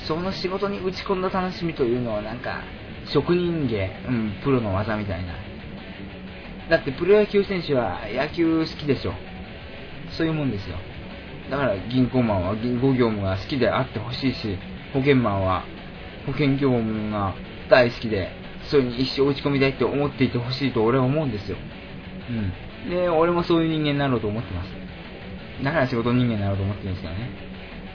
[0.07, 2.63] その仕事に打ち込んだ楽しみというのはなんか、
[3.07, 5.35] 職人芸、うん、プロの技みたいな。
[6.71, 9.13] だってプロ野球選手は野球好きでしょ。
[10.17, 10.77] そういうもんですよ。
[11.51, 14.59] だから銀行マンは銀行業務が好きであってほしいし、
[14.93, 15.65] 保険マンは
[16.27, 17.35] 保険業務が
[17.69, 18.31] 大好きで、
[18.71, 21.59] それに一生打ち込みたいって思っていてほしいと俺は思うんですよ。
[22.31, 22.91] うん。
[22.91, 24.71] で、俺もそういう人間になろうと思ってます。
[25.63, 27.31] だから仕事人間になろうと思ってるんですよね。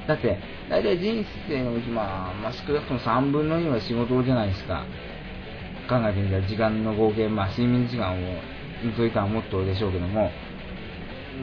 [0.07, 0.37] だって、
[0.69, 4.85] 大体人生のうち、まあ、まあ、少なくとも3分の2は仕事じゃないですか。
[5.87, 8.15] 考えてみたら時間の合計、まあ、睡眠時間を、
[8.95, 10.31] そういう間はもっとでしょうけども、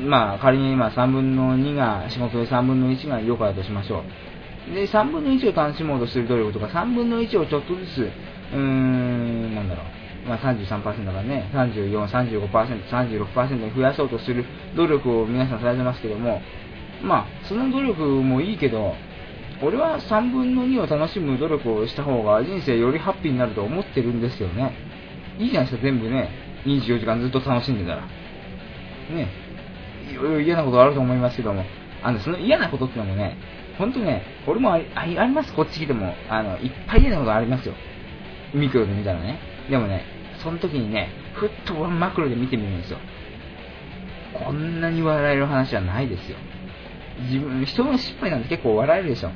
[0.08, 4.02] まあ、仮に今3分の2が仕事で3分の1が余暇だとしましょ
[4.70, 4.74] う。
[4.74, 8.10] で、3分の1を楽しもうとする努力とか、3分の1をちょっとずつ、
[8.52, 9.82] うーん、なんだろ
[10.26, 12.50] う、まあ33%だからね、34、35%、
[12.88, 14.44] 36%に増やそうとする
[14.76, 16.40] 努力を皆さんされてますけども、
[17.02, 18.94] まあ、その努力もいいけど、
[19.62, 24.72] 俺は3分の2を楽しむ努力をした方が人生よりハッピーになると思ってるんですよね。
[25.38, 26.28] いいじゃないですか、全部ね、
[26.66, 28.02] 24時間ずっと楽しんでたら。
[28.02, 29.28] ね、
[30.10, 31.64] いろいろ嫌なことあると思いますけども、
[32.02, 33.36] あの、その嫌なことってのもね、
[33.78, 36.14] ほんとね、俺もありあります、こっち来ても。
[36.28, 37.74] あの、いっぱい嫌なことありますよ。
[38.54, 39.38] ミクロで見たらね。
[39.70, 40.04] でもね、
[40.42, 42.98] その時にね、ふっとマクロで見てみるんですよ。
[44.32, 46.36] こんなに笑える話はないですよ。
[47.30, 49.30] 自分、人の失敗なんて結構笑えるでしょ。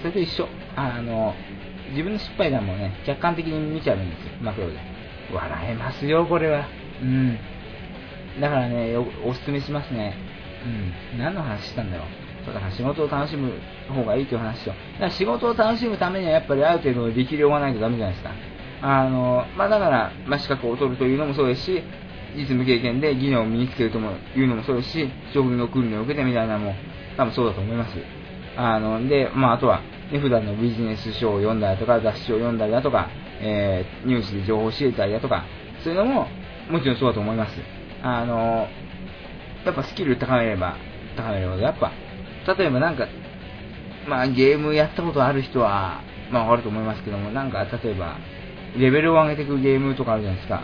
[0.00, 0.48] それと一緒。
[0.76, 1.34] あの、
[1.90, 4.74] 自分の失敗談もね、客観的に見ちゃうんですよ、マクロで。
[5.32, 6.66] 笑えますよ、これは。
[7.02, 7.38] うん。
[8.40, 10.16] だからね、おすすめしますね。
[11.14, 11.18] うん。
[11.18, 12.06] 何の話したんだろう。
[12.44, 13.52] そうだから仕事を楽しむ
[13.88, 14.70] 方がいいという話と。
[14.70, 18.32] だから仕事を楽しむためにはやっぱりある程度の力量がないとダメじゃないですか。
[18.82, 21.82] あの、まあ、だから、まあ、資格を取るというのもそうですし、
[22.34, 26.74] 実務経験で技能を身につけるというのもそうですし、職業訓練を受けてみたいなのも
[27.16, 27.96] 多分そうだと思います。
[28.56, 33.08] あの、で、まあ、あとは、ね、普段のビジネス書を読んだりとか、雑誌を読んだりだとか、
[33.42, 35.44] えー、ニュースで情報を教えたりだとか、
[35.82, 36.28] そういうのも、
[36.70, 37.58] もちろんそうだと思います。
[38.02, 38.68] あの、
[39.64, 40.76] やっぱスキル高めれば、
[41.16, 41.90] 高めれば、やっぱ、
[42.56, 43.08] 例えばなんか、
[44.08, 48.16] まあ、ゲームやったことある人は、まあ、わかると思いますけども、なんか、例えば、
[48.76, 50.62] レベルを上げていくゲームとかあるじゃないですか。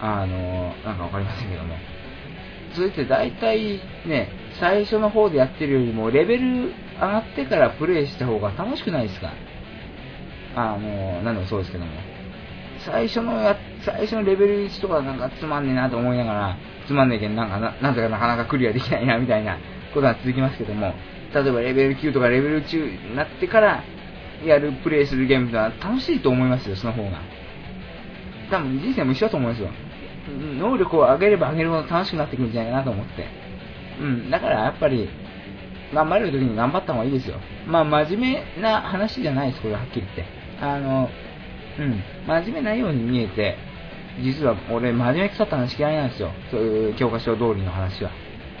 [0.00, 1.76] あの、なんかわかりませんけども。
[2.74, 9.32] それって大体ね、最初の方でやってるよりも、レベル上がってからプレイした方が楽しくないですか？
[10.56, 11.90] あの、何でもそうですけども。
[12.84, 16.56] 最初のや、最初のレベル1とかなんかつまんねえなと思いながら、
[16.86, 19.56] つまんねえけどなんかな、なんとかなかなかクリアできないなみたいな
[19.94, 20.94] ことが続きますけども、
[21.34, 23.82] 例えばレベル9とかレベル10になってから
[24.44, 27.20] やる、プレイするゲームは楽しいと思いますよ、その方が。
[28.50, 29.68] 多分人生も一緒だと思いますよ。
[30.58, 33.26] 能力を上げれば上げるほど楽しくなってくるんじゃないかなと思って。
[34.00, 35.08] うん、だからやっぱり、
[35.92, 37.36] 頑張れる時に頑張った方がいいですよ。
[37.66, 40.24] まあ真面目な話じゃないです、これははっきり言って。
[40.60, 41.10] あの、
[41.78, 43.56] うん、真面目ないように見えて、
[44.22, 46.30] 実は俺真面目腐った話嫌いなんですよ。
[46.50, 48.10] そういう教科書通りの話は。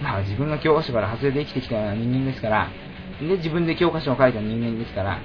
[0.02, 2.68] まあ自分が教科書から外れて生きてきたような人間ですから、
[3.20, 5.20] で、自分で教科書を書いた人間ですから、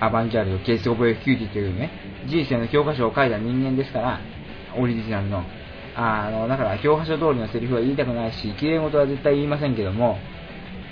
[0.00, 1.90] アバンギャルド、ケースオブエフキューティというね、
[2.26, 4.20] 人生の教科書を書いた人間ですから、
[4.76, 5.44] オリジナルの。
[5.96, 10.18] あの、だから教科書通りのセリフは言いたくないし、綺麗事は絶対言いませんけども、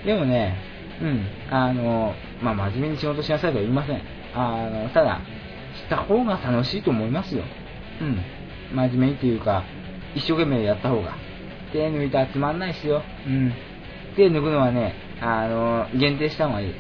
[0.05, 0.57] でもね、
[1.01, 4.01] うん、あの、まあ、真面目に仕事しなさいとは言いません。
[4.35, 5.21] あの、ただ、
[5.87, 7.45] した方が楽しいと思いますよ。
[8.01, 8.19] うん。
[8.75, 9.65] 真面目にっていうか、
[10.15, 11.15] 一生懸命やった方が。
[11.73, 13.03] 手抜いたらつまんないっすよ。
[13.27, 13.53] うん。
[14.17, 16.75] 手抜くのはね、あの、限定した方がいい。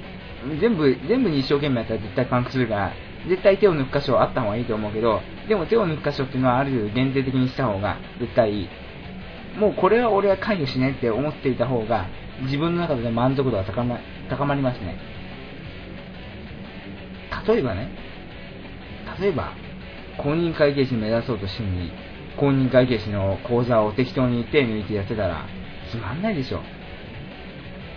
[0.61, 2.93] 全部、全部に一生懸命やったら絶対パンクするから、
[3.28, 8.69] 絶対手を抜く箇所はあった方がいいと思うけど、でも手を抜く箇所っていうのはある程度限定的にした方が絶対いい。
[9.59, 12.07] もうこれは俺は関与しないって思っていた方が、
[12.43, 14.99] 自分の中で満足度が高ま高まりますね。
[17.47, 17.89] 例えばね、
[19.20, 19.52] 例えば、
[20.18, 21.90] 公認会計士目指そうとしてもいい。
[22.36, 25.47] 公認会計士の講座を適当に手抜いてやってたら、
[25.90, 26.60] つまんないでしょ。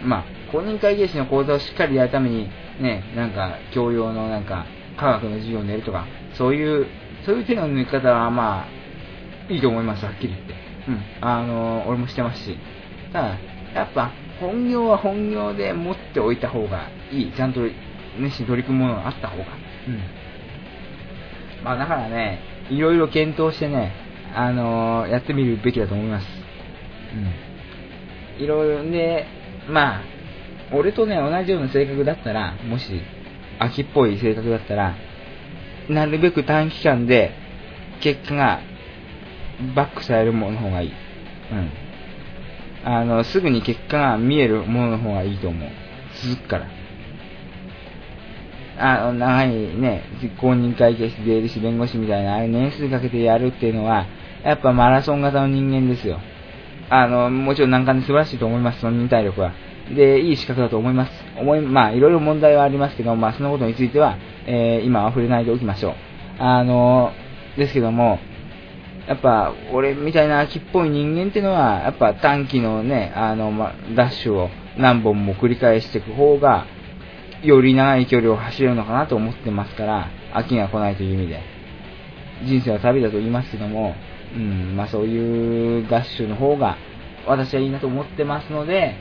[0.02, 4.66] まあ、公認会計士の講座をしっかりやるために、ね、なんか、教養のなんか、
[4.98, 6.88] 科学の授業を寝るとか、そういう、
[7.26, 8.66] そういう手の抜き方はま
[9.50, 10.54] あ、いいと思います、はっきり言って。
[10.88, 11.02] うん。
[11.22, 12.58] あの、俺もしてますし。
[13.12, 13.38] ただ、
[13.76, 17.32] やっぱ、本業は本業で持っておいた方がいい。
[17.34, 17.62] ちゃんと
[18.18, 19.46] 熱心に取り組むものがあった方が。
[19.88, 20.02] うん。
[21.64, 23.92] まあだからね、いろいろ検討してね、
[24.34, 26.28] あのー、やってみるべきだと思います。
[28.38, 28.44] うん。
[28.44, 29.28] いろいろね、
[29.70, 30.02] まあ、
[30.72, 33.02] 俺とね、同じような性格だったら、もし、
[33.60, 34.96] 秋っぽい性格だったら、
[35.90, 37.32] なるべく短期間で、
[38.02, 38.60] 結果が、
[39.76, 40.92] バックされるものの方がいい。
[41.52, 41.72] うん。
[42.86, 45.70] あの、すぐに結果が見えるものの方がいいと思う。
[46.24, 46.79] 続くから。
[48.80, 50.04] あの、長いね、
[50.40, 54.06] 公認会計士、税理士、弁護士みたいな、あれ年数かけてやるっていうのは、
[54.44, 56.20] やっぱマラソン型の人間ですよ。
[56.90, 59.52] あの、もちろん難関で素晴らしいと思います、その忍耐力は。
[59.94, 61.12] で、いい資格だと思います。
[61.38, 65.94] 思い、まあ、いろいろ問題はありますけど、まあ、そのことについては、えー、今は触れないでおきましょう。
[66.40, 67.12] あの、
[67.58, 68.20] ですけども、
[69.08, 76.66] やっぱ、俺みたいな秋っぽい人間っていうのは、やっぱ短期のね、あの、ま、ダッシュを何本も繰り返していく方が、
[77.44, 81.42] より長い距離を走れるのかなと思ってますから、秋が来ないという意味で。
[82.46, 83.96] 人生は旅だと言いますけども、
[84.36, 86.78] うん、まあそういう合衆の方が
[87.28, 88.96] 私はいいなと思ってますので、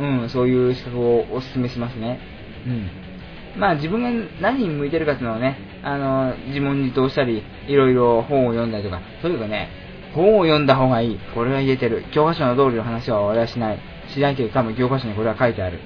[0.00, 2.18] うん、そういう資格をお勧めしますね。
[2.66, 3.60] うん。
[3.60, 4.10] まあ自分が
[4.40, 9.68] 何に向いてるかっていうのをね、あの、自問自答したり、いろいろ本を読んだりとか、とにかくね、
[10.14, 11.18] 本を読んだ方がいい。
[11.34, 12.04] これは言えてる。
[12.12, 13.78] 教科書の通りの話は俺はしない。
[14.08, 15.78] しないけど多分教科書にこれは書いてある。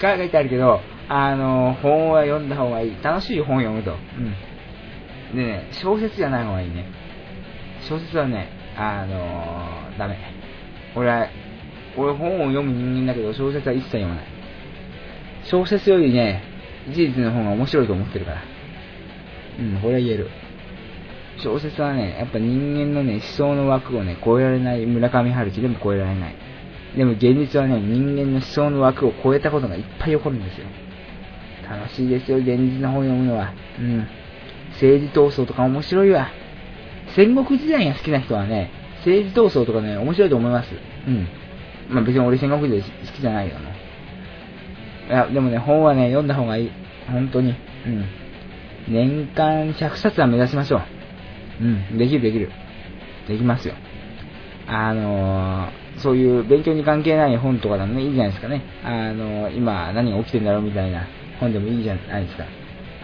[0.00, 2.96] 書いてあるけど、あの、本は読んだ方がいい。
[3.02, 3.92] 楽しい本読むと。
[3.92, 5.36] うん。
[5.36, 6.86] でね、小説じゃない方がいいね。
[7.88, 10.18] 小説はね、あのー、ダメ。
[10.94, 11.28] 俺は、
[11.96, 14.24] 俺本を読む人間だけど、小説は一切読まない。
[15.44, 16.42] 小説よりね、
[16.88, 18.42] 事実の方が面白いと思ってるから。
[19.58, 20.28] うん、これは言える。
[21.38, 26.49] 小説はね、やっぱ人間のね、思想の枠をね、超えられない村上春樹でも超えられない。
[26.96, 30.66] でも現実はね、人間の思想の枠を超えたことがいっぱい起こるんですよ。
[31.68, 33.52] 楽しいですよ、現実の本読むのは。
[33.78, 34.06] うん。
[34.72, 36.28] 政治闘争とか面白いわ。
[37.14, 40.68] 戦国時代が好きな人はね、政治闘争とかね、面白いと思います。
[41.06, 41.28] うん。
[41.88, 43.70] まあ別に俺戦国時代好きじゃないけども。
[43.70, 46.70] いや、でもね、本はね、読んだ方がいい。
[47.08, 47.54] 本当に。
[47.86, 48.04] うん。
[48.88, 50.82] 年間100冊は目指しましょう。
[51.60, 52.50] うん、できるできる。
[53.28, 53.74] できますよ。
[54.66, 58.62] あのー、そういう勉強に関係ない本とかでもね、いいじゃないですかね。
[58.84, 61.06] あの、今何が起きてんだろうみたいな
[61.38, 62.44] 本でもいいじゃないですか。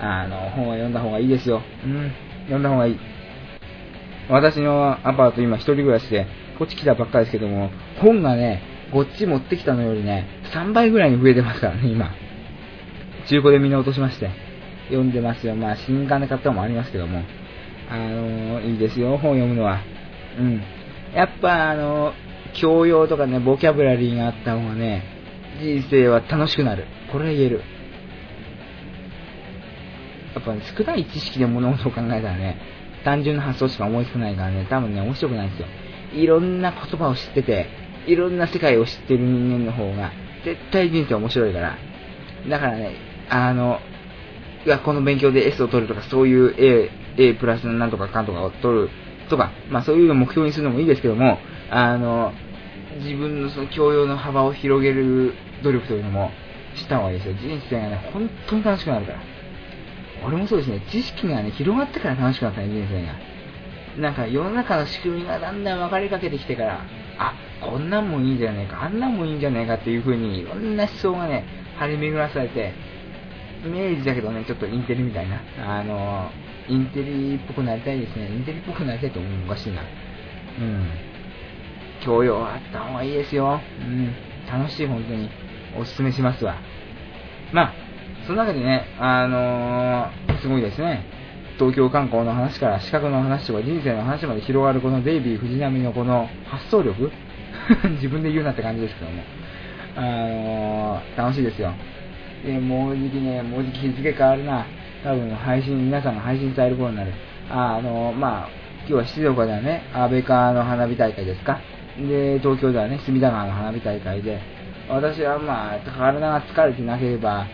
[0.01, 1.63] あの、本は読んだ方がいいですよ。
[1.85, 2.13] うん、
[2.45, 2.99] 読んだ方がいい。
[4.29, 6.27] 私のアパート今一人暮らしで、
[6.59, 7.71] こっち来たばっかですけども、
[8.01, 8.63] 本がね、
[8.93, 12.11] こっち持ってきたのよりね、3倍ぐらいに増えてますからね、今。
[13.29, 14.31] 中古でみんな落としまして。
[14.89, 15.57] 読んでますよ。
[15.57, 17.23] まあ、新刊で買ったのもありますけども。
[17.89, 19.81] あのいいですよ、本読むのは。
[20.39, 20.63] うん。
[21.15, 22.13] やっぱ、あの
[22.61, 25.05] 教養とかね、ボキャブラリーがあった方がね、
[25.61, 26.87] 人生は楽しくなる。
[27.13, 27.63] これは言える。
[30.35, 32.61] やっぱ、ね、少ない知識で物事を考えたらね、
[33.05, 35.69] 単純な発想しか思いつかないからね、多分ね、面白くないんですよ。
[36.15, 37.67] いろんな言葉を知ってて、
[38.07, 40.13] いろんな世界を知ってる人間の方が、
[40.45, 41.79] 絶対人生面白いから。
[42.49, 42.95] だからね、
[43.29, 43.81] あの、
[44.67, 48.91] 学校の勉強で S を取るとか、そういう A、A プラスなんとかかんとかを取る
[49.29, 51.39] とか、まあそういうのを目標にするのもいいですけども、
[51.71, 52.33] あの、
[52.99, 56.31] 自分のその教養の幅を広げる努力というのも
[56.75, 57.35] した方がいいですよ。
[57.35, 59.19] 人生がね、本当に楽しくなるから。
[60.25, 63.15] 俺もそうですね、知識がね、広がってから楽しくなったね、人生が。
[63.99, 66.81] なんか世の中の仕組みがだんだん分かりかけてきてから、
[67.19, 71.45] あ、こんなんもいいんじゃねえか、あんなんもいいんじゃねえかっていう風に、いろんな思想がね、
[71.79, 72.73] 張り巡らされて、
[73.65, 76.31] イメージだけどね、ちょっとインテリみたいな、あの、
[76.69, 78.29] インテリっぽくなりたいですね。
[78.29, 79.83] インテリっぽくなりたいと思うおかしいな。
[80.59, 80.89] うん。
[82.05, 83.61] 教養あった方がいいですよ。
[83.81, 84.15] うん。
[84.51, 85.31] 楽しい、本当に。
[85.79, 86.57] おすすめしますわ。
[87.53, 87.75] まあ、
[88.27, 91.05] その中でね、あのー、すごいですね。
[91.59, 97.11] 東京観光の話から資格の話とか人生の話まで広がるこのデイビー・藤波のこの発想力
[97.97, 99.23] 自分で言うなって感じですけども。
[99.97, 101.73] あのー、楽しいですよ。
[102.45, 104.67] で、もうじきね、もうじき日付変わるな。
[105.03, 107.13] 多分配信、皆さんが配信される頃になる。
[107.51, 108.49] あ、あの、まあ、
[108.81, 111.59] 今日は静岡ではね、安倍川の花火大会ですか。
[111.99, 114.41] で、東京ではね、隅田川の花火大会で、
[114.89, 117.47] 私はまあ、体が疲れてなければ、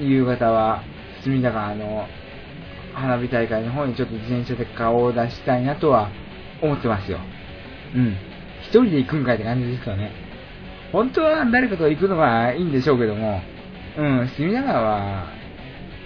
[0.00, 0.82] 夕方は
[1.22, 2.06] 隅田川の
[2.94, 6.10] 花火大会の方にちょっと自転車で顔を出したいなとは
[6.62, 7.18] 思ってますよ。
[7.94, 8.16] うん。
[8.62, 10.12] 一人で行くんかいって感じですよね。
[10.92, 13.40] 本当は誰かと行くのがいいんでしょうけども、
[13.96, 15.26] うん、隅田川は、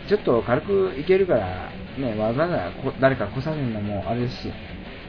[0.09, 4.53] ちょっと軽く行けるから、ね、わざわざ誰か来させるのもあれですし、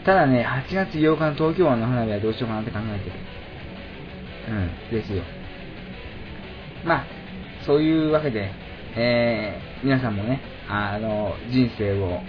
[0.05, 3.15] ただね、8月8日の東京湾の花火はどうしようかなって考えてる。
[4.49, 5.23] うん、ですよ。
[6.85, 7.05] まあ、
[7.65, 8.51] そういうわけで、
[8.95, 12.19] えー、皆さんもね、あの、人生を、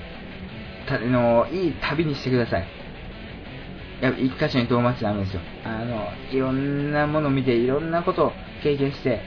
[0.86, 2.68] たの、いい旅にしてください。
[4.00, 5.40] やっぱ一箇所に遠回しちゃダメですよ。
[5.64, 8.32] あの、いろんなものを見て、いろんなことを
[8.62, 9.20] 経験して、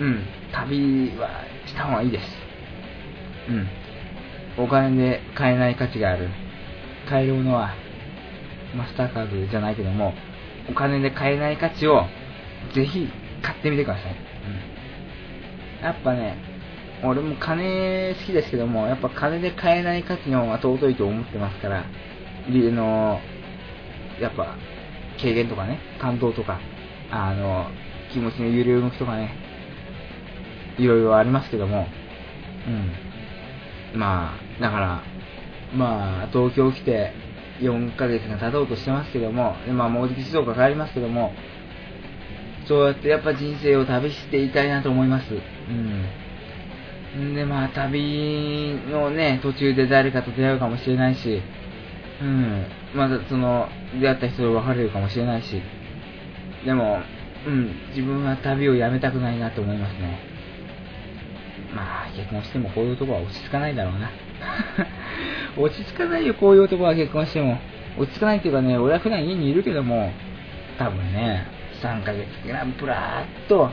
[0.00, 1.28] うん、旅は
[1.66, 2.24] した方がいいです。
[3.48, 4.64] うん。
[4.64, 6.28] お金で買えない価値がある。
[7.08, 7.74] 買えるものは、
[8.76, 10.12] マスターカードじゃないけども、
[10.70, 12.02] お金で買えない価値を、
[12.74, 13.08] ぜひ
[13.42, 14.12] 買ってみてください。
[14.12, 15.84] うん。
[15.84, 16.36] やっぱね、
[17.02, 21.84] 俺も金好きですけども、やっぱ金で買えない価値の方が尊いと思ってますから、
[22.48, 23.20] 理の、
[24.20, 24.56] やっぱ、
[25.18, 26.60] 軽減とかね、感動とか、
[27.10, 27.66] あの、
[28.12, 29.34] 気持ちの揺れ動きとかね、
[30.78, 31.86] いろいろありますけども、
[33.94, 33.98] うん。
[33.98, 35.02] まあ、だから、
[35.74, 37.12] まあ、東京来て
[37.60, 41.32] 4ヶ月が経とうとしてますけども、まあ、もうじき静岡帰りますけども、
[42.66, 45.34] そうやってやっぱ人生を旅していたいなと思います。
[47.16, 47.34] うん。
[47.34, 51.42] で、まあ、旅のね、途中で誰かと出会うかもしれないし、
[52.20, 53.68] うん、まだその、
[54.00, 55.62] 出会った人と別れるかもしれないし、
[56.64, 57.00] でも、
[57.46, 60.18] うん、自分は旅をやめたくないなと思いますね。
[61.74, 64.10] まあ、結婚してもこういう男は落ち着かないだろうな。
[65.56, 67.58] 落ち着かないよ、こういう男は結婚しても。
[67.98, 70.12] 落ち着かないっていうかね、俺は普段家にいるけども、
[70.78, 71.46] 多分ね、
[71.82, 73.70] 3ヶ月ぐらいプラーっと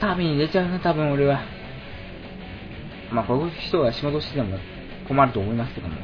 [0.00, 1.40] 旅に出ちゃうな、多分俺は。
[3.12, 4.56] まあ、こういう人は仕事してても
[5.08, 5.94] 困ると思いますけども。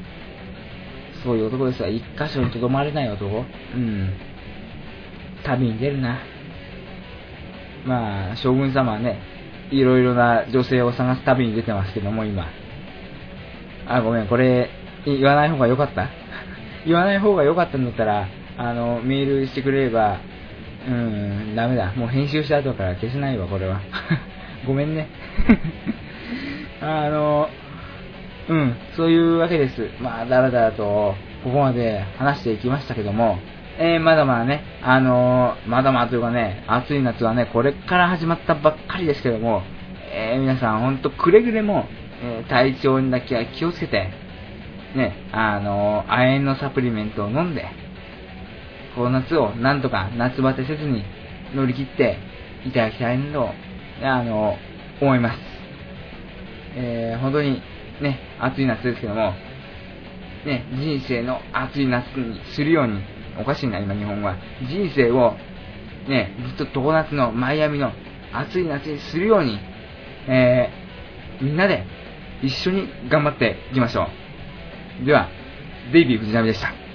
[1.23, 3.44] そういう男ですが、一箇所にとどまれない男
[3.74, 4.12] うん。
[5.44, 6.18] 旅に出るな。
[7.85, 9.20] まあ、将軍様はね、
[9.70, 12.47] いろいろな女性を探す旅に出てますけども、今。
[13.89, 14.71] あ、ごめん、これ、
[15.05, 16.09] 言わない方が良かった？
[16.87, 18.27] 言わない方が良かったんだったら、
[18.59, 20.19] あの、メールしてくれれば、
[20.89, 21.93] うん、ダメだ。
[21.97, 23.81] もう編集した後から消せないわ、これは。
[24.67, 25.09] ごめんね。
[26.81, 27.49] あの、
[28.49, 29.89] うん、そういうわけです。
[30.01, 33.39] まあ、だらだらと、ここまで話していきましたけども、
[33.79, 39.63] えー、まだまだね、あのー、まだまだというかね、暑い夏はね、これから始まったばっかりですけども、
[40.13, 41.87] えー、皆さんほんとくれぐれも、
[42.27, 44.11] え体調にだけは気をつけて、
[44.97, 47.65] ね、あの亜鉛のサプリメントを飲んで、
[48.94, 51.05] この夏をなんとか夏バテせずに
[51.55, 52.19] 乗り切って
[52.66, 53.51] いただきたいと、
[54.03, 54.57] あの
[55.01, 55.39] 思います。
[56.77, 57.62] えー、本当に
[58.01, 59.32] ね、暑い夏ですけども、
[60.44, 63.03] ね、人生の暑い夏にするように、
[63.39, 64.36] おかしいな、今日本は。
[64.69, 65.35] 人生を、
[66.09, 67.93] ね、ずっと常夏のマイアミの
[68.32, 69.59] 暑い夏にするように、
[70.28, 71.85] えー、みんなで
[72.43, 74.09] 一緒に頑張っていきましょ
[75.03, 75.07] う。
[75.07, 75.29] では、
[75.93, 76.86] デイビー藤波でした。